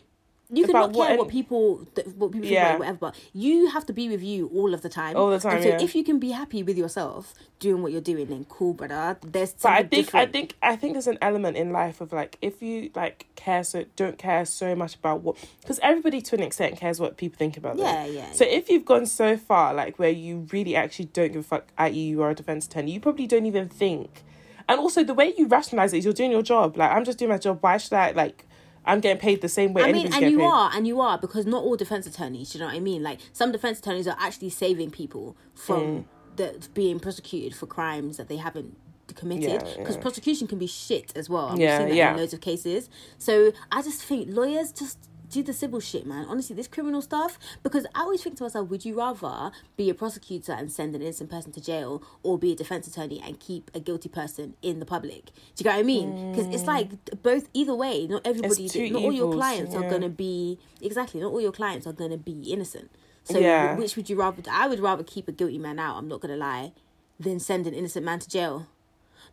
you 0.52 0.66
can 0.66 0.74
not 0.74 0.92
what 0.92 1.06
care 1.06 1.14
any- 1.14 1.18
what 1.18 1.28
people 1.30 1.86
th- 1.96 2.08
what 2.18 2.32
people 2.32 2.48
Yeah. 2.48 2.78
whatever. 2.78 2.98
But 3.00 3.16
you 3.34 3.68
have 3.68 3.86
to 3.88 3.94
be 3.94 4.10
with 4.10 4.22
you 4.22 4.50
all 4.54 4.74
of 4.74 4.82
the 4.82 4.90
time. 4.90 5.18
All 5.18 5.30
the 5.32 5.40
time, 5.40 5.56
And 5.56 5.64
so 5.64 5.70
yeah. 5.70 5.82
if 5.82 5.96
you 5.96 6.04
can 6.04 6.20
be 6.20 6.32
happy 6.32 6.62
with 6.64 6.78
yourself 6.78 7.34
doing 7.60 7.82
what 7.82 7.92
you're 7.92 8.02
doing, 8.02 8.28
then 8.28 8.46
cool, 8.50 8.74
brother. 8.74 9.18
There's 9.26 9.54
But 9.54 9.72
I 9.72 9.78
think 9.84 9.90
different. 10.08 10.30
I 10.30 10.32
think 10.32 10.56
I 10.62 10.76
think 10.76 10.94
there's 10.94 11.08
an 11.08 11.18
element 11.22 11.58
in 11.58 11.72
life 11.72 12.00
of 12.02 12.14
like 12.14 12.38
if 12.42 12.62
you 12.62 12.92
like 12.96 13.26
care 13.36 13.64
so 13.64 13.86
don't 13.96 14.18
care 14.18 14.46
so 14.46 14.76
much 14.76 14.96
about 14.96 15.22
what 15.22 15.36
because 15.62 15.80
everybody 15.82 16.22
to 16.22 16.36
an 16.36 16.44
extent 16.44 16.78
cares 16.78 17.00
what 17.00 17.18
people 17.18 17.38
think 17.38 17.58
about 17.58 17.78
them. 17.78 17.86
Yeah, 17.86 18.06
yeah, 18.06 18.32
So 18.34 18.46
if 18.46 18.70
you've 18.70 18.86
gone 18.86 19.06
so 19.08 19.38
far 19.38 19.74
like 19.74 19.98
where 19.98 20.10
you 20.12 20.48
really 20.52 20.76
actually 20.76 21.06
don't 21.06 21.32
give 21.34 21.42
a 21.42 21.44
fuck, 21.44 21.66
i.e. 21.78 21.92
you 22.00 22.22
are 22.22 22.30
a 22.30 22.36
defense 22.36 22.68
attorney, 22.68 22.92
you 22.92 23.00
probably 23.00 23.26
don't 23.28 23.46
even 23.46 23.68
think. 23.68 24.24
And 24.68 24.80
also 24.80 25.04
the 25.04 25.14
way 25.14 25.34
you 25.38 25.48
rationalize 25.48 25.94
it 25.94 26.00
is 26.00 26.06
you're 26.06 26.14
doing 26.14 26.32
your 26.32 26.42
job. 26.42 26.76
Like 26.78 26.92
I'm 26.92 27.04
just 27.06 27.18
doing 27.20 27.30
my 27.30 27.38
job. 27.38 27.60
Why 27.62 27.78
should 27.78 27.94
I 27.94 28.12
like? 28.12 28.46
I'm 28.86 29.00
getting 29.00 29.20
paid 29.20 29.42
the 29.42 29.50
same 29.50 29.74
way. 29.74 29.84
I 29.84 29.92
mean, 29.92 30.14
and 30.14 30.32
you 30.32 30.38
paid. 30.40 30.46
are, 30.46 30.72
and 30.74 30.88
you 30.88 31.02
are, 31.02 31.18
because 31.18 31.46
not 31.46 31.64
all 31.64 31.76
defense 31.76 32.06
attorneys, 32.08 32.54
you 32.54 32.60
know 32.60 32.68
what 32.68 32.76
I 32.76 32.80
mean? 32.80 33.02
Like, 33.04 33.20
some 33.34 33.52
defense 33.52 33.80
attorneys 33.80 34.08
are 34.08 34.18
actually 34.20 34.50
saving 34.50 34.92
people 34.92 35.36
from 35.56 35.82
Mm. 35.82 36.06
the 36.36 36.68
being 36.74 37.00
prosecuted 37.00 37.56
for 37.56 37.66
crimes 37.66 38.18
that 38.18 38.28
they 38.28 38.38
haven't 38.38 38.78
committed. 39.16 39.64
Because 39.78 39.96
yeah. 39.96 40.02
prosecution 40.02 40.48
can 40.48 40.58
be 40.60 40.68
shit 40.68 41.14
as 41.16 41.30
well. 41.30 41.50
I've 41.50 41.60
Yeah, 41.60 41.86
yeah. 41.88 42.12
in 42.12 42.18
loads 42.18 42.34
of 42.34 42.42
cases. 42.42 42.90
So 43.18 43.52
I 43.72 43.82
just 43.82 44.02
think 44.04 44.28
lawyers 44.30 44.72
just 44.72 44.98
do 45.30 45.44
the 45.44 45.54
civil 45.54 45.80
shit, 45.80 46.06
man. 46.06 46.26
Honestly, 46.28 46.56
this 46.56 46.68
criminal 46.68 47.02
stuff, 47.02 47.38
because 47.64 47.86
I 47.96 48.02
always 48.02 48.22
think 48.24 48.38
to 48.38 48.44
myself, 48.44 48.70
would 48.70 48.86
you 48.86 48.98
rather 48.98 49.52
be 49.78 49.90
a 49.90 49.94
prosecutor 49.94 50.52
and 50.54 50.72
send 50.72 50.96
an 50.96 51.02
innocent 51.02 51.30
person 51.30 51.52
to 51.54 51.62
jail 51.62 52.02
or 52.24 52.38
be 52.38 52.52
a 52.52 52.56
defense 52.56 52.88
attorney 52.88 53.22
and 53.26 53.40
keep 53.40 53.70
a 53.74 53.80
guilty 53.80 54.10
person 54.10 54.56
in 54.62 54.80
the 54.80 54.86
public? 54.86 55.26
Do 55.26 55.32
you 55.60 55.64
get 55.64 55.74
what 55.74 55.80
I 55.80 55.84
mean? 55.84 56.32
Because 56.32 56.48
it's 56.54 56.68
like 56.68 56.90
both, 57.24 57.50
either 57.54 57.76
way, 57.76 58.08
not 58.08 58.22
everybody, 58.26 58.68
Mm. 58.70 58.92
not 58.92 59.02
all 59.04 59.12
your 59.12 59.26
evils, 59.28 59.36
clients 59.36 59.76
are 59.76 59.84
going 59.84 60.02
to 60.02 60.10
be, 60.10 60.60
exactly, 60.82 61.22
not 61.22 61.32
all 61.32 61.42
your 61.42 61.52
clients 61.52 61.86
are 61.88 61.94
going 61.94 62.12
to 62.12 62.18
be 62.18 62.42
innocent. 62.52 62.90
So 63.24 63.40
Yeah. 63.40 63.76
which 63.76 63.96
would 63.96 64.10
you 64.10 64.18
rather, 64.18 64.44
I 64.52 64.68
would 64.68 64.80
rather 64.80 65.04
keep 65.04 65.28
a 65.28 65.32
guilty 65.32 65.58
man 65.58 65.80
out, 65.80 65.98
I'm 65.98 66.08
not 66.08 66.22
going 66.22 66.32
to 66.32 66.38
lie, 66.38 66.74
than 67.20 67.40
send 67.40 67.66
an 67.68 67.74
innocent 67.74 68.06
man 68.06 68.20
to 68.20 68.30
jail. 68.30 68.68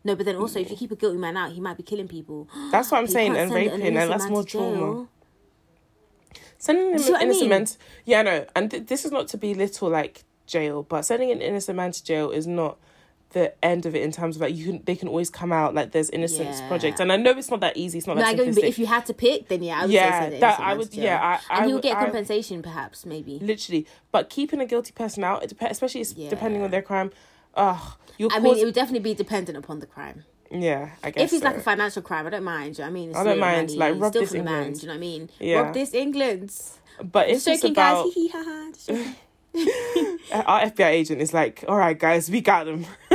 No, 0.05 0.15
but 0.15 0.25
then 0.25 0.35
also, 0.35 0.59
if 0.59 0.69
you 0.69 0.75
keep 0.75 0.91
a 0.91 0.95
guilty 0.95 1.17
man 1.17 1.37
out, 1.37 1.51
he 1.53 1.61
might 1.61 1.77
be 1.77 1.83
killing 1.83 2.07
people. 2.09 2.47
That's 2.71 2.91
what 2.91 2.97
I'm 2.99 3.07
saying, 3.15 3.37
and 3.37 3.49
send 3.51 3.67
an 3.67 3.81
raping, 3.81 3.97
and 3.97 4.11
that's 4.11 4.29
more 4.29 4.43
to 4.43 4.49
jail. 4.49 5.07
Sending 6.63 6.93
an 6.95 7.01
what 7.01 7.15
I 7.19 7.23
innocent 7.23 7.41
mean? 7.41 7.49
man, 7.49 7.65
to- 7.65 7.77
yeah, 8.05 8.21
no, 8.21 8.45
and 8.55 8.71
th- 8.71 8.85
this 8.87 9.03
is 9.03 9.11
not 9.11 9.27
to 9.29 9.37
belittle 9.37 9.89
like 9.89 10.23
jail, 10.47 10.83
but 10.83 11.01
sending 11.01 11.29
an 11.29 11.41
innocent 11.41 11.75
man 11.75 11.91
to 11.91 12.01
jail 12.01 12.31
is 12.31 12.47
not 12.47 12.77
the 13.31 13.51
end 13.65 13.85
of 13.85 13.95
it 13.95 14.01
in 14.01 14.13
terms 14.13 14.37
of 14.37 14.41
like 14.43 14.55
you 14.55 14.65
can 14.67 14.81
they 14.85 14.95
can 14.95 15.09
always 15.09 15.29
come 15.29 15.51
out 15.51 15.75
like 15.75 15.91
there's 15.91 16.09
innocence 16.11 16.61
Yeah. 16.61 16.67
projects, 16.69 17.01
and 17.01 17.11
I 17.11 17.17
know 17.17 17.31
it's 17.31 17.49
not 17.51 17.59
that 17.59 17.75
easy. 17.75 17.97
It's 17.97 18.07
not 18.07 18.15
No, 18.15 18.21
that 18.21 18.37
but 18.55 18.63
if 18.63 18.79
you 18.79 18.85
had 18.85 19.05
to 19.07 19.13
pick, 19.13 19.49
then 19.49 19.61
yeah, 19.61 19.79
I 19.79 19.81
would 19.81 19.91
Yeah, 19.91 20.29
say 20.29 20.39
that- 20.39 20.59
I 20.61 20.73
would- 20.73 20.93
yeah, 20.93 21.19
I- 21.49 21.53
I 21.53 21.63
and 21.65 21.73
would 21.73 21.81
get 21.83 21.97
I- 21.97 22.03
compensation, 22.05 22.61
perhaps, 22.61 23.05
maybe. 23.05 23.39
literally, 23.41 23.85
but 24.13 24.29
keeping 24.29 24.61
a 24.61 24.65
guilty 24.65 24.93
person 24.93 25.25
out, 25.25 25.43
it 25.43 25.49
dep- 25.57 25.69
especially 25.69 25.99
it's 25.99 26.13
Yeah. 26.15 26.29
depending 26.29 26.61
on 26.61 26.71
their 26.71 26.81
crime. 26.81 27.11
Ugh, 27.55 27.77
you'll 28.17 28.31
I 28.31 28.35
cause, 28.35 28.43
mean, 28.43 28.57
it 28.59 28.63
would 28.63 28.73
definitely 28.73 28.99
be 29.03 29.13
dependent 29.13 29.57
upon 29.57 29.79
the 29.79 29.85
crime. 29.85 30.23
Yeah, 30.53 30.89
I 31.03 31.11
guess 31.11 31.23
If 31.25 31.33
it's 31.33 31.43
like 31.43 31.57
a 31.57 31.61
financial 31.61 32.01
crime, 32.01 32.27
I 32.27 32.29
don't 32.29 32.43
mind. 32.43 32.77
you 32.77 32.83
know 32.83 32.87
I 32.87 32.91
mean, 32.91 33.09
It's 33.09 33.17
I 33.17 33.23
don't 33.23 33.39
mind, 33.39 33.67
money, 33.67 33.77
like, 33.77 34.01
rob 34.01 34.11
still 34.11 34.21
this 34.21 34.31
the 34.31 34.43
man. 34.43 34.75
You 34.75 34.81
know 34.87 34.87
what 34.87 34.95
I 34.95 34.97
mean? 34.99 35.29
Yeah. 35.39 35.59
Rob 35.61 35.73
this 35.73 35.93
England. 35.93 36.55
but 37.11 37.29
it's 37.29 37.45
Just 37.45 37.63
about 37.63 38.05
guys. 38.05 38.13
Hee 38.13 38.27
hee 38.27 38.29
ha 38.29 38.43
ha. 38.45 39.15
Our 40.33 40.61
FBI 40.61 40.87
agent 40.89 41.21
is 41.21 41.33
like, 41.33 41.63
all 41.67 41.77
right, 41.77 41.97
guys, 41.97 42.29
we 42.29 42.41
got 42.41 42.65
them. 42.65 42.85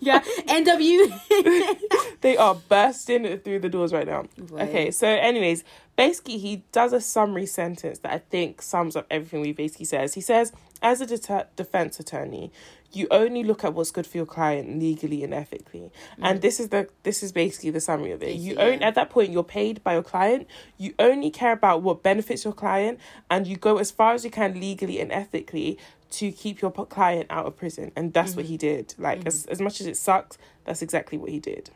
yeah, 0.00 0.20
NW. 0.48 1.80
they 2.20 2.36
are 2.36 2.56
bursting 2.68 3.38
through 3.38 3.60
the 3.60 3.68
doors 3.68 3.92
right 3.92 4.06
now. 4.06 4.24
Right. 4.36 4.68
Okay, 4.68 4.90
so 4.90 5.06
anyways, 5.06 5.62
basically 5.96 6.38
he 6.38 6.64
does 6.72 6.92
a 6.92 7.00
summary 7.00 7.46
sentence 7.46 8.00
that 8.00 8.12
I 8.12 8.18
think 8.18 8.60
sums 8.60 8.96
up 8.96 9.06
everything 9.08 9.40
we 9.40 9.52
basically 9.52 9.86
says. 9.86 10.14
He 10.14 10.20
says, 10.20 10.52
as 10.82 11.00
a 11.00 11.46
defense 11.56 12.00
attorney, 12.00 12.50
you 12.94 13.06
only 13.10 13.42
look 13.42 13.64
at 13.64 13.74
what's 13.74 13.90
good 13.90 14.06
for 14.06 14.16
your 14.18 14.26
client 14.26 14.78
legally 14.78 15.24
and 15.24 15.32
ethically. 15.32 15.90
And 16.20 16.42
this 16.42 16.60
is 16.60 16.68
the 16.68 16.88
this 17.04 17.22
is 17.22 17.32
basically 17.32 17.70
the 17.70 17.80
summary 17.80 18.12
of 18.12 18.22
it. 18.22 18.36
You 18.36 18.54
Mm. 18.56 18.60
Own 18.60 18.80
yeah. 18.80 18.88
at 18.88 18.94
that 18.96 19.10
point 19.10 19.30
you're 19.32 19.44
paid 19.44 19.82
by 19.82 19.94
your 19.94 20.02
client. 20.02 20.46
You 20.78 20.94
only 20.98 21.30
care 21.30 21.52
about 21.52 21.82
what 21.82 22.02
benefits 22.02 22.44
your 22.44 22.52
client 22.52 22.98
and 23.30 23.46
you 23.46 23.56
go 23.56 23.78
as 23.78 23.90
far 23.90 24.12
as 24.14 24.24
you 24.24 24.30
can 24.30 24.58
legally 24.60 25.00
and 25.00 25.10
ethically 25.12 25.78
to 26.12 26.30
keep 26.30 26.60
your 26.60 26.70
client 26.70 27.26
out 27.30 27.46
of 27.46 27.56
prison. 27.56 27.92
And 27.96 28.12
that's 28.12 28.32
Mm-hmm. 28.32 28.36
what 28.36 28.46
he 28.46 28.56
did. 28.56 28.94
Like 28.98 29.26
as 29.26 29.46
as 29.46 29.60
much 29.60 29.80
as 29.80 29.86
it 29.86 29.96
sucks, 29.96 30.36
that's 30.64 30.82
exactly 30.82 31.16
what 31.18 31.30
he 31.30 31.40
did. 31.40 31.70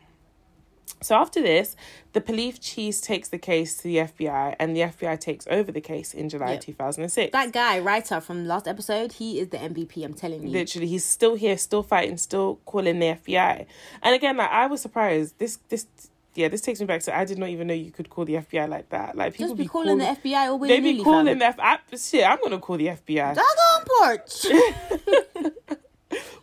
So 1.01 1.15
after 1.15 1.41
this, 1.41 1.75
the 2.13 2.21
police 2.21 2.57
chief 2.59 3.01
takes 3.01 3.29
the 3.29 3.37
case 3.37 3.77
to 3.77 3.83
the 3.83 3.97
FBI, 3.97 4.55
and 4.59 4.75
the 4.75 4.81
FBI 4.81 5.19
takes 5.19 5.45
over 5.49 5.71
the 5.71 5.81
case 5.81 6.13
in 6.13 6.29
July 6.29 6.53
Yep. 6.53 6.61
two 6.61 6.73
thousand 6.73 7.03
and 7.03 7.11
six. 7.11 7.31
that 7.33 7.51
guy, 7.51 7.79
Reiter 7.79 8.19
from 8.19 8.45
last 8.47 8.67
episode, 8.67 9.13
he 9.13 9.39
is 9.39 9.49
the 9.49 9.57
MVP. 9.57 10.03
I'm 10.03 10.13
telling 10.13 10.43
you. 10.43 10.49
Literally, 10.49 10.87
he's 10.87 11.05
still 11.05 11.35
here, 11.35 11.57
still 11.57 11.83
fighting, 11.83 12.17
still 12.17 12.59
calling 12.65 12.99
the 12.99 13.07
FBI. 13.07 13.65
And 14.01 14.15
again, 14.15 14.37
like 14.37 14.49
I 14.49 14.65
was 14.67 14.81
surprised. 14.81 15.37
This, 15.37 15.59
this, 15.69 15.85
yeah, 16.33 16.47
this 16.47 16.61
takes 16.61 16.79
me 16.79 16.85
back 16.85 17.01
to 17.01 17.15
I 17.15 17.25
did 17.25 17.37
not 17.37 17.49
even 17.49 17.67
know 17.67 17.73
you 17.73 17.91
could 17.91 18.09
call 18.09 18.25
the 18.25 18.35
FBI 18.35 18.67
like 18.67 18.89
that. 18.89 19.15
Like 19.15 19.33
people 19.33 19.47
Just 19.47 19.57
be 19.57 19.63
be 19.63 19.67
calling 19.69 19.97
the 19.99 20.05
FBI 20.05 20.47
all 20.49 20.57
They 20.59 20.79
be 20.79 21.03
calling 21.03 21.37
the 21.37 21.45
F. 21.45 21.59
I, 21.59 21.79
shit, 21.95 22.23
I'm 22.25 22.39
gonna 22.43 22.59
call 22.59 22.77
the 22.77 22.87
FBI. 22.87 23.35
Doggone 23.35 23.85
porch. 23.85 25.53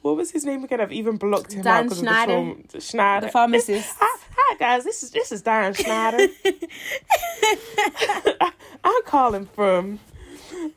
What 0.02 0.16
was 0.16 0.30
his 0.30 0.44
name 0.44 0.62
again? 0.64 0.83
I've 0.83 0.92
even 0.92 1.16
blocked 1.16 1.54
him 1.54 1.62
Dan 1.62 1.76
out 1.76 1.83
because 1.85 1.98
Schneider. 2.00 2.33
of 2.35 2.46
the 2.46 2.52
trauma. 2.52 2.80
Schneider, 2.83 3.26
The 3.26 3.33
pharmacist. 3.33 3.96
Hi, 4.46 4.57
guys, 4.57 4.85
this 4.85 5.02
is 5.02 5.11
this 5.11 5.33
is 5.33 5.40
Dan 5.40 5.72
Schneider. 5.72 6.28
I'm 8.85 9.02
calling 9.07 9.46
from 9.46 10.00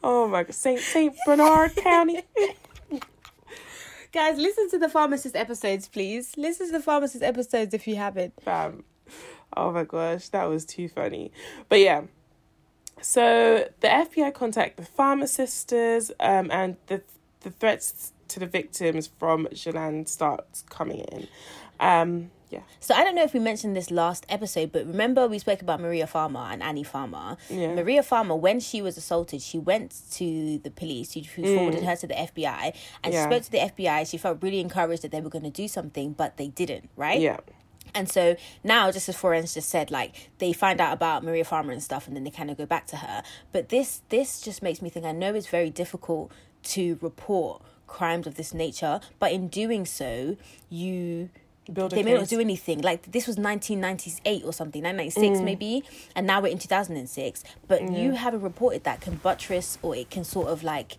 oh 0.01 0.29
my 0.29 0.43
god, 0.43 0.55
Saint 0.55 0.79
Saint 0.79 1.13
Bernard 1.25 1.75
County. 1.75 2.21
Guys, 4.13 4.37
listen 4.37 4.69
to 4.69 4.79
the 4.79 4.87
pharmacist 4.87 5.35
episodes, 5.35 5.89
please. 5.89 6.31
Listen 6.37 6.67
to 6.67 6.71
the 6.71 6.81
pharmacist 6.81 7.21
episodes 7.21 7.73
if 7.73 7.85
you 7.87 7.97
haven't. 7.97 8.33
Fam. 8.41 8.85
Oh 9.55 9.73
my 9.73 9.83
gosh, 9.83 10.29
that 10.29 10.45
was 10.45 10.65
too 10.65 10.87
funny. 10.87 11.33
But 11.67 11.81
yeah. 11.81 12.03
So 13.01 13.67
the 13.81 13.87
FBI 13.87 14.33
contact 14.33 14.77
the 14.77 15.27
sisters, 15.27 16.09
um, 16.21 16.49
and 16.51 16.77
the 16.87 17.01
the 17.41 17.51
threats 17.51 18.13
to 18.29 18.39
the 18.39 18.47
victims 18.47 19.09
from 19.19 19.45
Ghislaine 19.51 20.05
starts 20.05 20.63
coming 20.69 20.99
in. 20.99 21.27
Um, 21.81 22.31
yeah. 22.49 22.61
So 22.79 22.93
I 22.95 23.03
don't 23.03 23.15
know 23.15 23.23
if 23.23 23.33
we 23.33 23.39
mentioned 23.39 23.75
this 23.75 23.91
last 23.91 24.25
episode, 24.29 24.71
but 24.71 24.85
remember 24.87 25.27
we 25.27 25.39
spoke 25.39 25.61
about 25.61 25.79
Maria 25.81 26.07
Farmer 26.07 26.47
and 26.51 26.63
Annie 26.63 26.83
Farmer. 26.83 27.37
Yeah. 27.49 27.73
Maria 27.73 28.03
Farmer, 28.03 28.35
when 28.35 28.59
she 28.59 28.81
was 28.81 28.97
assaulted, 28.97 29.41
she 29.41 29.57
went 29.57 29.93
to 30.11 30.57
the 30.59 30.71
police 30.71 31.13
who, 31.13 31.21
who 31.21 31.55
forwarded 31.55 31.83
her 31.83 31.95
to 31.97 32.07
the 32.07 32.13
FBI, 32.13 32.73
and 33.03 33.13
she 33.13 33.19
Mm. 33.19 33.25
Spoke 33.25 33.43
to 33.43 33.51
the 33.51 33.57
FBI. 33.59 34.09
She 34.09 34.17
felt 34.17 34.41
really 34.41 34.59
encouraged 34.59 35.01
that 35.01 35.11
they 35.11 35.21
were 35.21 35.29
going 35.29 35.43
to 35.43 35.49
do 35.49 35.67
something, 35.67 36.13
but 36.13 36.37
they 36.37 36.47
didn't. 36.47 36.89
Right? 36.95 37.19
Yeah. 37.19 37.37
And 37.95 38.09
so 38.09 38.35
now, 38.63 38.91
just 38.91 39.09
as 39.09 39.15
Florence 39.17 39.53
just 39.53 39.69
said, 39.69 39.91
like 39.91 40.29
they 40.37 40.53
find 40.53 40.79
out 40.79 40.93
about 40.93 41.23
Maria 41.23 41.43
Farmer 41.45 41.71
and 41.71 41.81
stuff, 41.81 42.07
and 42.07 42.15
then 42.15 42.23
they 42.23 42.29
kind 42.29 42.51
of 42.51 42.57
go 42.57 42.65
back 42.65 42.85
to 42.87 42.97
her. 42.97 43.23
But 43.51 43.69
this 43.69 44.01
this 44.09 44.41
just 44.41 44.61
makes 44.61 44.81
me 44.81 44.89
think. 44.89 45.05
I 45.05 45.11
know 45.13 45.33
it's 45.33 45.47
very 45.47 45.69
difficult 45.69 46.31
to 46.63 46.97
report 47.01 47.61
crimes 47.87 48.27
of 48.27 48.35
this 48.35 48.53
nature, 48.53 48.99
but 49.19 49.31
in 49.31 49.47
doing 49.47 49.85
so, 49.85 50.35
you 50.69 51.29
Build 51.71 51.91
they 51.91 52.03
may 52.03 52.13
not 52.13 52.27
do 52.27 52.39
anything. 52.39 52.81
Like 52.81 53.11
this 53.11 53.27
was 53.27 53.37
1998 53.37 54.43
or 54.45 54.53
something, 54.53 54.83
1996 54.83 55.39
mm. 55.39 55.43
maybe, 55.43 55.83
and 56.15 56.25
now 56.25 56.41
we're 56.41 56.51
in 56.51 56.57
2006. 56.57 57.43
But 57.67 57.91
you 57.91 58.13
haven't 58.13 58.41
reported 58.41 58.83
that 58.85 59.01
can 59.01 59.15
buttress 59.15 59.77
or 59.81 59.95
it 59.95 60.09
can 60.09 60.23
sort 60.23 60.47
of 60.47 60.63
like 60.63 60.97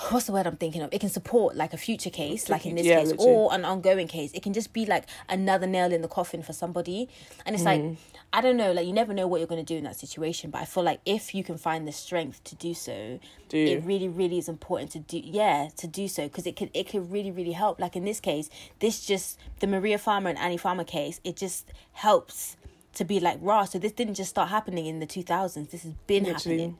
what's 0.10 0.26
the 0.26 0.32
word 0.32 0.46
I'm 0.46 0.56
thinking 0.56 0.82
of? 0.82 0.92
It 0.92 1.00
can 1.00 1.10
support 1.10 1.56
like 1.56 1.72
a 1.72 1.76
future 1.76 2.10
case, 2.10 2.48
like 2.48 2.66
in 2.66 2.76
this 2.76 2.86
Yeah, 2.86 3.00
case, 3.00 3.08
literally. 3.08 3.32
or 3.32 3.54
an 3.54 3.64
ongoing 3.64 4.08
case. 4.08 4.32
It 4.32 4.42
can 4.42 4.52
just 4.52 4.72
be 4.72 4.86
like 4.86 5.04
another 5.28 5.66
nail 5.66 5.92
in 5.92 6.02
the 6.02 6.08
coffin 6.08 6.42
for 6.42 6.52
somebody. 6.52 7.08
And 7.44 7.54
it's 7.54 7.64
like, 7.64 7.80
mm. 7.80 7.96
I 8.32 8.40
don't 8.40 8.56
know, 8.56 8.70
like 8.70 8.86
you 8.86 8.92
never 8.92 9.12
know 9.12 9.26
what 9.26 9.38
you're 9.40 9.48
going 9.48 9.64
to 9.64 9.74
do 9.74 9.76
in 9.76 9.84
that 9.84 9.96
situation. 9.96 10.50
But 10.50 10.62
I 10.62 10.64
feel 10.64 10.84
like 10.84 11.00
if 11.04 11.34
you 11.34 11.42
can 11.42 11.58
find 11.58 11.86
the 11.86 11.92
strength 11.92 12.44
to 12.44 12.54
do 12.54 12.74
so, 12.74 13.18
Do. 13.48 13.58
it 13.58 13.82
really, 13.84 14.08
really 14.08 14.38
is 14.38 14.48
important 14.48 14.92
to 14.92 15.00
do. 15.00 15.18
Yeah, 15.18 15.68
to 15.78 15.86
do 15.88 16.06
so 16.06 16.24
because 16.24 16.46
it 16.46 16.54
could, 16.54 16.70
it 16.72 16.88
could 16.88 17.10
really, 17.10 17.32
really 17.32 17.52
help. 17.52 17.80
Like 17.80 17.96
in 17.96 18.04
this 18.04 18.20
case, 18.20 18.48
this 18.78 19.04
just 19.04 19.38
the 19.58 19.66
Maria 19.66 19.98
Farmer 19.98 20.30
and 20.30 20.38
Annie 20.38 20.56
Farmer 20.56 20.84
case. 20.84 21.20
It 21.24 21.36
just 21.36 21.72
helps 21.92 22.56
to 22.94 23.04
be 23.04 23.18
like 23.18 23.38
raw. 23.40 23.64
So 23.64 23.78
this 23.80 23.92
didn't 23.92 24.14
just 24.14 24.30
start 24.30 24.48
happening 24.48 24.86
in 24.86 25.00
the 25.00 25.06
2000s. 25.06 25.70
This 25.70 25.82
has 25.82 25.92
been 26.06 26.24
Literally, 26.24 26.58
happening. 26.58 26.78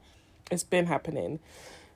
it's 0.49 0.63
been 0.63 0.85
happening. 0.85 1.39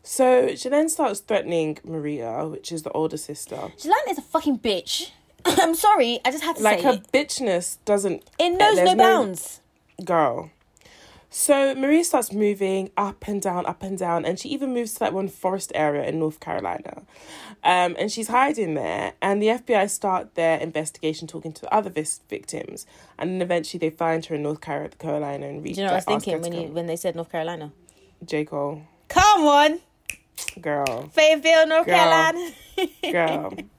So 0.04 0.54
she 0.56 0.70
then 0.70 0.90
starts 0.90 1.20
threatening 1.22 1.80
Maria, 1.84 2.46
which 2.46 2.72
is 2.72 2.84
the 2.84 2.92
older 2.92 3.18
sister. 3.18 3.58
Ghislaine 3.76 3.96
is 4.10 4.18
a 4.18 4.22
fucking 4.22 4.60
bitch. 4.60 5.12
I'm 5.62 5.76
sorry, 5.76 6.20
I 6.26 6.32
just 6.32 6.44
had 6.44 6.56
to 6.58 6.64
Like 6.64 6.80
say 6.80 6.84
her 6.86 6.92
it. 6.94 7.12
bitchness 7.12 7.78
doesn't. 7.86 8.24
It 8.40 8.50
knows 8.52 8.76
there's 8.76 8.90
no 8.96 9.04
bounds. 9.04 9.62
girl. 10.04 10.52
So 11.30 11.76
Marie 11.76 12.04
starts 12.04 12.32
moving 12.32 12.92
up 12.96 13.28
and 13.28 13.42
down, 13.42 13.66
up 13.66 13.84
and 13.84 13.98
down, 13.98 14.24
and 14.24 14.40
she 14.40 14.48
even 14.50 14.74
moves 14.74 14.94
to 14.94 15.00
that 15.02 15.14
one 15.14 15.28
forest 15.28 15.70
area 15.76 16.08
in 16.08 16.18
North 16.18 16.40
Carolina. 16.40 17.04
Um, 17.62 17.94
and 18.00 18.10
she's 18.10 18.30
hiding 18.30 18.76
there, 18.76 19.14
and 19.22 19.42
the 19.42 19.48
FBI 19.48 19.90
start 19.90 20.36
their 20.36 20.58
investigation, 20.60 21.28
talking 21.28 21.52
to 21.52 21.62
the 21.64 21.74
other 21.74 21.90
vis- 21.90 22.22
victims, 22.30 22.86
and 23.18 23.32
then 23.32 23.42
eventually 23.42 23.80
they 23.80 23.90
find 23.90 24.26
her 24.28 24.36
in 24.36 24.44
North 24.44 24.62
Carolina 24.62 25.46
and 25.48 25.62
reach. 25.62 25.76
Do 25.76 25.82
you 25.82 25.88
know 25.88 25.94
what 25.94 26.08
I 26.08 26.14
was 26.14 26.24
thinking 26.24 26.42
when 26.42 26.54
you 26.54 26.68
when 26.74 26.86
they 26.86 26.96
said 26.96 27.16
North 27.16 27.32
Carolina? 27.32 27.74
J 28.24 28.46
Cole, 28.46 28.84
Come 29.10 29.42
on, 29.46 29.80
girl, 30.62 31.10
Fayetteville, 31.10 31.68
North 31.68 31.86
Girl. 31.86 31.96
Carolina. 31.98 32.52
girl. 33.12 33.54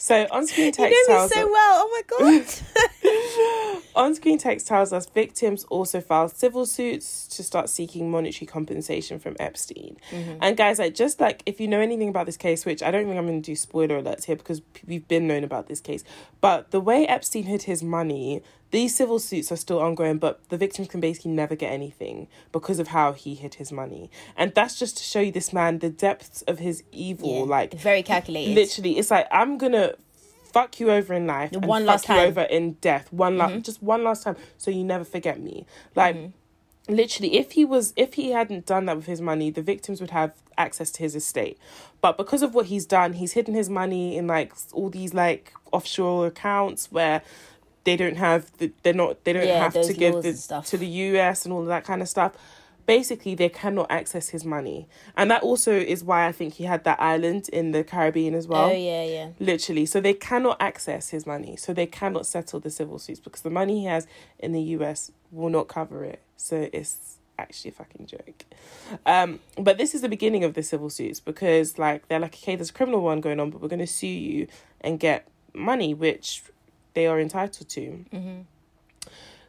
So 0.00 0.26
on 0.30 0.46
screen 0.46 0.66
you 0.66 0.72
text 0.72 1.08
know 1.08 1.22
me 1.24 1.28
so 1.28 1.46
well. 1.46 1.84
Oh 1.84 2.02
my 2.18 2.32
god. 2.32 3.82
On 3.94 4.14
screen 4.14 4.38
text 4.38 4.66
tells 4.66 4.94
us 4.94 5.06
victims 5.06 5.64
also 5.64 6.00
filed 6.00 6.34
civil 6.34 6.64
suits 6.64 7.26
to 7.28 7.42
start 7.42 7.68
seeking 7.68 8.10
monetary 8.10 8.46
compensation 8.46 9.18
from 9.18 9.36
Epstein. 9.38 9.98
Mm-hmm. 10.10 10.38
And 10.40 10.56
guys, 10.56 10.78
like 10.78 10.94
just 10.94 11.20
like 11.20 11.42
if 11.44 11.60
you 11.60 11.68
know 11.68 11.80
anything 11.80 12.08
about 12.08 12.24
this 12.24 12.38
case, 12.38 12.64
which 12.64 12.82
I 12.82 12.90
don't 12.90 13.04
think 13.04 13.18
I'm 13.18 13.26
going 13.26 13.42
to 13.42 13.46
do 13.46 13.54
spoiler 13.54 14.00
alerts 14.00 14.24
here 14.24 14.36
because 14.36 14.62
we've 14.86 15.06
been 15.06 15.26
known 15.26 15.44
about 15.44 15.66
this 15.66 15.80
case, 15.80 16.02
but 16.40 16.70
the 16.70 16.80
way 16.80 17.06
Epstein 17.06 17.44
hid 17.44 17.64
his 17.64 17.82
money, 17.82 18.42
these 18.70 18.94
civil 18.94 19.18
suits 19.18 19.50
are 19.50 19.56
still 19.56 19.80
ongoing, 19.80 20.18
but 20.18 20.48
the 20.48 20.56
victims 20.56 20.88
can 20.88 21.00
basically 21.00 21.32
never 21.32 21.56
get 21.56 21.72
anything 21.72 22.28
because 22.52 22.78
of 22.78 22.88
how 22.88 23.12
he 23.12 23.34
hid 23.34 23.54
his 23.54 23.72
money. 23.72 24.10
And 24.36 24.54
that's 24.54 24.78
just 24.78 24.96
to 24.98 25.02
show 25.02 25.20
you 25.20 25.32
this 25.32 25.52
man 25.52 25.80
the 25.80 25.90
depths 25.90 26.42
of 26.42 26.58
his 26.58 26.82
evil. 26.92 27.40
Yeah, 27.40 27.44
like 27.50 27.74
very 27.74 28.02
calculated. 28.02 28.54
literally 28.54 28.98
it's 28.98 29.10
like 29.10 29.26
i'm 29.30 29.58
gonna 29.58 29.94
fuck 30.52 30.80
you 30.80 30.90
over 30.90 31.14
in 31.14 31.26
life 31.26 31.52
and 31.52 31.64
One 31.64 31.82
fuck 31.82 31.88
last 31.88 32.08
you 32.08 32.14
time. 32.14 32.28
over 32.28 32.42
in 32.42 32.72
death 32.74 33.12
one 33.12 33.36
last 33.38 33.52
mm-hmm. 33.52 33.60
just 33.60 33.82
one 33.82 34.02
last 34.02 34.22
time 34.24 34.36
so 34.58 34.70
you 34.70 34.84
never 34.84 35.04
forget 35.04 35.40
me 35.40 35.66
like 35.94 36.16
mm-hmm. 36.16 36.92
literally 36.94 37.36
if 37.36 37.52
he 37.52 37.64
was 37.64 37.92
if 37.96 38.14
he 38.14 38.30
hadn't 38.30 38.66
done 38.66 38.86
that 38.86 38.96
with 38.96 39.06
his 39.06 39.20
money 39.20 39.50
the 39.50 39.62
victims 39.62 40.00
would 40.00 40.10
have 40.10 40.32
access 40.58 40.90
to 40.90 41.02
his 41.02 41.14
estate 41.14 41.58
but 42.00 42.16
because 42.16 42.42
of 42.42 42.54
what 42.54 42.66
he's 42.66 42.86
done 42.86 43.12
he's 43.14 43.32
hidden 43.32 43.54
his 43.54 43.70
money 43.70 44.16
in 44.16 44.26
like 44.26 44.52
all 44.72 44.90
these 44.90 45.14
like 45.14 45.52
offshore 45.72 46.26
accounts 46.26 46.90
where 46.90 47.22
they 47.84 47.96
don't 47.96 48.16
have 48.16 48.50
the, 48.58 48.72
they're 48.82 48.92
not 48.94 49.24
they 49.24 49.32
don't 49.32 49.46
Yeah, 49.46 49.58
have 49.62 49.72
to 49.72 49.92
give 49.94 50.22
the, 50.22 50.62
to 50.66 50.76
the 50.76 50.86
US 50.86 51.44
and 51.44 51.52
all 51.52 51.62
of 51.62 51.68
that 51.68 51.84
kind 51.84 52.02
of 52.02 52.08
stuff. 52.08 52.32
Basically 52.86 53.34
they 53.34 53.48
cannot 53.48 53.86
access 53.90 54.30
his 54.30 54.44
money. 54.44 54.88
And 55.16 55.30
that 55.30 55.42
also 55.42 55.72
is 55.72 56.02
why 56.02 56.26
i 56.26 56.32
think 56.32 56.54
he 56.54 56.64
had 56.64 56.82
that 56.84 57.00
island 57.00 57.48
in 57.52 57.70
the 57.72 57.84
caribbean 57.84 58.34
as 58.34 58.46
well. 58.48 58.70
Oh 58.70 58.72
yeah, 58.72 59.04
yeah. 59.04 59.28
literally. 59.38 59.86
So 59.86 60.00
they 60.00 60.14
cannot 60.14 60.56
access 60.60 61.10
his 61.10 61.26
money. 61.26 61.56
So 61.56 61.72
they 61.72 61.86
cannot 61.86 62.26
settle 62.26 62.60
the 62.60 62.70
civil 62.70 62.98
suits 62.98 63.20
because 63.20 63.42
the 63.42 63.50
money 63.50 63.80
he 63.80 63.84
has 63.86 64.06
in 64.38 64.52
the 64.52 64.60
us 64.62 65.12
will 65.30 65.50
not 65.50 65.68
cover 65.68 66.04
it. 66.04 66.20
So 66.36 66.68
it's 66.72 67.18
actually 67.38 67.70
a 67.70 67.74
fucking 67.74 68.06
joke. 68.06 68.44
Um 69.06 69.40
but 69.56 69.78
this 69.78 69.94
is 69.94 70.00
the 70.02 70.08
beginning 70.08 70.44
of 70.44 70.54
the 70.54 70.62
civil 70.62 70.90
suits 70.90 71.20
because 71.20 71.78
like 71.78 72.08
they're 72.08 72.18
like 72.20 72.34
okay 72.34 72.56
there's 72.56 72.70
a 72.70 72.72
criminal 72.74 73.00
one 73.02 73.20
going 73.20 73.40
on 73.40 73.50
but 73.50 73.60
we're 73.62 73.68
going 73.68 73.78
to 73.78 73.86
sue 73.86 74.06
you 74.08 74.46
and 74.80 74.98
get 75.00 75.26
money 75.54 75.94
which 75.94 76.42
they 76.94 77.06
are 77.06 77.20
entitled 77.20 77.68
to 77.68 78.04
mm-hmm. 78.12 78.40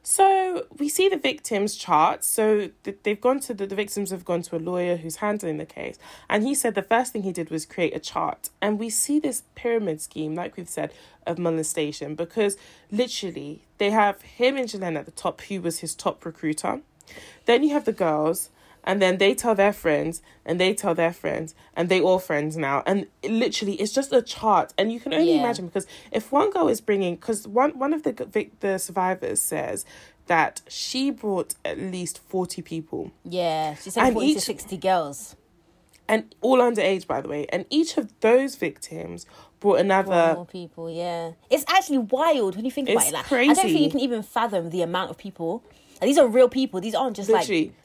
so 0.03 0.65
we 0.77 0.89
see 0.89 1.09
the 1.09 1.17
victims' 1.17 1.75
charts. 1.75 2.25
So 2.27 2.69
they've 3.03 3.21
gone 3.21 3.39
to 3.41 3.53
the, 3.53 3.67
the 3.67 3.75
victims 3.75 4.09
have 4.09 4.25
gone 4.25 4.41
to 4.43 4.55
a 4.55 4.59
lawyer 4.59 4.97
who's 4.97 5.17
handling 5.17 5.57
the 5.57 5.65
case, 5.65 5.99
and 6.29 6.43
he 6.43 6.55
said 6.55 6.75
the 6.75 6.81
first 6.81 7.13
thing 7.13 7.23
he 7.23 7.31
did 7.31 7.49
was 7.49 7.65
create 7.65 7.95
a 7.95 7.99
chart. 7.99 8.49
And 8.61 8.79
we 8.79 8.89
see 8.89 9.19
this 9.19 9.43
pyramid 9.55 10.01
scheme, 10.01 10.33
like 10.33 10.57
we've 10.57 10.67
said, 10.67 10.91
of 11.27 11.37
molestation 11.37 12.15
because 12.15 12.57
literally 12.91 13.61
they 13.77 13.91
have 13.91 14.21
him 14.21 14.57
and 14.57 14.69
Ghislaine 14.69 14.97
at 14.97 15.05
the 15.05 15.11
top, 15.11 15.41
who 15.41 15.61
was 15.61 15.79
his 15.79 15.95
top 15.95 16.25
recruiter. 16.25 16.81
Then 17.45 17.63
you 17.63 17.71
have 17.71 17.85
the 17.85 17.93
girls, 17.93 18.49
and 18.83 19.01
then 19.01 19.17
they 19.17 19.33
tell 19.35 19.55
their 19.55 19.73
friends, 19.73 20.21
and 20.45 20.59
they 20.59 20.73
tell 20.73 20.95
their 20.95 21.13
friends, 21.13 21.53
and 21.75 21.87
they 21.89 22.01
all 22.01 22.19
friends 22.19 22.57
now. 22.57 22.83
And 22.85 23.07
literally, 23.23 23.75
it's 23.75 23.91
just 23.91 24.11
a 24.13 24.21
chart, 24.21 24.73
and 24.77 24.91
you 24.91 24.99
can 24.99 25.13
only 25.13 25.33
Yeah. 25.33 25.39
imagine 25.39 25.67
because 25.67 25.87
if 26.11 26.31
one 26.31 26.49
girl 26.51 26.67
is 26.67 26.81
bringing, 26.81 27.15
because 27.15 27.47
one 27.47 27.77
one 27.77 27.93
of 27.93 28.03
the 28.03 28.13
the 28.59 28.77
survivors 28.79 29.41
says 29.41 29.85
that 30.27 30.61
she 30.67 31.11
brought 31.11 31.55
at 31.65 31.77
least 31.77 32.19
forty 32.27 32.61
people, 32.61 33.11
Yeah, 33.23 33.75
she 33.75 33.89
said 33.89 34.03
And 34.05 34.13
40 34.13 34.33
to 34.35 34.41
60 34.41 34.77
girls. 34.77 35.35
and 36.07 36.33
all 36.41 36.57
underage, 36.57 37.07
by 37.07 37.21
the 37.21 37.27
way. 37.27 37.45
And 37.53 37.65
each 37.69 37.97
of 37.97 38.11
those 38.21 38.55
victims 38.55 39.25
brought 39.59 39.79
another. 39.79 40.33
More 40.35 40.45
people, 40.45 40.89
yeah. 40.89 41.31
It's 41.49 41.65
actually 41.67 41.99
wild 41.99 42.55
when 42.55 42.65
you 42.65 42.71
think 42.71 42.89
about 42.89 43.03
it. 43.03 43.13
It's. 43.13 43.31
Like, 43.31 43.31
I 43.31 43.45
don't 43.53 43.55
think 43.55 43.79
you 43.79 43.89
can 43.91 43.99
even 43.99 44.21
fathom 44.23 44.69
the 44.71 44.81
amount 44.81 45.11
of 45.11 45.17
people. 45.17 45.63
And 46.01 46.09
these 46.09 46.17
are 46.17 46.27
real 46.27 46.49
people. 46.49 46.81
These 46.81 46.95
aren't 46.95 47.15
just 47.15 47.29
Literally, 47.29 47.65
like, 47.65 47.80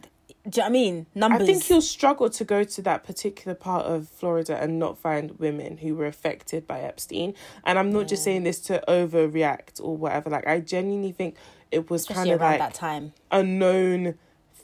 do 0.49 0.61
you 0.61 0.63
know 0.63 0.65
what 0.65 0.69
I 0.69 0.73
mean? 0.73 1.07
Numbers. 1.15 1.43
I 1.43 1.47
think 1.47 1.69
you'll 1.71 1.81
struggle 1.83 2.31
to 2.31 2.45
go 2.45 2.63
to 2.65 2.83
that 2.83 3.05
particular 3.05 3.55
part 3.55 3.87
of 3.87 4.09
Florida 4.09 4.57
and 4.61 4.79
not 4.79 4.97
find 4.99 5.39
women 5.39 5.79
who 5.79 5.95
were 5.95 6.07
affected 6.07 6.67
by 6.67 6.81
Epstein. 6.81 7.35
And 7.65 7.79
I'm 7.79 7.93
not 7.93 8.07
just 8.09 8.23
saying 8.25 8.45
this 8.45 8.61
to 8.63 8.83
overreact 8.89 9.81
or 9.83 9.97
whatever. 9.97 10.31
Like 10.31 10.47
I 10.47 10.61
genuinely 10.61 11.13
think 11.13 11.37
it 11.71 11.91
was 11.91 12.07
kind 12.07 12.31
of 12.31 12.41
like 12.41 12.59
that 12.61 12.75
time. 12.75 13.13
a 13.31 13.43
known 13.43 14.15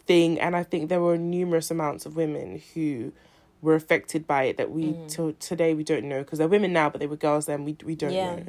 thing, 0.06 0.38
and 0.40 0.54
I 0.56 0.62
think 0.62 0.88
there 0.88 1.00
were 1.00 1.18
numerous 1.18 1.70
amounts 1.70 2.06
of 2.06 2.16
women 2.16 2.60
who 2.74 3.12
were 3.60 3.74
affected 3.74 4.26
by 4.26 4.44
it 4.44 4.56
that 4.56 4.70
we 4.70 4.86
Mm. 4.94 5.08
till 5.08 5.32
today 5.34 5.72
we 5.74 5.84
don't 5.84 6.04
know 6.04 6.18
because 6.22 6.38
they're 6.38 6.48
women 6.48 6.72
now, 6.72 6.90
but 6.90 7.00
they 7.00 7.06
were 7.06 7.16
girls 7.16 7.46
then. 7.46 7.64
We 7.64 7.76
we 7.84 7.94
don't 7.94 8.12
Yeah. 8.12 8.36
know. 8.36 8.42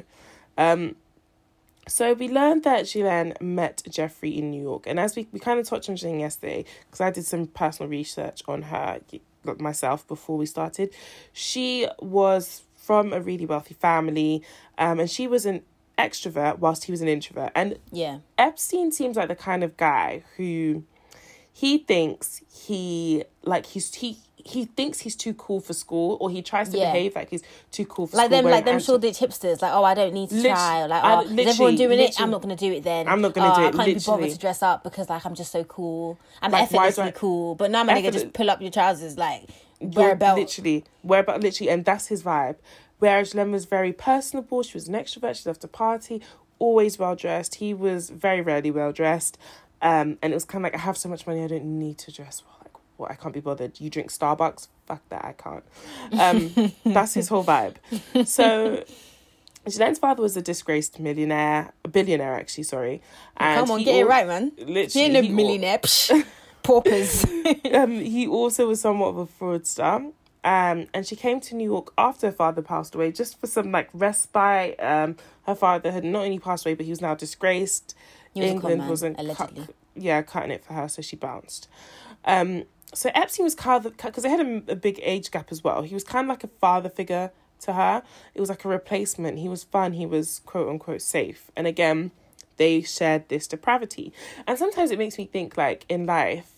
Um, 0.58 0.96
so 1.86 2.14
we 2.14 2.28
learned 2.28 2.62
that 2.64 2.86
Ghislaine 2.86 3.34
met 3.40 3.82
Jeffrey 3.88 4.36
in 4.36 4.50
New 4.50 4.62
York, 4.62 4.86
and 4.86 4.98
as 4.98 5.16
we, 5.16 5.26
we 5.32 5.38
kind 5.38 5.60
of 5.60 5.66
touched 5.66 5.88
on 5.88 5.94
Ghislaine 5.96 6.20
yesterday, 6.20 6.64
because 6.86 7.00
I 7.00 7.10
did 7.10 7.24
some 7.24 7.46
personal 7.46 7.88
research 7.90 8.42
on 8.48 8.62
her 8.62 9.00
myself 9.58 10.06
before 10.08 10.38
we 10.38 10.46
started. 10.46 10.94
She 11.32 11.86
was 12.00 12.62
from 12.74 13.12
a 13.12 13.20
really 13.20 13.46
wealthy 13.46 13.74
family, 13.74 14.42
um, 14.78 15.00
and 15.00 15.10
she 15.10 15.26
was 15.26 15.46
an 15.46 15.62
extrovert 15.98 16.58
whilst 16.58 16.84
he 16.84 16.92
was 16.92 17.02
an 17.02 17.08
introvert, 17.08 17.52
and 17.54 17.78
Yeah. 17.92 18.18
Epstein 18.38 18.90
seems 18.92 19.16
like 19.16 19.28
the 19.28 19.36
kind 19.36 19.62
of 19.62 19.76
guy 19.76 20.24
who 20.36 20.84
he 21.52 21.78
thinks 21.78 22.42
he 22.52 23.24
like 23.44 23.66
he's 23.66 23.94
he 23.94 24.18
he 24.46 24.66
thinks 24.66 25.00
he's 25.00 25.16
too 25.16 25.32
cool 25.34 25.58
for 25.58 25.72
school 25.72 26.18
or 26.20 26.28
he 26.28 26.42
tries 26.42 26.68
to 26.68 26.76
Yeah. 26.76 26.92
behave 26.92 27.14
like 27.16 27.30
he's 27.30 27.42
too 27.72 27.86
cool 27.86 28.06
for 28.06 28.16
Like 28.18 28.26
school. 28.26 28.42
them, 28.42 28.50
like 28.50 28.64
them 28.66 28.76
actually- 28.76 28.84
Shoreditch 29.00 29.18
hipsters. 29.18 29.62
Like, 29.62 29.72
oh, 29.72 29.84
I 29.84 29.94
don't 29.94 30.12
need 30.12 30.28
to 30.28 30.34
Lit- 30.34 30.52
try. 30.52 30.82
Or 30.82 30.88
like, 30.88 31.02
oh, 31.02 31.20
is 31.22 31.46
everyone 31.48 31.76
doing 31.76 31.98
it? 31.98 32.20
I'm 32.20 32.30
not 32.30 32.42
gonna 32.42 32.54
do 32.54 32.70
it 32.70 32.84
then. 32.84 33.08
I'm 33.08 33.20
not 33.22 33.32
gonna 33.32 33.52
oh, 33.52 33.56
do 33.56 33.62
I 33.66 33.70
can't 33.84 33.98
be 33.98 34.04
bothered 34.04 34.30
to 34.30 34.38
dress 34.38 34.62
up 34.62 34.84
because 34.84 35.08
like 35.08 35.24
I'm 35.24 35.34
just 35.34 35.50
so 35.50 35.64
cool. 35.64 36.18
I'm 36.42 36.50
Like, 36.50 36.64
effortlessly 36.64 37.04
I- 37.04 37.10
cool. 37.12 37.54
But 37.54 37.70
now 37.70 37.84
my 37.84 37.94
nigga 37.94 38.12
just 38.12 38.32
pull 38.34 38.50
up 38.50 38.60
your 38.60 38.70
trousers, 38.70 39.16
like 39.16 39.48
wear 39.80 40.12
a 40.12 40.16
belt. 40.16 40.38
Literally, 40.38 40.84
wear 41.02 41.20
a 41.20 41.22
belt, 41.24 41.40
literally, 41.42 41.70
and 41.70 41.84
that's 41.84 42.08
his 42.08 42.22
vibe. 42.22 42.56
Whereas 42.98 43.34
Lem 43.34 43.50
was 43.50 43.64
very 43.64 43.92
personable. 43.92 44.62
She 44.62 44.74
was 44.76 44.88
an 44.88 44.94
extrovert. 44.94 45.42
She 45.42 45.48
loved 45.48 45.62
to 45.62 45.68
party. 45.68 46.20
Always 46.58 46.98
well 46.98 47.16
dressed. 47.16 47.56
He 47.56 47.72
was 47.74 48.10
very 48.10 48.40
rarely 48.42 48.70
well 48.70 48.92
dressed. 48.92 49.36
Um, 49.82 50.18
and 50.22 50.32
it 50.32 50.36
was 50.36 50.44
kind 50.44 50.64
of 50.64 50.72
like 50.72 50.80
I 50.80 50.84
have 50.84 50.96
so 50.96 51.08
much 51.08 51.26
money, 51.26 51.42
I 51.42 51.48
don't 51.48 51.78
need 51.78 51.98
to 51.98 52.12
dress 52.12 52.42
well. 52.46 52.63
What? 52.96 53.10
I 53.10 53.14
can't 53.14 53.34
be 53.34 53.40
bothered. 53.40 53.80
You 53.80 53.90
drink 53.90 54.10
Starbucks? 54.10 54.68
Fuck 54.86 55.08
that, 55.08 55.24
I 55.24 55.32
can't. 55.32 55.64
Um, 56.12 56.72
that's 56.92 57.14
his 57.14 57.28
whole 57.28 57.44
vibe. 57.44 57.76
So. 58.26 58.84
Jeanette's 59.66 59.98
father 59.98 60.20
was 60.20 60.36
a 60.36 60.42
disgraced 60.42 61.00
millionaire, 61.00 61.72
a 61.84 61.88
billionaire 61.88 62.34
actually, 62.34 62.64
sorry. 62.64 63.00
And 63.38 63.60
Come 63.60 63.70
on, 63.70 63.78
he 63.78 63.86
get 63.86 63.96
it 63.96 64.06
right, 64.06 64.26
man. 64.26 64.52
Literally, 64.58 64.88
She 64.90 65.00
ain't 65.00 65.14
no 65.14 65.22
he 65.22 65.30
millionaire. 65.30 65.80
Paupers. 66.62 67.24
um, 67.72 67.92
he 67.92 68.26
also 68.26 68.68
was 68.68 68.82
somewhat 68.82 69.08
of 69.08 69.16
a 69.18 69.26
fraudster. 69.26 70.12
Um, 70.44 70.86
and 70.92 71.06
she 71.06 71.16
came 71.16 71.40
to 71.40 71.54
New 71.54 71.64
York 71.64 71.92
after 71.96 72.26
her 72.26 72.32
father 72.32 72.60
passed 72.60 72.94
away, 72.94 73.12
just 73.12 73.40
for 73.40 73.46
some 73.46 73.72
like 73.72 73.88
respite. 73.94 74.76
Um, 74.78 75.16
her 75.46 75.54
father 75.54 75.90
had 75.90 76.04
not 76.04 76.24
only 76.24 76.38
passed 76.38 76.66
away, 76.66 76.74
but 76.74 76.84
he 76.84 76.92
was 76.92 77.00
now 77.00 77.14
disgraced. 77.14 77.94
He 78.34 78.40
was 78.40 78.50
England 78.50 78.78
man, 78.80 78.88
wasn't 78.88 79.18
allegedly. 79.18 79.66
Cut, 79.66 79.74
yeah, 79.94 80.20
cutting 80.20 80.50
it 80.50 80.62
for 80.62 80.74
her, 80.74 80.88
so 80.88 81.00
she 81.00 81.16
bounced. 81.16 81.68
Um, 82.26 82.64
so 82.94 83.10
Epstein 83.14 83.44
was 83.44 83.54
kind 83.54 83.84
of 83.84 83.96
because 83.96 84.22
they 84.22 84.30
had 84.30 84.40
a, 84.40 84.72
a 84.72 84.76
big 84.76 85.00
age 85.02 85.30
gap 85.30 85.50
as 85.50 85.62
well. 85.62 85.82
He 85.82 85.94
was 85.94 86.04
kind 86.04 86.24
of 86.24 86.28
like 86.28 86.44
a 86.44 86.48
father 86.48 86.88
figure 86.88 87.30
to 87.60 87.72
her. 87.72 88.02
It 88.34 88.40
was 88.40 88.48
like 88.48 88.64
a 88.64 88.68
replacement. 88.68 89.38
He 89.38 89.48
was 89.48 89.64
fun. 89.64 89.92
He 89.92 90.06
was 90.06 90.40
quote 90.46 90.68
unquote 90.68 91.02
safe. 91.02 91.50
And 91.56 91.66
again, 91.66 92.12
they 92.56 92.82
shared 92.82 93.28
this 93.28 93.46
depravity. 93.46 94.12
And 94.46 94.58
sometimes 94.58 94.90
it 94.90 94.98
makes 94.98 95.18
me 95.18 95.26
think 95.26 95.56
like 95.56 95.84
in 95.88 96.06
life, 96.06 96.50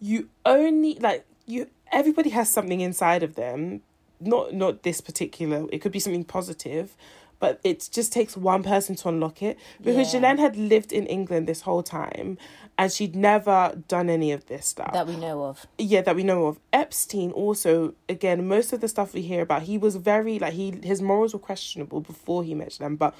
you 0.00 0.28
only 0.46 0.94
like 0.94 1.26
you 1.46 1.68
everybody 1.92 2.30
has 2.30 2.48
something 2.50 2.80
inside 2.80 3.22
of 3.22 3.34
them. 3.34 3.82
Not 4.20 4.54
not 4.54 4.82
this 4.82 5.00
particular. 5.00 5.66
It 5.70 5.78
could 5.78 5.92
be 5.92 6.00
something 6.00 6.24
positive, 6.24 6.96
but 7.40 7.60
it 7.64 7.88
just 7.92 8.12
takes 8.12 8.36
one 8.36 8.62
person 8.62 8.94
to 8.96 9.08
unlock 9.08 9.42
it 9.42 9.56
because 9.82 10.12
Yeah. 10.14 10.36
Had 10.36 10.56
lived 10.56 10.92
in 10.92 11.06
England 11.06 11.46
this 11.46 11.62
whole 11.62 11.82
time 11.82 12.36
and 12.76 12.92
she'd 12.92 13.16
never 13.16 13.80
done 13.88 14.08
any 14.10 14.30
of 14.32 14.46
this 14.46 14.66
stuff 14.66 14.92
That 14.92 15.06
we 15.06 15.16
know 15.16 15.44
of. 15.44 15.66
yeah 15.78 16.02
that 16.02 16.14
we 16.16 16.22
know 16.22 16.46
of 16.46 16.58
epstein 16.72 17.30
also 17.32 17.94
again 18.08 18.46
most 18.46 18.72
of 18.72 18.80
the 18.80 18.88
stuff 18.88 19.14
we 19.14 19.22
hear 19.22 19.42
about 19.42 19.62
he 19.62 19.76
was 19.78 19.96
very 19.96 20.38
like 20.38 20.52
he 20.54 20.66
his 20.82 21.00
morals 21.02 21.32
were 21.32 21.38
questionable 21.40 22.00
before 22.00 22.44
he 22.44 22.54
met 22.54 22.72
them 22.78 22.96
but 22.96 23.14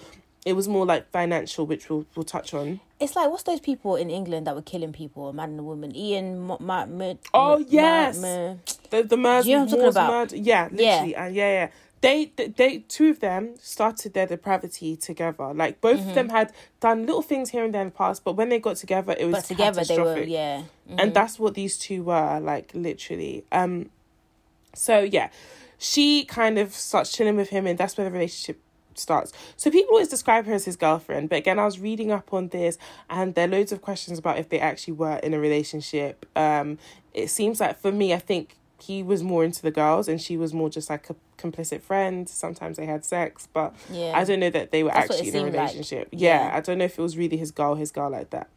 it 0.46 0.52
was 0.54 0.68
more 0.68 0.86
like 0.86 1.10
financial 1.10 1.66
which 1.66 1.90
we'll, 1.90 2.06
we'll 2.14 2.24
touch 2.24 2.54
on 2.54 2.80
It's 3.00 3.16
like 3.16 3.28
what's 3.30 3.42
those 3.44 3.60
people 3.60 3.96
in 3.96 4.08
England 4.10 4.46
that 4.46 4.54
were 4.54 4.62
killing 4.62 4.92
people, 4.92 5.28
a 5.28 5.32
man 5.32 5.50
and 5.50 5.60
a 5.60 5.62
woman. 5.62 5.94
Ian, 5.94 6.40
Ma- 6.48 6.56
Ma- 6.60 6.86
Ma- 6.86 7.14
Oh, 7.34 7.58
yes! 7.58 8.18
The 8.90 9.02
the 9.02 9.16
murder, 9.16 9.48
you 9.48 9.54
know 9.56 9.64
what 9.64 9.72
I'm 9.72 9.78
talking 9.78 9.88
about? 9.88 10.10
murder 10.10 10.36
yeah 10.36 10.64
literally 10.72 11.10
yeah. 11.12 11.24
Uh, 11.24 11.28
yeah 11.40 11.50
yeah 11.58 11.68
they, 12.00 12.26
they 12.36 12.78
two 12.88 13.10
of 13.10 13.20
them 13.20 13.54
started 13.60 14.14
their 14.14 14.26
depravity 14.26 14.96
together. 14.96 15.52
Like 15.54 15.80
both 15.80 15.98
Mm-hmm. 15.98 16.08
of 16.10 16.14
them 16.14 16.28
had 16.28 16.52
done 16.80 17.06
little 17.06 17.22
things 17.22 17.50
here 17.50 17.64
and 17.64 17.74
there 17.74 17.82
in 17.82 17.88
the 17.88 17.94
past 17.94 18.22
but 18.24 18.34
when 18.34 18.48
they 18.50 18.58
got 18.60 18.76
together 18.76 19.16
it 19.18 19.24
was 19.26 19.34
but 19.34 19.44
together 19.44 19.82
they 19.84 19.98
were 19.98 20.18
yeah. 20.20 20.62
and 20.96 21.12
that's 21.12 21.38
what 21.38 21.54
these 21.54 21.76
two 21.76 22.02
were 22.04 22.38
like 22.40 22.70
literally. 22.74 23.44
Um 23.50 23.90
so 24.74 25.00
yeah. 25.00 25.30
She 25.78 26.24
kind 26.24 26.58
of 26.58 26.72
starts 26.72 27.12
chilling 27.12 27.36
with 27.36 27.50
him 27.50 27.66
and 27.66 27.78
that's 27.78 27.96
where 27.96 28.04
the 28.04 28.10
relationship 28.12 28.60
starts. 28.94 29.32
So 29.56 29.70
people 29.70 29.92
always 29.92 30.08
describe 30.08 30.46
her 30.46 30.54
as 30.54 30.64
his 30.64 30.76
girlfriend 30.76 31.28
but 31.28 31.36
again 31.36 31.58
i 31.58 31.64
was 31.64 31.78
reading 31.80 32.10
up 32.12 32.32
on 32.32 32.48
this 32.48 32.78
and 33.10 33.34
there 33.34 33.46
are 33.46 33.50
loads 33.50 33.72
of 33.72 33.80
questions 33.82 34.18
about 34.18 34.38
if 34.38 34.48
they 34.48 34.60
actually 34.60 34.94
were 34.94 35.16
in 35.16 35.34
a 35.34 35.38
relationship. 35.38 36.26
Um 36.36 36.78
it 37.14 37.28
seems 37.30 37.58
like 37.60 37.76
for 37.78 37.90
me 37.90 38.12
i 38.14 38.18
think 38.18 38.56
he 38.80 39.02
was 39.02 39.22
more 39.22 39.44
into 39.44 39.60
the 39.62 39.70
girls 39.70 40.06
and 40.08 40.20
she 40.20 40.36
was 40.36 40.54
more 40.54 40.70
just 40.70 40.88
like 40.88 41.10
a 41.10 41.16
complicit 41.36 41.80
friend 41.82 42.28
sometimes 42.28 42.76
they 42.76 42.86
had 42.86 43.04
sex 43.04 43.48
but 43.52 43.74
Yeah. 43.90 44.12
i 44.16 44.24
don't 44.24 44.40
know 44.40 44.50
that 44.50 44.70
they 44.70 44.82
were 44.82 44.90
That's 44.90 45.10
actually 45.10 45.28
in 45.28 45.34
a 45.34 45.38
seemed 45.38 45.44
like. 45.46 45.52
relationship 45.54 46.08
yeah, 46.12 46.48
Yeah. 46.50 46.56
i 46.56 46.60
don't 46.60 46.78
know 46.78 46.84
if 46.84 46.98
it 46.98 47.02
was 47.02 47.16
really 47.16 47.36
his 47.36 47.50
girl 47.50 47.74
his 47.74 47.90
girl 47.90 48.10
like 48.10 48.30
that 48.30 48.48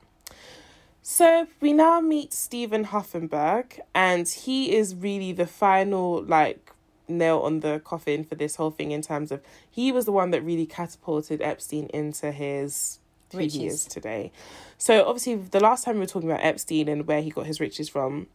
so 1.04 1.48
we 1.60 1.74
now 1.74 2.00
meet 2.00 2.32
Steven 2.32 2.86
Hoffenberg, 2.86 3.80
and 3.96 4.28
he 4.28 4.76
is 4.76 4.94
really 4.94 5.32
the 5.32 5.48
final 5.48 6.22
like 6.24 6.72
nail 7.08 7.40
on 7.40 7.62
the 7.62 7.82
coffin 7.84 8.24
for 8.24 8.36
this 8.36 8.56
whole 8.58 8.70
thing 8.70 8.92
in 8.92 9.02
terms 9.02 9.32
of 9.32 9.42
he 9.70 9.92
was 9.92 10.06
the 10.06 10.12
one 10.12 10.30
that 10.30 10.42
really 10.44 10.68
catapulted 10.68 11.42
Epstein 11.42 11.88
into 11.92 12.32
his 12.32 13.00
who 13.32 13.40
he 13.40 13.46
Riches. 13.46 13.64
is 13.82 13.86
today. 13.86 14.32
So 14.78 15.04
obviously 15.08 15.36
the 15.38 15.60
last 15.60 15.84
time 15.86 15.96
we 15.96 16.02
were 16.02 16.06
talking 16.06 16.30
about 16.30 16.44
Epstein 16.46 16.88
and 16.88 17.08
where 17.08 17.22
he 17.24 17.32
got 17.32 17.48
his 17.48 17.60
riches 17.60 17.90
from, 17.90 18.28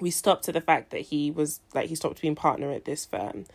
we 0.00 0.10
stopped 0.10 0.48
at 0.48 0.54
the 0.54 0.60
fact 0.60 0.90
that 0.90 1.02
he 1.02 1.30
was 1.30 1.60
like 1.74 1.88
he 1.88 1.94
stopped 1.94 2.20
being 2.20 2.34
partner 2.34 2.70
at 2.72 2.84
this 2.84 3.04
firm. 3.04 3.46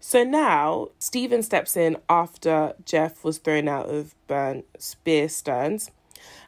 So 0.00 0.24
now 0.24 0.88
Steven 0.98 1.42
steps 1.42 1.76
in 1.76 1.98
after 2.08 2.74
Jeff 2.84 3.22
was 3.22 3.38
thrown 3.38 3.68
out 3.68 3.88
of 3.88 4.14
Burn 4.26 4.62
Spear 4.78 5.28
Stearns. 5.28 5.90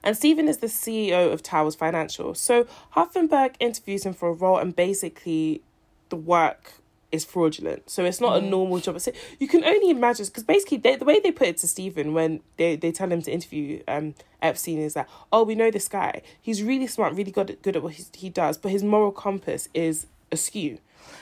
And 0.03 0.17
Steven 0.17 0.49
is 0.49 0.59
the 0.59 0.67
CEO 0.67 1.33
of 1.33 1.43
Towers 1.43 1.75
Financial. 1.75 2.35
So 2.35 2.67
Hoffenberg 2.97 3.55
interviews 3.61 4.05
him 4.05 4.15
for 4.15 4.29
a 4.29 4.33
role, 4.33 4.59
and 4.59 4.75
basically, 4.75 5.63
the 6.09 6.17
work 6.17 6.75
is 7.13 7.25
fraudulent. 7.25 7.89
So 7.89 8.05
it's 8.05 8.21
not 8.21 8.39
a 8.39 8.41
normal 8.41 8.81
job. 8.81 9.01
So 9.01 9.13
you 9.39 9.47
can 9.47 9.63
only 9.65 9.91
imagine 9.91 10.27
because 10.27 10.45
basically 10.45 10.79
they, 10.79 10.97
the 10.97 11.05
way 11.05 11.21
they 11.21 11.31
put 11.31 11.49
it 11.49 11.59
to 11.59 11.69
Steven 11.69 12.15
when 12.15 12.41
they, 12.57 12.75
they 12.77 12.91
tell 12.91 13.13
him 13.13 13.23
to 13.23 13.31
interview 13.31 13.83
um 13.87 14.15
Epstein 14.41 14.79
is 14.79 14.95
that 14.95 15.09
oh 15.33 15.45
we 15.45 15.55
know 15.55 15.71
this 15.71 15.87
guy 15.87 16.23
he's 16.41 16.63
really 16.63 16.87
smart 16.89 17.15
really 17.15 17.31
good 17.31 17.51
at, 17.51 17.63
good 17.63 17.77
at 17.77 17.83
what 17.83 17.93
he, 17.93 18.05
he 18.17 18.29
does 18.29 18.59
but 18.59 18.73
his 18.73 18.83
moral 18.83 19.13
compass 19.13 19.69
is 19.75 20.07
askew. 20.33 20.79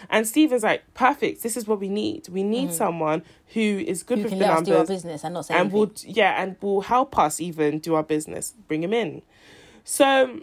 And 0.08 0.26
Steven's 0.26 0.62
like, 0.62 0.82
perfect. 0.94 1.42
This 1.42 1.56
is 1.56 1.66
what 1.66 1.80
we 1.80 1.88
need. 1.88 2.28
We 2.28 2.42
need 2.42 2.72
someone 2.72 3.22
who 3.54 3.60
is 3.60 4.02
good 4.02 4.18
Who 4.18 4.24
with 4.24 4.38
the 4.38 4.46
us 4.46 4.62
do 4.62 4.72
our 4.72 4.78
numbers 4.78 4.88
business 4.88 5.24
and 5.24 5.34
not 5.34 5.46
say 5.46 5.54
and 5.54 5.60
anything. 5.72 5.78
will 5.78 5.92
yeah 6.04 6.42
and 6.42 6.56
will 6.60 6.82
help 6.82 7.18
us 7.18 7.40
even 7.40 7.78
do 7.78 7.94
our 7.94 8.02
business 8.02 8.54
bring 8.68 8.82
him 8.82 8.92
in 8.92 9.22
so 9.84 10.40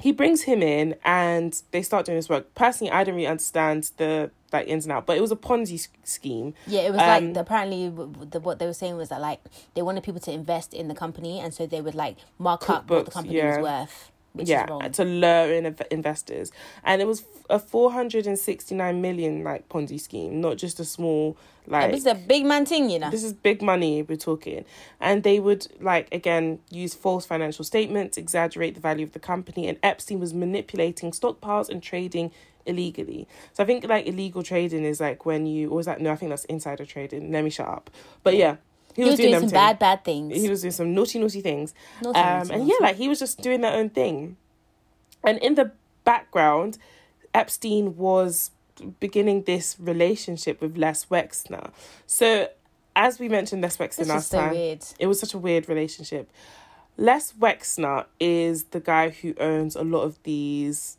he 0.00 0.12
brings 0.12 0.42
him 0.42 0.62
in 0.62 0.94
and 1.04 1.62
they 1.72 1.82
start 1.82 2.06
doing 2.06 2.16
this 2.18 2.28
work. 2.28 2.54
Personally 2.54 2.92
i 2.92 3.04
don't 3.04 3.14
really 3.14 3.26
understand 3.26 3.90
the 3.96 4.30
like 4.52 4.66
ins 4.66 4.84
and 4.86 4.92
out 4.92 5.04
but 5.06 5.16
it 5.16 5.20
was 5.20 5.30
a 5.30 5.36
ponzi 5.36 5.88
scheme. 6.04 6.54
Yeah, 6.66 6.80
it 6.82 6.92
was 6.92 7.00
Um, 7.00 7.06
like 7.06 7.34
the, 7.34 7.40
apparently 7.40 7.88
the, 7.88 8.40
what 8.40 8.58
they 8.58 8.66
were 8.66 8.72
saying 8.72 8.96
was 8.96 9.08
that 9.10 9.20
like 9.20 9.40
they 9.74 9.82
wanted 9.82 10.02
people 10.04 10.20
to 10.20 10.32
invest 10.32 10.72
in 10.74 10.88
the 10.88 10.94
company, 10.94 11.38
and 11.40 11.52
so 11.52 11.66
they 11.66 11.80
would 11.80 11.94
like 11.94 12.16
mark 12.38 12.68
up 12.70 12.88
what 12.90 13.04
the 13.04 13.10
company 13.10 13.36
yeah. 13.36 13.56
was 13.58 13.62
worth, 13.62 14.12
which 14.32 14.48
yeah 14.48 14.66
is 14.84 14.96
to 14.96 15.04
lure 15.04 15.52
in 15.52 15.76
investors. 15.90 16.52
And 16.84 17.00
it 17.02 17.06
was 17.06 17.24
a 17.50 17.58
469 17.58 19.00
million 19.00 19.42
like 19.42 19.68
ponzi 19.68 20.00
scheme 20.00 20.40
not 20.40 20.56
just 20.58 20.78
a 20.80 20.84
small 20.84 21.36
like 21.66 21.92
It's 21.92 22.06
a 22.06 22.14
big 22.14 22.46
man 22.46 22.64
thing, 22.64 22.88
you 22.88 22.98
know. 22.98 23.10
this 23.10 23.22
is 23.22 23.32
big 23.34 23.60
money 23.60 24.02
we're 24.02 24.16
talking. 24.16 24.64
And 25.00 25.22
they 25.22 25.38
would 25.38 25.66
like 25.80 26.12
again 26.12 26.60
use 26.70 26.94
false 26.94 27.26
financial 27.26 27.64
statements 27.64 28.16
exaggerate 28.16 28.74
the 28.74 28.80
value 28.80 29.04
of 29.04 29.12
the 29.12 29.18
company 29.18 29.66
and 29.68 29.78
epstein 29.82 30.20
was 30.20 30.32
manipulating 30.32 31.10
stockpiles 31.10 31.68
and 31.68 31.82
trading 31.82 32.30
illegally. 32.66 33.26
So 33.54 33.62
i 33.62 33.66
think 33.66 33.84
like 33.84 34.06
illegal 34.06 34.42
trading 34.42 34.84
is 34.84 35.00
like 35.00 35.24
when 35.26 35.46
you 35.46 35.70
or 35.70 35.76
was 35.76 35.86
that 35.86 36.00
no 36.00 36.12
i 36.12 36.16
think 36.16 36.30
that's 36.30 36.44
insider 36.46 36.84
trading. 36.84 37.32
Let 37.32 37.44
me 37.44 37.50
shut 37.50 37.68
up. 37.68 37.90
But 38.22 38.36
yeah 38.36 38.56
he 39.04 39.10
was 39.10 39.16
doing 39.16 39.32
some 39.34 39.42
them 39.42 39.50
bad, 39.50 39.78
bad 39.78 40.04
things. 40.04 40.34
he 40.36 40.48
was 40.48 40.60
doing 40.62 40.72
some 40.72 40.94
naughty 40.94 41.18
naughty 41.18 41.40
things 41.40 41.74
Naughty, 42.02 42.18
um 42.18 42.24
naughty, 42.38 42.52
and 42.52 42.60
naughty. 42.62 42.72
yeah 42.80 42.86
like 42.86 42.96
he 42.96 43.08
was 43.08 43.18
just 43.18 43.40
doing 43.40 43.60
their 43.60 43.72
own 43.74 43.90
thing 43.90 44.36
and 45.24 45.38
in 45.38 45.54
the 45.54 45.72
background 46.04 46.78
epstein 47.34 47.96
was 47.96 48.50
beginning 49.00 49.42
this 49.42 49.76
relationship 49.78 50.60
with 50.60 50.76
les 50.76 51.04
wexner 51.10 51.70
so 52.06 52.48
as 52.96 53.18
we 53.18 53.28
mentioned 53.28 53.60
les 53.62 53.76
wexner 53.76 53.96
This 53.98 54.06
is 54.06 54.08
last 54.08 54.30
so 54.30 54.38
time 54.38 54.50
weird. 54.52 54.84
it 54.98 55.06
was 55.06 55.18
such 55.20 55.34
a 55.34 55.38
weird 55.38 55.68
relationship 55.68 56.30
les 56.96 57.32
wexner 57.38 58.06
is 58.20 58.64
the 58.74 58.80
guy 58.80 59.10
who 59.10 59.34
owns 59.38 59.76
a 59.76 59.82
lot 59.82 60.02
of 60.02 60.18
these 60.24 60.96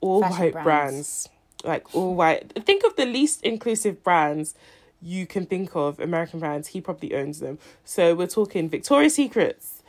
all 0.00 0.22
Fashion 0.22 0.38
white 0.38 0.52
brands. 0.52 0.64
brands 0.64 1.28
like 1.64 1.94
all 1.94 2.14
white 2.14 2.52
think 2.64 2.84
of 2.84 2.96
the 2.96 3.04
least 3.06 3.42
inclusive 3.42 4.02
brands 4.02 4.54
you 5.02 5.26
can 5.26 5.46
think 5.46 5.74
of 5.74 5.98
American 6.00 6.40
brands, 6.40 6.68
he 6.68 6.80
probably 6.80 7.14
owns 7.14 7.40
them. 7.40 7.58
So 7.84 8.14
we're 8.14 8.26
talking 8.26 8.68
Victoria's 8.68 9.14
Secrets. 9.14 9.82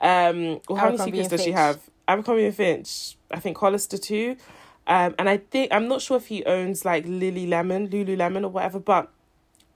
Um, 0.00 0.60
well, 0.68 0.78
how 0.78 0.90
many 0.90 0.98
secrets 0.98 1.28
does 1.28 1.40
she 1.40 1.50
Fitch. 1.50 1.54
have? 1.54 1.80
Abercrombie 2.06 2.46
and 2.46 2.54
Finch. 2.54 3.16
I 3.30 3.38
think 3.38 3.58
Hollister 3.58 3.98
too. 3.98 4.36
Um, 4.86 5.14
and 5.18 5.28
I 5.28 5.36
think 5.36 5.72
I'm 5.72 5.86
not 5.86 6.00
sure 6.00 6.16
if 6.16 6.28
he 6.28 6.44
owns 6.44 6.84
like 6.84 7.04
Lily 7.06 7.46
Lemon, 7.46 7.88
Lululemon, 7.88 8.44
or 8.44 8.48
whatever. 8.48 8.80
But 8.80 9.10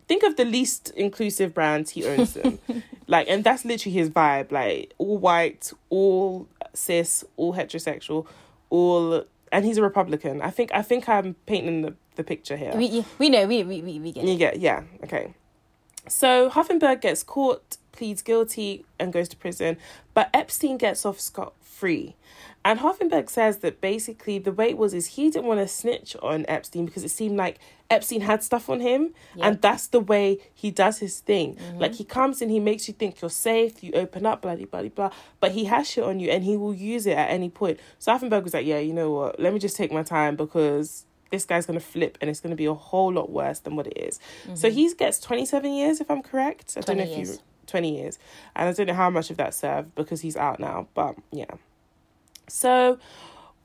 think 0.09 0.23
of 0.23 0.37
the 0.37 0.45
least 0.45 0.91
inclusive 0.97 1.53
brands 1.53 1.91
he 1.91 2.07
owns 2.07 2.33
them. 2.33 2.59
like, 3.07 3.29
and 3.29 3.45
that's 3.45 3.65
literally 3.65 3.95
his 3.95 4.09
vibe. 4.09 4.51
Like 4.51 4.95
all 4.97 5.19
white, 5.19 5.73
all 5.91 6.49
cis, 6.73 7.25
all 7.37 7.55
heterosexual, 7.55 8.27
all. 8.71 9.25
And 9.53 9.67
he's 9.67 9.77
a 9.77 9.83
Republican. 9.83 10.41
I 10.41 10.51
think. 10.51 10.71
I 10.73 10.81
think 10.81 11.09
I'm 11.11 11.35
painting 11.45 11.83
the, 11.83 11.95
the 12.17 12.25
picture 12.25 12.57
here. 12.57 12.73
We, 12.75 13.05
we 13.19 13.29
know, 13.29 13.47
we, 13.47 13.63
we, 13.63 13.83
we, 13.83 13.99
we 13.99 14.13
get 14.13 14.25
You 14.25 14.35
it. 14.35 14.39
get 14.39 14.61
yeah, 14.61 14.83
okay. 15.05 15.35
So 16.09 16.51
Hoffenberg 16.51 17.01
gets 17.01 17.23
caught, 17.23 17.77
pleads 17.93 18.23
guilty, 18.23 18.85
and 18.99 19.13
goes 19.13 19.29
to 19.31 19.37
prison, 19.37 19.77
but 20.15 20.31
Epstein 20.35 20.77
gets 20.77 21.07
off 21.07 21.21
scot 21.21 21.55
free. 21.61 22.17
And 22.65 22.79
Hoffenberg 22.79 23.29
says 23.29 23.59
that 23.59 23.81
basically 23.81 24.39
the 24.39 24.53
way 24.53 24.71
it 24.71 24.79
was 24.79 24.95
is 24.95 25.07
he 25.07 25.31
didn't 25.31 25.47
want 25.47 25.59
to 25.59 25.67
snitch 25.67 26.15
on 26.23 26.45
Epstein 26.47 26.87
because 26.87 27.03
it 27.03 27.11
seemed 27.11 27.37
like 27.37 27.59
Epstein 27.91 28.21
had 28.21 28.43
stuff 28.43 28.71
on 28.71 28.79
him, 28.81 29.13
and 29.41 29.61
that's 29.61 29.89
the 29.89 29.99
way 30.01 30.39
he 30.55 30.71
does 30.71 30.99
his 30.99 31.19
thing. 31.21 31.57
Mm-hmm. 31.57 31.79
Like 31.79 31.95
he 31.95 32.05
comes 32.05 32.41
in, 32.41 32.49
he 32.49 32.61
makes 32.61 32.87
you 32.87 32.95
think 32.95 33.21
you're 33.21 33.31
safe, 33.31 33.83
you 33.83 33.93
open 33.95 34.25
up, 34.27 34.43
blah 34.43 34.55
blah 34.55 34.67
blah 34.67 34.89
blah, 34.89 35.11
but 35.41 35.53
he 35.53 35.65
has 35.67 35.91
shit 35.91 36.05
on 36.05 36.21
you, 36.21 36.31
and 36.31 36.45
he 36.45 36.57
will 36.57 36.73
use 36.75 37.05
it 37.07 37.17
at 37.19 37.31
any 37.31 37.49
point. 37.51 37.81
So 37.99 38.13
Hoffenberg 38.13 38.45
was 38.45 38.55
like, 38.55 38.65
yeah, 38.67 38.79
you 38.79 38.93
know 38.93 39.11
what? 39.11 39.41
Let 39.41 39.53
me 39.53 39.59
just 39.59 39.77
take 39.77 39.93
my 39.93 40.05
time 40.05 40.37
because 40.37 41.05
this 41.33 41.45
guy's 41.45 41.67
gonna 41.67 41.81
flip, 41.81 42.17
and 42.21 42.31
it's 42.31 42.39
gonna 42.39 42.55
be 42.55 42.67
a 42.67 42.75
whole 42.75 43.13
lot 43.13 43.31
worse 43.31 43.59
than 43.59 43.75
what 43.75 43.89
it 43.89 43.99
is. 43.99 44.21
So 44.55 44.69
mm-hmm. 44.69 44.77
he 44.77 44.95
gets 44.95 45.19
twenty 45.19 45.45
seven 45.45 45.73
years, 45.73 46.01
if 46.01 46.09
I'm 46.11 46.23
correct. 46.23 46.75
I 46.77 46.81
don't 46.83 46.99
know 46.99 47.05
20 47.05 47.11
if 47.11 47.19
you 47.19 47.25
years. 47.25 47.43
twenty 47.67 47.99
years, 47.99 48.19
and 48.55 48.69
I 48.69 48.73
don't 48.73 48.87
know 48.87 48.95
how 48.95 49.11
much 49.11 49.31
of 49.31 49.37
that 49.39 49.55
served 49.55 49.97
because 49.97 50.21
he's 50.21 50.37
out 50.37 50.61
now, 50.61 50.87
but 50.95 51.17
yeah. 51.33 51.55
So 52.49 52.99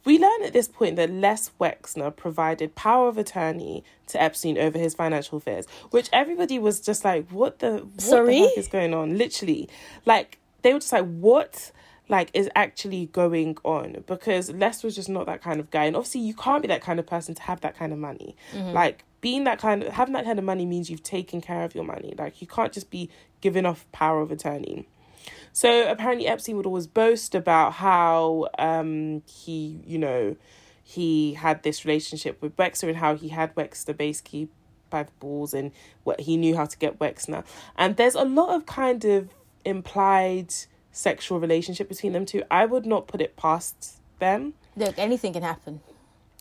we 0.07 0.17
learn 0.17 0.43
at 0.43 0.53
this 0.53 0.69
point 0.69 0.95
that 0.95 1.11
Les 1.11 1.51
Wexner 1.59 2.15
provided 2.15 2.75
power 2.75 3.09
of 3.09 3.17
attorney 3.17 3.83
to 4.07 4.21
Epstein 4.21 4.57
over 4.57 4.79
his 4.79 4.95
financial 4.95 5.37
affairs, 5.37 5.67
which 5.91 6.09
everybody 6.13 6.57
was 6.57 6.79
just 6.79 7.03
like, 7.03 7.29
what 7.29 7.59
the, 7.59 7.79
what 7.79 8.01
Sorry? 8.01 8.39
the 8.39 8.47
heck 8.47 8.57
is 8.57 8.69
going 8.69 8.93
on? 8.93 9.17
Literally. 9.17 9.67
Like, 10.05 10.39
they 10.61 10.71
were 10.71 10.79
just 10.79 10.93
like, 10.93 11.05
what? 11.05 11.73
Like 12.09 12.29
is 12.33 12.49
actually 12.55 13.07
going 13.07 13.57
on 13.63 14.03
because 14.07 14.49
Les 14.51 14.83
was 14.83 14.95
just 14.95 15.09
not 15.09 15.25
that 15.25 15.41
kind 15.41 15.59
of 15.59 15.69
guy. 15.71 15.85
And 15.85 15.95
obviously 15.95 16.21
you 16.21 16.33
can't 16.33 16.61
be 16.61 16.67
that 16.69 16.81
kind 16.81 16.99
of 16.99 17.07
person 17.07 17.35
to 17.35 17.41
have 17.43 17.61
that 17.61 17.77
kind 17.77 17.91
of 17.91 17.99
money. 17.99 18.35
Like 18.73 19.03
being 19.21 19.43
that 19.45 19.59
kind 19.59 19.83
of 19.83 19.93
having 19.93 20.13
that 20.13 20.25
kind 20.25 20.39
of 20.39 20.45
money 20.45 20.65
means 20.65 20.89
you've 20.89 21.03
taken 21.03 21.41
care 21.41 21.63
of 21.63 21.75
your 21.75 21.83
money. 21.83 22.13
Like 22.17 22.41
you 22.41 22.47
can't 22.47 22.71
just 22.71 22.89
be 22.89 23.09
giving 23.41 23.65
off 23.65 23.85
power 23.91 24.21
of 24.21 24.31
attorney. 24.31 24.87
So 25.51 25.89
apparently 25.89 26.27
Epstein 26.27 26.55
would 26.55 26.65
always 26.65 26.87
boast 26.87 27.35
about 27.35 27.73
how 27.73 28.47
um 28.57 29.23
he 29.27 29.81
you 29.85 29.97
know 29.97 30.35
he 30.83 31.33
had 31.33 31.63
this 31.63 31.83
relationship 31.83 32.41
with 32.41 32.55
Wexner 32.55 32.89
and 32.89 32.97
how 32.97 33.15
he 33.15 33.27
had 33.29 33.53
Wexner 33.55 33.97
basically 33.97 34.47
by 34.89 35.03
the 35.03 35.11
balls 35.19 35.53
and 35.53 35.71
what 36.05 36.21
he 36.21 36.37
knew 36.37 36.55
how 36.55 36.65
to 36.65 36.77
get 36.77 36.97
Wexner. 36.97 37.43
And 37.75 37.97
there's 37.97 38.15
a 38.15 38.23
lot 38.23 38.55
of 38.55 38.65
kind 38.65 39.03
of 39.03 39.29
implied 39.65 40.53
sexual 40.97 41.39
relationship 41.39 41.87
between 41.89 42.13
them 42.13 42.25
two 42.25 42.43
I 42.49 42.65
would 42.65 42.85
not 42.85 43.07
put 43.07 43.21
it 43.21 43.35
past 43.35 43.99
them 44.19 44.53
Look, 44.75 44.95
anything 44.97 45.33
can 45.33 45.43
happen. 45.43 45.81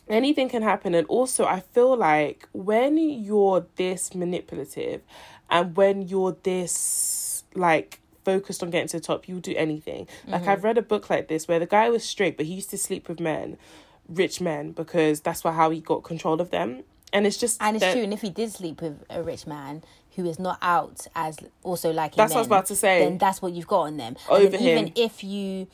anything 0.09 0.47
can 0.49 0.63
happen 0.63 0.95
and 0.95 1.05
also 1.07 1.45
i 1.45 1.59
feel 1.59 1.95
like 1.97 2.47
when 2.53 2.97
you're 2.97 3.65
this 3.75 4.15
manipulative 4.15 5.01
and 5.49 5.75
when 5.75 5.95
you're 6.11 6.35
this 6.43 7.43
like 7.53 7.99
focused 8.25 8.61
on 8.63 8.69
getting 8.69 8.87
to 8.87 8.97
the 8.97 9.03
top 9.03 9.27
you'll 9.27 9.39
do 9.39 9.53
anything 9.55 10.07
like 10.27 10.41
Mm-hmm. 10.41 10.49
i've 10.49 10.63
read 10.63 10.77
a 10.77 10.81
book 10.81 11.09
like 11.09 11.27
this 11.27 11.47
where 11.47 11.59
the 11.59 11.65
guy 11.77 11.89
was 11.89 12.03
straight 12.03 12.35
but 12.37 12.45
he 12.45 12.53
used 12.55 12.69
to 12.71 12.77
sleep 12.77 13.07
with 13.09 13.19
men 13.19 13.57
rich 14.07 14.39
men 14.41 14.71
because 14.71 15.21
that's 15.21 15.43
what 15.43 15.53
how 15.53 15.69
he 15.69 15.79
got 15.81 16.03
control 16.03 16.39
of 16.41 16.49
them 16.51 16.83
and 17.13 17.25
it's 17.27 17.37
just 17.37 17.61
And 17.61 17.77
it's 17.77 17.85
that- 17.85 17.93
true. 17.93 18.03
And 18.03 18.13
if 18.13 18.21
he 18.21 18.29
did 18.29 18.51
sleep 18.51 18.81
with 18.81 18.95
a 19.09 19.23
rich 19.23 19.47
man 19.47 19.81
who 20.17 20.25
is 20.25 20.37
not 20.39 20.57
out 20.61 21.07
as 21.15 21.37
also 21.63 21.91
like 21.93 22.15
That's 22.15 22.31
what 22.33 22.39
I 22.39 22.41
was 22.41 22.47
about 22.47 22.65
to 22.65 22.75
say. 22.75 22.99
then 23.05 23.17
that's 23.17 23.41
what 23.41 23.53
you've 23.53 23.67
got 23.67 23.83
on 23.83 23.95
them. 23.97 24.17
Over 24.29 24.49
then 24.49 24.61
even 24.61 24.91
if 24.97 25.23
you 25.23 25.67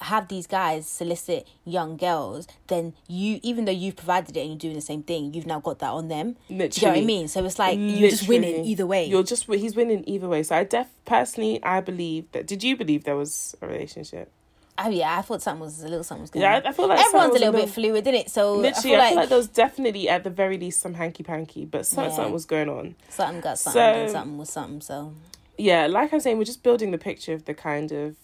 have 0.00 0.26
these 0.26 0.48
guys 0.48 0.88
solicit 0.88 1.46
young 1.64 1.96
girls, 1.96 2.48
then 2.66 2.92
you, 3.06 3.38
even 3.44 3.64
though 3.64 3.70
you've 3.72 3.94
provided 3.94 4.36
it 4.36 4.40
and 4.40 4.50
you're 4.50 4.58
doing 4.58 4.74
the 4.74 4.80
same 4.80 5.04
thing, 5.04 5.32
you've 5.32 5.46
now 5.46 5.60
got 5.60 5.78
that 5.78 5.90
on 5.90 6.08
them. 6.08 6.36
Do 6.48 6.54
you 6.54 6.58
know 6.58 6.88
what 6.88 6.98
I 6.98 7.00
mean? 7.02 7.28
So 7.28 7.44
it's 7.44 7.58
like 7.60 7.78
you're 7.78 8.10
just 8.10 8.28
winning 8.28 8.64
either 8.64 8.84
way. 8.86 9.04
you're 9.06 9.22
just 9.22 9.44
he's 9.46 9.76
winning 9.76 10.02
either 10.08 10.28
way 10.28 10.42
so 10.42 10.56
i 10.56 10.64
def 10.64 10.88
personally 11.04 11.62
i 11.62 11.80
believe 11.80 12.30
that 12.32 12.46
did 12.46 12.64
you 12.64 12.76
believe 12.76 13.04
there 13.04 13.16
was 13.16 13.54
a 13.62 13.66
relationship 13.66 14.32
Oh 14.78 14.88
yeah, 14.88 15.18
I 15.18 15.22
thought 15.22 15.42
something 15.42 15.60
was 15.60 15.82
a 15.82 15.88
little 15.88 16.02
something 16.02 16.22
was 16.22 16.30
going 16.30 16.42
Yeah, 16.42 16.56
on. 16.56 16.66
I- 16.66 16.72
feel 16.72 16.88
like 16.88 16.98
everyone's 16.98 17.30
a 17.30 17.38
little 17.38 17.54
a 17.54 17.58
bit 17.64 17.68
fluid, 17.70 18.06
isn't 18.06 18.14
it? 18.14 18.30
So 18.30 18.54
Literally, 18.56 18.70
I 18.76 18.80
feel 18.82 18.94
I 18.94 18.98
like, 19.08 19.16
like 19.16 19.28
there 19.28 19.38
was 19.38 19.48
definitely 19.48 20.08
at 20.08 20.24
the 20.24 20.30
very 20.30 20.56
least 20.56 20.80
some 20.80 20.94
hanky 20.94 21.22
panky, 21.22 21.64
but 21.66 21.84
something, 21.86 22.10
Yeah. 22.10 22.16
something 22.16 22.32
was 22.32 22.46
going 22.46 22.68
on. 22.70 22.94
something 23.10 23.40
got 23.40 23.58
something, 23.58 23.80
So- 23.80 24.00
and 24.02 24.10
something 24.10 24.38
was 24.38 24.50
something. 24.50 24.80
So 24.80 25.12
Yeah, 25.58 25.86
like 25.86 26.12
I'm 26.12 26.20
saying, 26.20 26.38
we're 26.38 26.44
just 26.44 26.62
building 26.62 26.90
the 26.90 26.98
picture 26.98 27.34
of 27.34 27.44
the 27.44 27.54
kind 27.54 27.92
of 27.92 28.16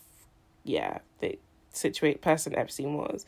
yeah 0.65 0.99
the 1.21 1.39
situate 1.73 2.21
person 2.23 2.55
Epstein 2.57 2.95
was. 2.95 3.27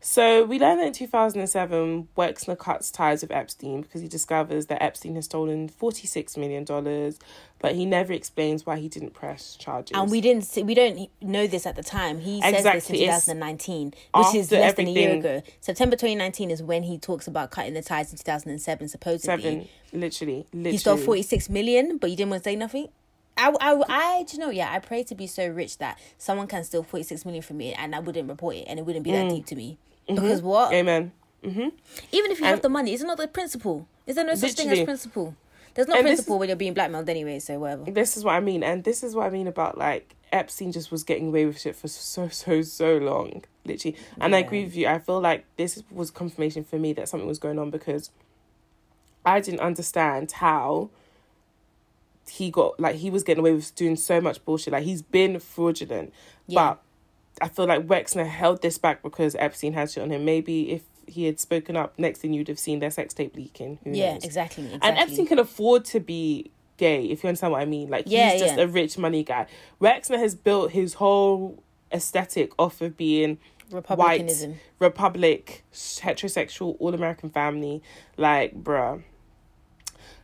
So 0.00 0.44
we 0.44 0.58
learned 0.60 0.80
that 0.80 0.86
in 0.86 0.92
2007, 0.92 2.08
Wexner 2.16 2.56
cuts 2.56 2.90
ties 2.90 3.22
with 3.22 3.32
Epstein 3.32 3.80
because 3.80 4.02
he 4.02 4.08
discovers 4.08 4.66
that 4.66 4.80
Epstein 4.82 5.16
has 5.16 5.24
stolen 5.24 5.68
46 5.68 6.36
million 6.36 6.64
dollars, 6.64 7.18
but 7.58 7.74
he 7.74 7.84
never 7.86 8.12
explains 8.12 8.64
why 8.64 8.76
he 8.78 8.88
didn't 8.88 9.14
press 9.14 9.56
charges. 9.56 9.96
and 9.96 10.10
we 10.10 10.20
didn't 10.20 10.44
see, 10.44 10.62
we 10.62 10.74
don't 10.74 11.08
know 11.20 11.46
this 11.48 11.66
at 11.66 11.74
the 11.74 11.82
time. 11.82 12.20
He 12.20 12.40
says 12.40 12.62
this 12.62 12.90
in 12.90 12.96
2019, 12.96 13.94
which 14.14 14.34
is 14.34 14.52
less 14.52 14.74
than 14.74 14.86
a 14.86 14.90
year 14.90 15.14
ago. 15.14 15.42
September 15.60 15.96
2019 15.96 16.50
is 16.50 16.62
when 16.62 16.84
he 16.84 16.98
talks 16.98 17.26
about 17.26 17.50
cutting 17.50 17.74
the 17.74 17.82
ties 17.82 18.12
in 18.12 18.18
2007. 18.18 18.88
Supposedly, 18.88 19.42
seven, 19.42 19.68
literally, 19.92 20.46
literally. 20.52 20.70
he 20.70 20.78
stole 20.78 20.96
46 20.98 21.48
million, 21.48 21.98
but 21.98 22.10
you 22.10 22.16
didn't 22.16 22.30
want 22.30 22.44
to 22.44 22.50
say 22.50 22.54
nothing. 22.54 22.88
I, 23.36 23.50
I, 23.60 23.82
I, 23.88 24.22
do 24.24 24.36
you 24.36 24.42
know, 24.42 24.50
yeah, 24.50 24.72
I 24.72 24.78
pray 24.78 25.02
to 25.04 25.14
be 25.14 25.26
so 25.26 25.46
rich 25.46 25.78
that 25.78 25.98
someone 26.18 26.46
can 26.46 26.64
steal 26.64 26.82
46 26.82 27.24
million 27.24 27.42
from 27.42 27.58
me 27.58 27.72
and 27.74 27.94
I 27.94 27.98
wouldn't 28.00 28.28
report 28.28 28.56
it 28.56 28.64
and 28.68 28.78
it 28.78 28.86
wouldn't 28.86 29.04
be 29.04 29.10
Mm. 29.10 29.28
that 29.28 29.34
deep 29.34 29.46
to 29.46 29.56
me. 29.56 29.78
Because 30.08 30.40
what? 30.42 30.72
Amen. 30.72 31.12
Even 31.44 31.72
if 32.12 32.40
you 32.40 32.46
have 32.46 32.62
the 32.62 32.68
money, 32.68 32.92
it's 32.92 33.02
not 33.02 33.18
the 33.18 33.28
principle. 33.28 33.86
Is 34.06 34.16
there 34.16 34.24
no 34.24 34.34
such 34.34 34.52
thing 34.52 34.68
as 34.70 34.82
principle? 34.82 35.36
There's 35.74 35.86
no 35.88 35.94
And 35.94 36.04
principle 36.04 36.38
when 36.38 36.48
you're 36.48 36.56
being 36.56 36.74
blackmailed 36.74 37.08
anyway, 37.08 37.38
so 37.38 37.58
whatever. 37.58 37.90
this 37.90 38.16
is 38.16 38.24
what 38.24 38.32
I 38.34 38.40
mean, 38.40 38.62
and 38.62 38.82
this 38.84 39.02
is 39.02 39.14
what 39.14 39.26
I 39.26 39.30
mean 39.30 39.46
about 39.46 39.76
like 39.76 40.14
Epstein 40.32 40.72
just 40.72 40.90
was 40.90 41.04
getting 41.04 41.28
away 41.28 41.44
with 41.44 41.60
shit 41.60 41.76
for 41.76 41.86
so 41.88 42.28
so 42.28 42.62
so 42.62 42.96
long, 42.96 43.44
literally. 43.64 43.96
And 44.18 44.34
I 44.34 44.38
agree 44.38 44.64
with 44.64 44.74
you. 44.74 44.86
I 44.88 44.98
feel 44.98 45.20
like 45.20 45.44
this 45.56 45.82
was 45.90 46.10
confirmation 46.10 46.64
for 46.64 46.78
me 46.78 46.92
that 46.94 47.08
something 47.08 47.28
was 47.28 47.38
going 47.38 47.58
on 47.58 47.70
because 47.70 48.10
I 49.24 49.40
didn't 49.40 49.60
understand 49.60 50.32
how 50.32 50.90
he 52.28 52.50
got 52.50 52.78
like 52.80 52.96
he 52.96 53.10
was 53.10 53.22
getting 53.22 53.40
away 53.40 53.52
with 53.52 53.74
doing 53.74 53.96
so 53.96 54.20
much 54.20 54.44
bullshit. 54.44 54.72
Like 54.72 54.84
he's 54.84 55.02
been 55.02 55.38
fraudulent, 55.38 56.12
Yeah. 56.46 56.70
but 56.70 56.82
I 57.44 57.48
feel 57.48 57.66
like 57.66 57.86
Wexner 57.86 58.26
held 58.26 58.62
this 58.62 58.78
back 58.78 59.02
because 59.02 59.34
Epstein 59.36 59.72
had 59.74 59.90
shit 59.90 60.02
on 60.02 60.10
him. 60.10 60.24
Maybe 60.24 60.70
if 60.72 60.82
he 61.06 61.24
had 61.26 61.38
spoken 61.38 61.76
up, 61.76 61.96
next 61.98 62.18
thing 62.20 62.32
you'd 62.32 62.48
have 62.48 62.58
seen 62.58 62.80
their 62.80 62.90
sex 62.90 63.14
tape 63.14 63.36
leaking. 63.36 63.78
Who 63.84 63.90
Yeah, 63.92 64.14
exactly, 64.16 64.64
exactly. 64.64 64.80
And 64.82 64.98
Epstein 64.98 65.26
can 65.26 65.38
afford 65.38 65.84
to 65.86 66.00
be 66.00 66.50
gay, 66.78 67.04
if 67.04 67.22
you 67.22 67.28
understand 67.28 67.52
what 67.52 67.60
I 67.62 67.64
mean. 67.66 67.88
Like 67.90 68.04
Yeah, 68.08 68.32
he's 68.32 68.40
just 68.40 68.56
yeah. 68.56 68.62
a 68.64 68.66
rich 68.66 68.98
money 68.98 69.22
guy. 69.22 69.46
Wexner 69.80 70.18
has 70.18 70.34
built 70.34 70.72
his 70.72 70.94
whole 70.94 71.62
aesthetic 71.92 72.50
off 72.58 72.80
of 72.80 72.96
being 72.96 73.38
white, 73.70 73.76
Republicanism. 73.76 74.56
republic, 74.78 75.62
heterosexual, 75.72 76.76
all 76.80 76.94
American 76.94 77.30
family. 77.30 77.82
Like, 78.16 78.62
bruh. 78.62 79.02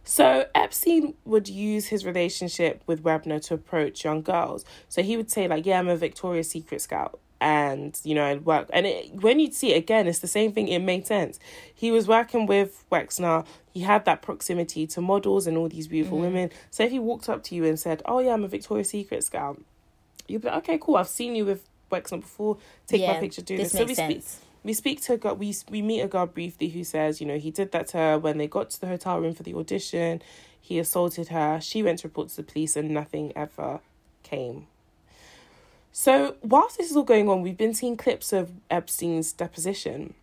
So 0.05 0.47
Epstein 0.55 1.15
would 1.25 1.49
use 1.49 1.87
his 1.87 2.05
relationship 2.05 2.83
with 2.87 3.03
Wexner 3.03 3.41
to 3.47 3.55
approach 3.55 4.05
young 4.05 4.23
girls. 4.23 4.65
So 4.89 5.03
he 5.03 5.17
would 5.17 5.31
say 5.31 5.47
like, 5.47 5.65
"Yeah, 5.67 5.79
I'm 5.79 5.89
a 5.89 5.97
Victoria's 5.97 6.51
Secret 6.51 6.81
scout." 6.81 7.19
And 7.41 7.99
you 8.05 8.15
know, 8.15 8.25
I'd 8.25 8.45
work, 8.45 8.69
and 8.73 8.87
it, 8.87 9.15
when 9.15 9.41
you'd 9.41 9.55
see 9.55 9.75
it 9.75 9.79
again, 9.79 10.07
it's 10.07 10.21
the 10.21 10.29
same 10.29 10.53
thing. 10.53 10.69
It 10.69 10.79
made 10.81 11.07
sense. 11.07 11.41
He 11.75 11.91
was 11.91 12.07
working 12.07 12.47
with 12.47 12.85
Wexner. 12.91 13.45
He 13.73 13.81
had 13.81 14.05
that 14.05 14.23
proximity 14.23 14.87
to 14.89 15.01
models 15.01 15.47
and 15.47 15.57
all 15.57 15.69
these 15.69 15.89
beautiful 15.89 16.19
mm-hmm. 16.19 16.27
women. 16.27 16.51
So 16.71 16.85
if 16.85 16.93
he 16.93 16.99
walked 16.99 17.29
up 17.29 17.43
to 17.45 17.55
you 17.55 17.65
and 17.65 17.79
said, 17.79 18.03
"Oh 18.07 18.21
yeah, 18.21 18.33
I'm 18.33 18.45
a 18.45 18.49
Victoria's 18.49 18.91
Secret 18.91 19.25
scout," 19.25 19.61
you'd 20.29 20.43
be 20.43 20.49
like, 20.49 20.59
"Okay, 20.59 20.79
cool. 20.81 20.97
I've 20.97 21.09
seen 21.09 21.35
you 21.35 21.45
with 21.45 21.69
Wexner 21.91 22.21
before. 22.21 22.59
Take 22.87 23.07
my 23.07 23.19
picture. 23.19 23.43
Do 23.43 23.57
this 23.57 23.73
this." 23.73 23.81
So 23.81 23.87
we 23.87 23.95
speak 23.95 24.23
sense. 24.23 24.41
We 24.65 24.73
speak 24.73 25.01
to 25.03 25.15
a 25.15 25.17
girl 25.17 25.35
we 25.35 25.55
we 25.71 25.83
meet 25.83 26.01
a 26.01 26.09
girl 26.09 26.27
briefly 26.27 26.69
who 26.69 26.85
says 26.85 27.21
you 27.21 27.27
know 27.27 27.39
he 27.39 27.51
did 27.51 27.73
that 27.73 27.89
to 27.89 27.97
her 27.97 28.19
when 28.19 28.39
they 28.39 28.47
got 28.47 28.71
to 28.71 28.81
the 28.81 28.87
hotel 28.87 29.21
room 29.21 29.35
for 29.35 29.43
the 29.43 29.55
audition. 29.55 30.23
He 30.61 30.79
assaulted 30.79 31.29
her. 31.29 31.61
She 31.61 31.83
went 31.83 31.99
to 32.01 32.09
report 32.09 32.29
to 32.29 32.37
the 32.37 32.45
police 32.45 32.77
and 32.77 32.91
nothing 32.91 33.33
ever 33.35 33.81
came. 34.23 34.69
So 35.91 36.37
whilst 36.43 36.79
this 36.79 36.91
is 36.91 36.97
all 36.97 37.03
going 37.03 37.29
on 37.29 37.43
we've 37.43 37.57
been 37.57 37.75
seeing 37.75 37.97
clips 37.97 38.33
of 38.33 38.51
epstein's 38.71 39.33
deposition 39.33 40.15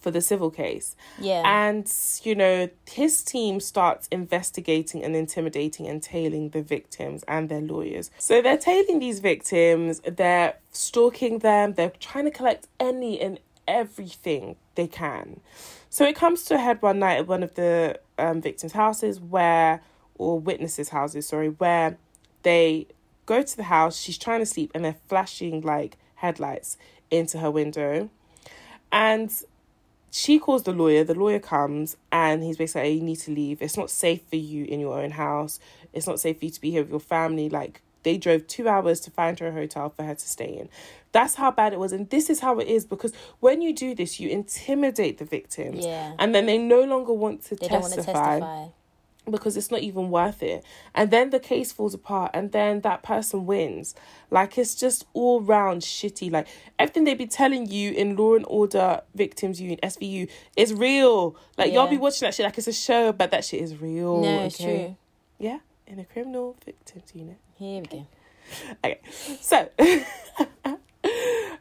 for 0.00 0.10
the 0.10 0.20
civil 0.20 0.50
case. 0.50 0.96
Yeah. 1.20 1.42
and 1.44 1.90
you 2.22 2.34
know 2.34 2.68
his 2.90 3.22
team 3.22 3.60
starts 3.60 4.08
investigating 4.08 5.04
and 5.04 5.14
intimidating 5.14 5.86
and 5.86 6.02
tailing 6.02 6.50
the 6.50 6.62
victims 6.62 7.22
and 7.28 7.48
their 7.48 7.60
lawyers. 7.60 8.10
So 8.18 8.42
they're 8.42 8.58
tailing 8.58 8.98
these 8.98 9.20
victims 9.20 10.00
they're 10.00 10.56
stalking 10.72 11.38
them 11.38 11.74
they're 11.74 11.92
trying 12.00 12.24
to 12.24 12.30
collect 12.30 12.66
any 12.78 13.20
and 13.20 13.38
everything 13.70 14.56
they 14.74 14.86
can 14.86 15.40
so 15.88 16.04
it 16.04 16.16
comes 16.16 16.44
to 16.44 16.54
a 16.54 16.58
head 16.58 16.80
one 16.82 16.98
night 16.98 17.18
at 17.18 17.26
one 17.26 17.42
of 17.42 17.54
the 17.54 17.98
um, 18.18 18.40
victims 18.40 18.72
houses 18.72 19.20
where 19.20 19.80
or 20.14 20.38
witnesses 20.38 20.90
houses 20.90 21.28
sorry 21.28 21.48
where 21.48 21.96
they 22.42 22.86
go 23.26 23.42
to 23.42 23.56
the 23.56 23.64
house 23.64 23.98
she's 23.98 24.18
trying 24.18 24.40
to 24.40 24.46
sleep 24.46 24.70
and 24.74 24.84
they're 24.84 24.96
flashing 25.08 25.60
like 25.60 25.96
headlights 26.16 26.76
into 27.10 27.38
her 27.38 27.50
window 27.50 28.10
and 28.92 29.44
she 30.10 30.38
calls 30.38 30.64
the 30.64 30.72
lawyer. 30.72 31.04
The 31.04 31.14
lawyer 31.14 31.38
comes 31.38 31.96
and 32.10 32.42
he's 32.42 32.56
basically 32.56 32.90
like, 32.90 32.98
you 32.98 33.06
need 33.06 33.16
to 33.16 33.30
leave. 33.30 33.62
It's 33.62 33.76
not 33.76 33.90
safe 33.90 34.22
for 34.28 34.36
you 34.36 34.64
in 34.64 34.80
your 34.80 34.98
own 34.98 35.12
house. 35.12 35.60
It's 35.92 36.06
not 36.06 36.20
safe 36.20 36.38
for 36.38 36.46
you 36.46 36.50
to 36.50 36.60
be 36.60 36.70
here 36.70 36.82
with 36.82 36.90
your 36.90 37.00
family. 37.00 37.48
Like 37.48 37.80
they 38.02 38.16
drove 38.16 38.46
two 38.46 38.68
hours 38.68 39.00
to 39.00 39.10
find 39.10 39.38
her 39.38 39.48
a 39.48 39.52
hotel 39.52 39.90
for 39.90 40.02
her 40.04 40.14
to 40.14 40.28
stay 40.28 40.58
in. 40.58 40.68
That's 41.12 41.34
how 41.34 41.50
bad 41.50 41.72
it 41.72 41.78
was. 41.78 41.92
And 41.92 42.08
this 42.10 42.30
is 42.30 42.40
how 42.40 42.58
it 42.60 42.68
is 42.68 42.84
because 42.84 43.12
when 43.40 43.62
you 43.62 43.74
do 43.74 43.94
this, 43.94 44.20
you 44.20 44.28
intimidate 44.28 45.18
the 45.18 45.24
victims. 45.24 45.84
Yeah. 45.84 46.14
And 46.18 46.34
then 46.34 46.46
they 46.46 46.58
no 46.58 46.82
longer 46.82 47.12
want 47.12 47.44
to 47.46 47.56
they 47.56 47.68
don't 47.68 47.80
want 47.80 47.94
to 47.94 47.96
testify 47.96 48.38
testify. 48.38 48.66
because 49.28 49.56
it's 49.56 49.72
not 49.72 49.80
even 49.80 50.10
worth 50.10 50.40
it. 50.42 50.64
And 50.94 51.10
then 51.10 51.30
the 51.30 51.40
case 51.40 51.72
falls 51.72 51.94
apart 51.94 52.30
and 52.32 52.52
then 52.52 52.82
that 52.82 53.02
person 53.02 53.44
wins. 53.44 53.94
Like 54.30 54.56
it's 54.56 54.76
just 54.76 55.04
all 55.12 55.40
round 55.40 55.82
shitty. 55.82 56.30
Like 56.30 56.46
everything 56.78 57.04
they 57.04 57.14
be 57.14 57.26
telling 57.26 57.68
you 57.68 57.90
in 57.92 58.14
Law 58.16 58.36
and 58.36 58.44
Order 58.48 59.00
Victims 59.14 59.60
Unit, 59.60 59.80
SVU, 59.82 60.28
is 60.56 60.72
real. 60.72 61.36
Like 61.58 61.72
y'all 61.72 61.88
be 61.88 61.96
watching 61.96 62.26
that 62.26 62.34
shit 62.34 62.44
like 62.44 62.56
it's 62.56 62.68
a 62.68 62.72
show, 62.72 63.12
but 63.12 63.32
that 63.32 63.44
shit 63.44 63.60
is 63.62 63.76
real. 63.76 64.20
No, 64.22 64.44
it's 64.44 64.58
true. 64.58 64.96
Yeah, 65.40 65.58
in 65.88 65.98
a 65.98 66.04
criminal 66.04 66.56
victims 66.64 67.10
unit. 67.14 67.38
Here 67.60 67.82
we 67.82 67.88
go. 67.88 68.06
Okay, 68.82 69.00
so 69.42 69.68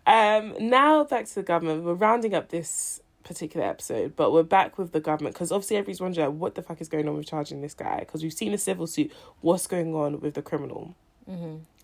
um, 0.08 0.54
now 0.62 1.04
back 1.04 1.26
to 1.26 1.36
the 1.36 1.43
government. 1.43 1.84
We're 1.84 1.93
rounding 1.93 2.34
up 2.34 2.47
this 2.47 3.02
particular 3.26 3.66
episode, 3.66 4.16
but 4.16 4.32
we're 4.32 4.43
back 4.43 4.78
with 4.78 4.93
the 4.93 5.02
government 5.02 5.36
because 5.36 5.52
obviously 5.52 5.76
everybody's 5.76 6.00
wondering 6.00 6.39
what 6.39 6.56
the 6.56 6.62
fuck 6.62 6.80
is 6.80 6.88
going 6.88 7.10
on 7.10 7.18
with 7.18 7.28
charging 7.28 7.60
this 7.60 7.74
guy 7.74 8.00
because 8.00 8.24
we've 8.24 8.32
seen 8.32 8.54
a 8.54 8.58
civil 8.58 8.88
suit. 8.88 9.12
What's 9.41 9.68
going 9.68 9.93
on 9.93 10.22
with 10.22 10.36
the 10.36 10.41
criminal? 10.41 10.95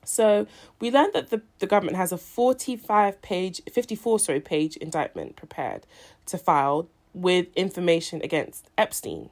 So 0.06 0.48
we 0.80 0.92
learned 0.92 1.12
that 1.12 1.30
the, 1.30 1.42
the 1.60 1.68
government 1.68 1.98
has 1.98 2.14
a 2.14 2.18
45 2.18 3.22
page, 3.22 3.62
54, 3.70 4.20
sorry, 4.20 4.40
page 4.40 4.78
indictment 4.78 5.36
prepared 5.36 5.86
to 6.28 6.38
file 6.38 6.88
with 7.14 7.48
information 7.58 8.22
against 8.24 8.70
Epstein. 8.78 9.30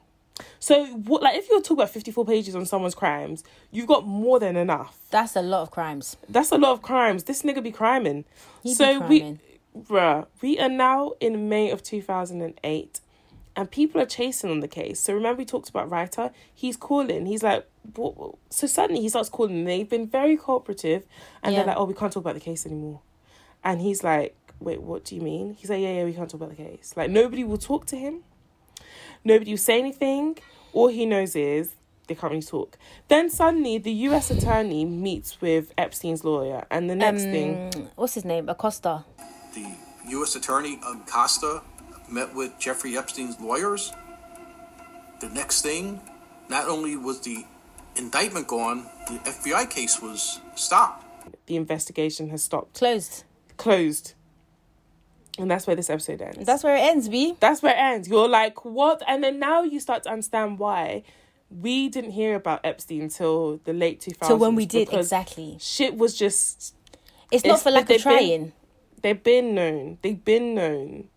So, 0.59 0.85
what, 0.85 1.21
like, 1.21 1.35
if 1.37 1.49
you're 1.49 1.61
talking 1.61 1.77
about 1.77 1.89
54 1.91 2.25
pages 2.25 2.55
on 2.55 2.65
someone's 2.65 2.95
crimes, 2.95 3.43
you've 3.71 3.87
got 3.87 4.05
more 4.07 4.39
than 4.39 4.55
enough. 4.55 4.97
That's 5.11 5.35
a 5.35 5.41
lot 5.41 5.61
of 5.61 5.71
crimes. 5.71 6.17
That's 6.27 6.51
a 6.51 6.57
lot 6.57 6.71
of 6.71 6.81
crimes. 6.81 7.25
This 7.25 7.43
nigga 7.43 7.61
be 7.61 7.71
criming. 7.71 8.25
He 8.63 8.69
be 8.69 8.75
so, 8.75 8.97
criming. 8.99 9.39
we, 9.75 9.81
bruh, 9.81 10.25
we 10.41 10.59
are 10.59 10.69
now 10.69 11.13
in 11.19 11.49
May 11.49 11.69
of 11.69 11.83
2008 11.83 12.99
and 13.55 13.69
people 13.69 14.01
are 14.01 14.05
chasing 14.05 14.49
on 14.49 14.61
the 14.61 14.67
case. 14.67 14.99
So, 14.99 15.13
remember, 15.13 15.37
we 15.37 15.45
talked 15.45 15.69
about 15.69 15.91
Reiter? 15.91 16.31
He's 16.53 16.75
calling. 16.77 17.27
He's 17.27 17.43
like, 17.43 17.67
what, 17.95 18.35
so 18.49 18.65
suddenly 18.65 19.01
he 19.01 19.09
starts 19.09 19.29
calling. 19.29 19.59
And 19.59 19.67
they've 19.67 19.87
been 19.89 20.07
very 20.07 20.37
cooperative 20.37 21.05
and 21.43 21.53
Yeah. 21.53 21.59
they're 21.59 21.67
like, 21.67 21.77
oh, 21.77 21.85
we 21.85 21.93
can't 21.93 22.11
talk 22.11 22.21
about 22.21 22.33
the 22.33 22.39
case 22.39 22.65
anymore. 22.65 23.01
And 23.63 23.81
he's 23.81 24.03
like, 24.03 24.35
wait, 24.59 24.81
what 24.81 25.05
do 25.05 25.15
you 25.15 25.21
mean? 25.21 25.53
He's 25.53 25.69
like, 25.69 25.81
yeah, 25.81 25.93
yeah, 25.93 26.03
we 26.05 26.13
can't 26.13 26.29
talk 26.29 26.41
about 26.41 26.49
the 26.49 26.55
case. 26.55 26.93
Like, 26.95 27.11
nobody 27.11 27.43
will 27.43 27.57
talk 27.57 27.85
to 27.87 27.97
him. 27.97 28.23
Nobody 29.23 29.51
will 29.51 29.57
say 29.57 29.79
anything. 29.79 30.37
All 30.73 30.87
he 30.87 31.05
knows 31.05 31.35
is 31.35 31.75
they 32.07 32.15
can't 32.15 32.31
really 32.31 32.43
talk. 32.43 32.77
Then 33.07 33.29
suddenly 33.29 33.77
the 33.77 33.91
US 34.09 34.29
attorney 34.31 34.85
meets 34.85 35.39
with 35.41 35.73
Epstein's 35.77 36.23
lawyer, 36.23 36.65
and 36.69 36.89
the 36.89 36.95
next 36.95 37.23
thing, 37.23 37.71
Um, 37.75 37.89
what's 37.95 38.15
his 38.15 38.25
name? 38.25 38.49
Acosta. 38.49 39.05
The 39.53 39.65
U.S. 40.09 40.35
Attorney 40.35 40.79
Acosta 40.85 41.61
met 42.09 42.35
with 42.35 42.57
Jeffrey 42.59 42.97
Epstein's 42.97 43.39
lawyers. 43.39 43.93
The 45.21 45.29
next 45.29 45.61
thing, 45.61 46.01
not 46.49 46.67
only 46.67 46.97
was 46.97 47.21
the 47.21 47.45
indictment 47.95 48.47
gone, 48.47 48.85
the 49.07 49.19
FBI 49.19 49.69
case 49.69 50.01
was 50.01 50.41
stopped. 50.55 51.05
the 51.45 51.55
investigation 51.55 52.29
has 52.31 52.43
stopped, 52.43 52.73
Closed. 52.73 53.23
closed. 53.57 54.13
And 55.39 55.49
that's 55.49 55.65
where 55.65 55.75
this 55.75 55.89
episode 55.89 56.21
ends. 56.21 56.45
That's 56.45 56.63
where 56.63 56.75
it 56.75 56.81
ends, 56.81 57.09
B. 57.09 57.35
that's 57.39 57.63
where 57.63 57.73
it 57.73 57.79
ends. 57.79 58.07
You're 58.07 58.29
like, 58.29 58.63
what? 58.65 59.01
And 59.07 59.23
then 59.23 59.39
now 59.39 59.63
you 59.63 59.79
start 59.79 60.03
to 60.03 60.09
understand 60.11 60.59
why 60.59 61.03
we 61.49 61.89
didn't 61.89 62.11
hear 62.11 62.35
about 62.35 62.61
Epstein 62.63 63.09
till 63.09 63.57
the 63.63 63.73
late 63.73 63.99
2000s. 64.01 64.27
So 64.27 64.35
when 64.35 64.53
we 64.55 64.65
did, 64.67 64.93
exactly. 64.93 65.57
Shit 65.59 65.97
was 65.97 66.15
just, 66.15 66.75
It's 67.31 67.43
not 67.45 67.59
for 67.61 67.71
lack 67.71 67.83
of 67.83 67.87
they've 67.89 68.03
been- 68.03 68.13
trying. 68.17 68.53
they've 69.01 69.23
been 69.23 69.55
known. 69.55 69.97
They've 70.03 70.23
been 70.23 70.53
known. 70.53 71.09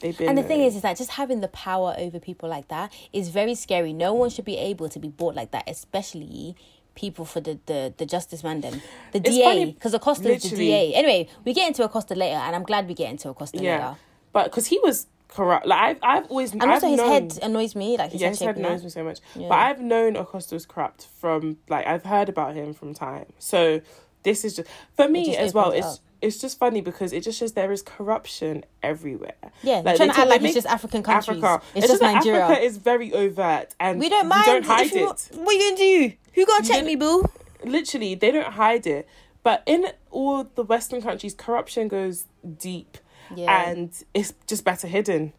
They've 0.00 0.16
been 0.18 0.28
And 0.28 0.36
the 0.36 0.42
known. 0.42 0.48
thing 0.48 0.60
is, 0.62 0.76
is 0.76 0.82
that 0.82 0.96
just 0.98 1.10
having 1.12 1.40
the 1.40 1.48
power 1.48 1.94
over 1.96 2.18
people 2.18 2.48
like 2.48 2.68
that 2.68 2.92
is 3.12 3.28
very 3.30 3.54
scary. 3.54 3.92
No 3.92 4.12
one 4.12 4.30
should 4.30 4.44
be 4.44 4.58
able 4.58 4.88
to 4.90 4.98
be 4.98 5.08
bought 5.08 5.34
like 5.34 5.52
that, 5.52 5.64
especially 5.68 6.54
people 6.94 7.24
for 7.24 7.40
the 7.40 7.58
the, 7.66 7.94
the 7.96 8.06
justice 8.06 8.44
man 8.44 8.60
them, 8.60 8.80
the 9.12 9.18
It's 9.18 9.30
DA, 9.30 9.66
because 9.66 9.94
Acosta 9.94 10.32
is 10.32 10.42
the. 10.42 10.56
DA. 10.56 10.94
Anyway, 10.94 11.28
we 11.44 11.52
get 11.52 11.68
into 11.68 11.84
Acosta 11.84 12.14
later, 12.14 12.36
and 12.36 12.54
I'm 12.54 12.64
glad 12.64 12.88
we 12.88 12.94
get 12.94 13.10
into 13.10 13.28
Acosta 13.28 13.62
yeah. 13.62 13.72
later. 13.76 13.98
But 14.32 14.44
because 14.44 14.66
he 14.66 14.78
was 14.80 15.06
corrupt. 15.28 15.66
Like, 15.66 15.80
I've, 15.80 15.98
I've 16.02 16.30
always. 16.30 16.52
And 16.52 16.62
also, 16.62 16.86
I've 16.86 16.90
his 16.92 16.98
known, 16.98 17.10
head 17.10 17.38
annoys 17.42 17.74
me. 17.74 17.96
Like 17.96 18.12
his 18.12 18.20
yeah, 18.20 18.28
head 18.28 18.32
his 18.32 18.40
head 18.40 18.56
annoys 18.56 18.84
me 18.84 18.90
so 18.90 19.04
much. 19.04 19.20
Yeah. 19.34 19.48
But 19.48 19.58
I've 19.58 19.80
known 19.80 20.16
Acosta 20.16 20.54
was 20.54 20.66
corrupt 20.66 21.08
from 21.18 21.58
like 21.68 21.86
I've 21.86 22.04
heard 22.04 22.28
about 22.28 22.54
him 22.54 22.74
from 22.74 22.94
time. 22.94 23.26
So 23.38 23.80
this 24.22 24.44
is 24.44 24.56
just 24.56 24.68
for 24.94 25.08
me 25.08 25.26
just 25.26 25.38
as 25.38 25.54
well. 25.54 25.70
It's 25.70 25.86
up. 25.86 25.98
It's 26.22 26.38
just 26.38 26.58
funny 26.58 26.80
because 26.80 27.12
it 27.12 27.22
just 27.24 27.38
shows 27.38 27.52
there 27.52 27.72
is 27.72 27.82
corruption 27.82 28.64
everywhere. 28.82 29.34
Yeah, 29.62 29.80
Like, 29.84 29.96
trying 29.96 30.10
to 30.10 30.18
act 30.18 30.28
like 30.30 30.42
it's 30.42 30.54
just 30.54 30.66
African 30.66 31.02
countries. 31.02 31.42
Africa. 31.42 31.64
It's, 31.74 31.88
just 31.88 32.00
that 32.00 32.14
Nigeria. 32.14 32.44
Africa 32.44 32.62
is 32.62 32.78
very 32.78 33.12
overt, 33.12 33.74
and 33.80 33.98
we 34.00 34.08
don't 34.08 34.28
mind. 34.28 34.44
don't 34.46 34.64
hide 34.64 34.90
you- 34.92 35.10
it. 35.10 35.28
What 35.34 35.48
are 35.48 35.52
you 35.52 35.58
gonna 35.60 35.76
do? 35.76 36.12
Who 36.34 36.46
gonna 36.46 36.64
check 36.66 36.84
me, 36.84 36.96
boo? 36.96 37.24
Literally, 37.64 38.14
they 38.14 38.30
don't 38.30 38.52
hide 38.54 38.86
it. 38.86 39.06
But 39.42 39.62
in 39.66 39.88
all 40.10 40.44
the 40.54 40.62
Western 40.62 41.02
countries, 41.02 41.34
corruption 41.34 41.88
goes 41.88 42.26
deep, 42.58 42.96
Yeah. 43.34 43.68
and 43.70 43.90
it's 44.14 44.32
just 44.46 44.64
better 44.64 44.86
hidden. 44.86 45.32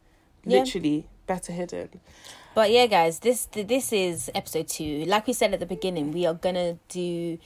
Yeah. 0.46 0.60
Literally, 0.60 1.08
better 1.26 1.54
hidden. 1.54 2.02
But 2.54 2.70
yeah, 2.72 2.86
guys, 2.88 3.20
this 3.20 3.48
this 3.52 3.92
is 3.94 4.30
episode 4.36 4.68
two. 4.68 5.06
Like 5.06 5.26
we 5.26 5.34
said 5.34 5.54
at 5.54 5.60
the 5.60 5.66
beginning, 5.66 6.12
we 6.12 6.26
are 6.26 6.34
gonna 6.34 6.78
do 6.90 7.38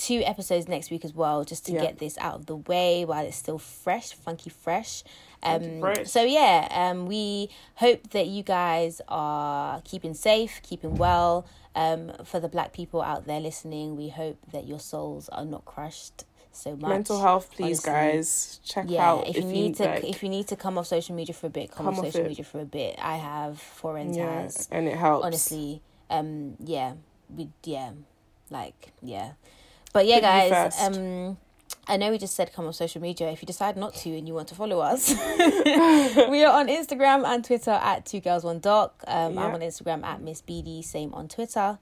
two 0.00 0.22
episodes 0.24 0.68
next 0.68 0.90
week 0.90 1.04
as 1.04 1.12
well, 1.14 1.44
just 1.44 1.66
to 1.66 1.72
Yeah. 1.72 1.80
get 1.82 1.98
this 1.98 2.16
out 2.18 2.34
of 2.34 2.46
the 2.46 2.56
way 2.56 3.04
while 3.04 3.24
it's 3.24 3.36
still 3.36 3.58
fresh, 3.58 4.12
funky 4.12 4.50
fresh. 4.50 5.02
Um, 5.42 5.60
Funky 5.60 5.80
fresh. 5.80 6.06
so 6.08 6.22
yeah, 6.24 6.68
um, 6.70 7.06
we 7.06 7.50
hope 7.76 8.10
that 8.10 8.26
you 8.26 8.42
guys 8.42 9.00
are 9.08 9.80
keeping 9.84 10.14
safe, 10.14 10.60
keeping 10.62 10.96
well. 10.96 11.46
Um, 11.74 12.12
for 12.24 12.40
the 12.40 12.48
black 12.48 12.72
people 12.72 13.02
out 13.02 13.26
there 13.26 13.38
listening, 13.40 13.96
we 13.96 14.08
hope 14.08 14.38
that 14.52 14.66
your 14.66 14.80
souls 14.80 15.28
are 15.28 15.44
not 15.44 15.64
crushed 15.64 16.24
so 16.50 16.72
much. 16.74 16.88
Mental 16.90 17.20
health, 17.20 17.50
please, 17.52 17.86
honestly. 17.86 17.92
guys. 17.92 18.60
Check 18.64 18.86
Yeah, 18.88 19.10
out 19.12 19.28
if 19.28 19.36
you 19.36 19.42
need 19.44 19.76
to, 19.76 19.84
like, 19.84 20.04
if 20.04 20.22
you 20.24 20.28
need 20.28 20.48
to 20.48 20.56
come 20.56 20.76
off 20.76 20.88
social 20.88 21.14
media 21.14 21.34
for 21.34 21.46
a 21.46 21.50
bit, 21.50 21.70
come, 21.70 21.86
Come 21.86 21.94
off 21.94 22.00
off 22.00 22.06
social 22.06 22.22
it. 22.22 22.28
media 22.30 22.44
for 22.44 22.60
a 22.60 22.64
bit. 22.64 22.96
I 23.00 23.16
have, 23.16 23.60
Forens 23.60 24.16
yeah, 24.16 24.48
and 24.72 24.88
it 24.88 24.96
helps. 24.96 25.24
honestly 25.26 25.82
um 26.10 26.56
yeah 26.64 26.94
we 27.36 27.50
yeah 27.62 27.90
like 28.50 28.92
yeah 29.02 29.32
but 29.98 30.06
yeah 30.06 30.20
guys 30.20 30.80
um 30.80 31.36
I 31.90 31.96
know 31.96 32.10
we 32.10 32.18
just 32.18 32.36
said 32.36 32.52
come 32.52 32.66
on 32.66 32.72
social 32.74 33.00
media. 33.00 33.30
If 33.30 33.40
you 33.42 33.46
decide 33.46 33.76
not 33.76 33.94
to 34.02 34.10
and 34.16 34.28
you 34.28 34.34
want 34.34 34.48
to 34.48 34.54
follow 34.54 34.78
us, 34.80 35.08
we 36.34 36.44
are 36.44 36.52
on 36.60 36.68
Instagram 36.68 37.26
and 37.26 37.42
Twitter 37.42 37.70
at 37.70 38.04
Two 38.04 38.20
Girls 38.20 38.44
One 38.44 38.58
Doc. 38.58 39.02
Um, 39.06 39.34
Yeah. 39.34 39.44
I'm 39.46 39.54
on 39.54 39.60
Instagram 39.60 40.04
at 40.04 40.20
Miss 40.20 40.42
BD. 40.42 40.84
Same 40.84 41.14
on 41.14 41.28
Twitter. 41.28 41.78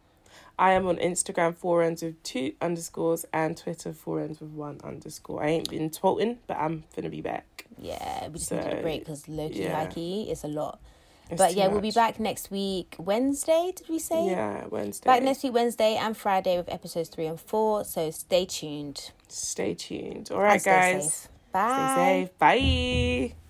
I 0.58 0.72
am 0.72 0.86
on 0.86 0.96
Instagram 0.98 1.56
four 1.56 1.82
ends 1.82 2.02
with 2.04 2.22
two 2.22 2.52
underscores 2.60 3.26
and 3.32 3.56
Twitter 3.56 3.92
four 3.92 4.20
ends 4.20 4.40
with 4.40 4.50
one 4.50 4.78
underscore. 4.84 5.42
I 5.42 5.48
ain't 5.48 5.68
been 5.68 5.90
tweeting, 5.90 6.38
but 6.46 6.56
I'm 6.56 6.84
gonna 6.94 7.10
be 7.10 7.20
back. 7.20 7.66
Yeah, 7.76 8.28
we 8.28 8.34
just 8.34 8.48
So, 8.48 8.56
needed 8.56 8.78
a 8.78 8.82
break 8.82 9.00
because 9.00 9.26
Loki 9.28 9.60
yeah. 9.64 9.74
high 9.74 9.86
key, 9.92 10.28
it's 10.30 10.44
a 10.44 10.48
lot. 10.48 10.78
It's 11.30 11.40
but 11.40 11.54
yeah, 11.54 11.66
we'll 11.66 11.80
be 11.80 11.90
back 11.90 12.20
next 12.20 12.50
week 12.50 12.94
Wednesday. 12.98 13.72
Did 13.74 13.88
we 13.88 13.98
say? 13.98 14.26
Yeah, 14.30 14.66
Wednesday. 14.70 15.06
Back 15.06 15.22
next 15.22 15.42
week 15.42 15.54
Wednesday 15.54 15.96
and 15.96 16.16
Friday 16.16 16.56
with 16.56 16.68
episodes 16.68 17.08
three 17.08 17.26
and 17.26 17.40
four. 17.40 17.84
So 17.84 18.10
stay 18.10 18.46
tuned. 18.46 19.10
Stay 19.28 19.74
tuned. 19.74 20.30
All 20.30 20.40
right, 20.40 20.62
guys. 20.62 21.14
safe. 21.14 21.28
Bye. 21.52 21.92
Stay 21.94 22.22
safe. 22.22 22.38
Bye. 22.38 23.45